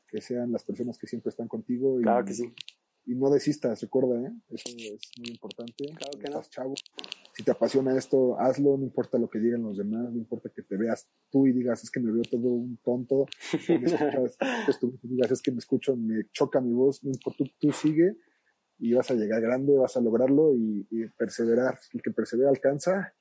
que 0.06 0.20
sean 0.20 0.52
las 0.52 0.64
personas 0.64 0.96
que 0.96 1.06
siempre 1.06 1.30
están 1.30 1.48
contigo. 1.48 1.98
Y, 1.98 2.02
claro 2.04 2.24
que 2.24 2.32
sí. 2.32 2.54
Y 3.06 3.14
no 3.14 3.28
desistas, 3.28 3.82
recuerda, 3.82 4.18
¿eh? 4.26 4.32
eso 4.48 4.68
es 4.68 5.10
muy 5.18 5.28
importante. 5.28 5.84
Claro 5.84 6.18
que 6.18 6.30
no. 6.30 6.42
chavo. 6.48 6.74
Si 7.34 7.42
te 7.42 7.50
apasiona 7.50 7.96
esto, 7.98 8.38
hazlo, 8.38 8.76
no 8.76 8.84
importa 8.84 9.18
lo 9.18 9.28
que 9.28 9.40
digan 9.40 9.62
los 9.62 9.76
demás, 9.76 10.12
no 10.12 10.18
importa 10.18 10.50
que 10.54 10.62
te 10.62 10.76
veas 10.76 11.08
tú 11.30 11.48
y 11.48 11.52
digas, 11.52 11.82
es 11.82 11.90
que 11.90 11.98
me 11.98 12.12
veo 12.12 12.22
todo 12.30 12.48
un 12.48 12.78
tonto, 12.78 13.26
me 13.68 13.74
escuchas, 13.74 14.38
digas, 15.02 15.30
es 15.32 15.42
que 15.42 15.50
me 15.50 15.58
escucho, 15.58 15.96
me 15.96 16.28
choca 16.30 16.60
mi 16.60 16.72
voz, 16.72 17.02
no 17.02 17.10
importa, 17.10 17.38
tú, 17.38 17.50
tú 17.58 17.72
sigue 17.72 18.16
y 18.78 18.92
vas 18.92 19.10
a 19.10 19.14
llegar 19.14 19.40
grande, 19.40 19.76
vas 19.76 19.96
a 19.96 20.00
lograrlo 20.00 20.54
y, 20.54 20.86
perseverar. 21.16 21.78
El 21.92 22.02
que 22.02 22.10
persevera 22.10 22.50
alcanza 22.50 23.14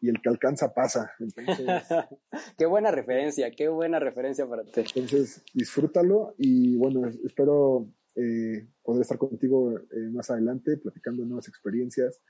y 0.00 0.08
el 0.08 0.20
que 0.22 0.28
alcanza 0.28 0.72
pasa. 0.72 1.12
Entonces, 1.18 1.66
qué 2.58 2.66
buena 2.66 2.90
referencia, 2.90 3.50
qué 3.50 3.68
buena 3.68 3.98
referencia 3.98 4.46
para 4.46 4.64
ti. 4.64 4.80
Entonces, 4.94 5.42
disfrútalo 5.52 6.34
y 6.38 6.76
bueno, 6.76 7.08
espero 7.24 7.88
eh, 8.14 8.68
poder 8.82 9.02
estar 9.02 9.18
contigo 9.18 9.78
eh, 9.78 10.10
más 10.12 10.30
adelante 10.30 10.76
platicando 10.76 11.24
nuevas 11.24 11.48
experiencias 11.48 12.20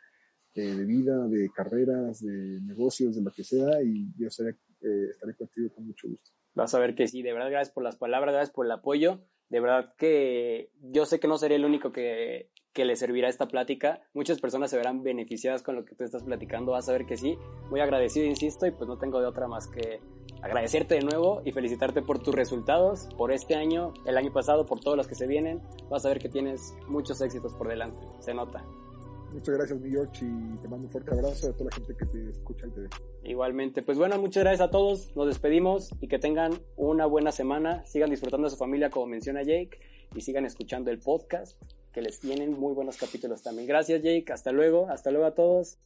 eh, 0.55 0.75
de 0.75 0.85
vida, 0.85 1.27
de 1.29 1.51
carreras, 1.51 2.21
de 2.21 2.61
negocios, 2.63 3.17
de 3.17 3.23
lo 3.23 3.31
que 3.31 3.45
sea 3.45 3.83
y 3.83 4.13
yo 4.19 4.29
estaré, 4.29 4.57
estaré 4.81 5.35
contigo 5.35 5.73
con 5.75 5.87
mucho 5.87 6.09
gusto. 6.09 6.31
Vas 6.55 6.75
a 6.75 6.79
ver 6.79 6.95
que 6.95 7.07
sí, 7.07 7.23
de 7.23 7.33
verdad, 7.33 7.51
gracias 7.51 7.73
por 7.73 7.85
las 7.85 7.97
palabras, 7.97 8.35
gracias 8.35 8.55
por 8.55 8.67
el 8.67 8.73
apoyo. 8.73 9.21
De 9.49 9.61
verdad 9.61 9.95
que 9.99 10.71
yo 10.81 11.07
sé 11.07 11.19
que 11.19 11.29
no 11.29 11.39
seré 11.39 11.57
el 11.57 11.65
único 11.65 11.93
que 11.93 12.51
que 12.73 12.85
le 12.85 12.97
servirá 12.97 13.29
esta 13.29 13.49
plática. 13.49 14.01
Muchas 14.15 14.41
personas 14.41 14.71
se 14.71 14.77
verán 14.77 15.03
beneficiadas 15.03 15.63
con 15.63 15.75
lo 15.77 15.85
que 15.85 15.95
tú 15.95 16.05
estás 16.05 16.23
platicando, 16.23 16.73
vas 16.73 16.89
a 16.89 16.93
ver 16.93 17.07
que 17.07 17.17
sí. 17.17 17.37
Muy 17.71 17.81
agradecido, 17.81 18.27
insisto, 18.27 18.67
y 18.67 18.71
pues 18.71 18.89
no 18.89 18.99
tengo 18.99 19.21
de 19.21 19.27
otra 19.27 19.49
más 19.49 19.67
que 19.67 20.01
agradecerte 20.43 20.95
de 20.95 21.03
nuevo 21.03 21.43
y 21.45 21.53
felicitarte 21.53 22.03
por 22.03 22.23
tus 22.23 22.35
resultados, 22.35 23.09
por 23.17 23.33
este 23.33 23.57
año, 23.57 23.93
el 24.07 24.17
año 24.17 24.33
pasado, 24.33 24.67
por 24.67 24.81
todos 24.81 24.97
los 24.97 25.09
que 25.09 25.15
se 25.15 25.27
vienen. 25.27 25.61
Vas 25.91 26.05
a 26.05 26.09
ver 26.11 26.19
que 26.19 26.29
tienes 26.29 26.75
muchos 26.87 27.21
éxitos 27.21 27.55
por 27.55 27.69
delante, 27.69 28.07
se 28.21 28.35
nota. 28.35 28.65
Muchas 29.33 29.55
gracias, 29.55 29.81
mi 29.81 29.91
George, 29.91 30.25
y 30.25 30.57
te 30.59 30.69
mando 30.69 30.87
un 30.87 30.91
fuerte 30.91 31.13
abrazo 31.13 31.49
a 31.49 31.53
toda 31.53 31.71
la 31.71 31.77
gente 31.77 31.95
que 31.97 32.07
te 32.07 32.29
escucha 32.31 32.67
y 32.67 32.71
te. 32.71 33.31
Igualmente, 33.31 33.83
pues 33.83 33.97
bueno, 33.97 34.19
muchas 34.19 34.43
gracias 34.43 34.69
a 34.69 34.71
todos, 34.71 35.15
nos 35.15 35.27
despedimos 35.27 35.91
y 36.01 36.09
que 36.09 36.19
tengan 36.19 36.53
una 36.77 37.07
buena 37.07 37.31
semana, 37.31 37.85
sigan 37.87 38.11
disfrutando 38.11 38.47
de 38.47 38.51
su 38.51 38.57
familia 38.57 38.91
como 38.91 39.07
menciona 39.07 39.43
Jake 39.43 39.79
y 40.15 40.21
sigan 40.21 40.47
escuchando 40.47 40.91
el 40.91 40.99
podcast 40.99 41.61
que 41.93 42.03
les 42.03 42.21
tienen 42.21 42.59
muy 42.59 42.75
buenos 42.75 42.97
capítulos 42.97 43.43
también. 43.43 43.67
Gracias 43.69 44.03
Jake, 44.03 44.33
hasta 44.33 44.53
luego, 44.53 44.89
hasta 44.89 45.11
luego 45.11 45.27
a 45.27 45.35
todos. 45.35 45.79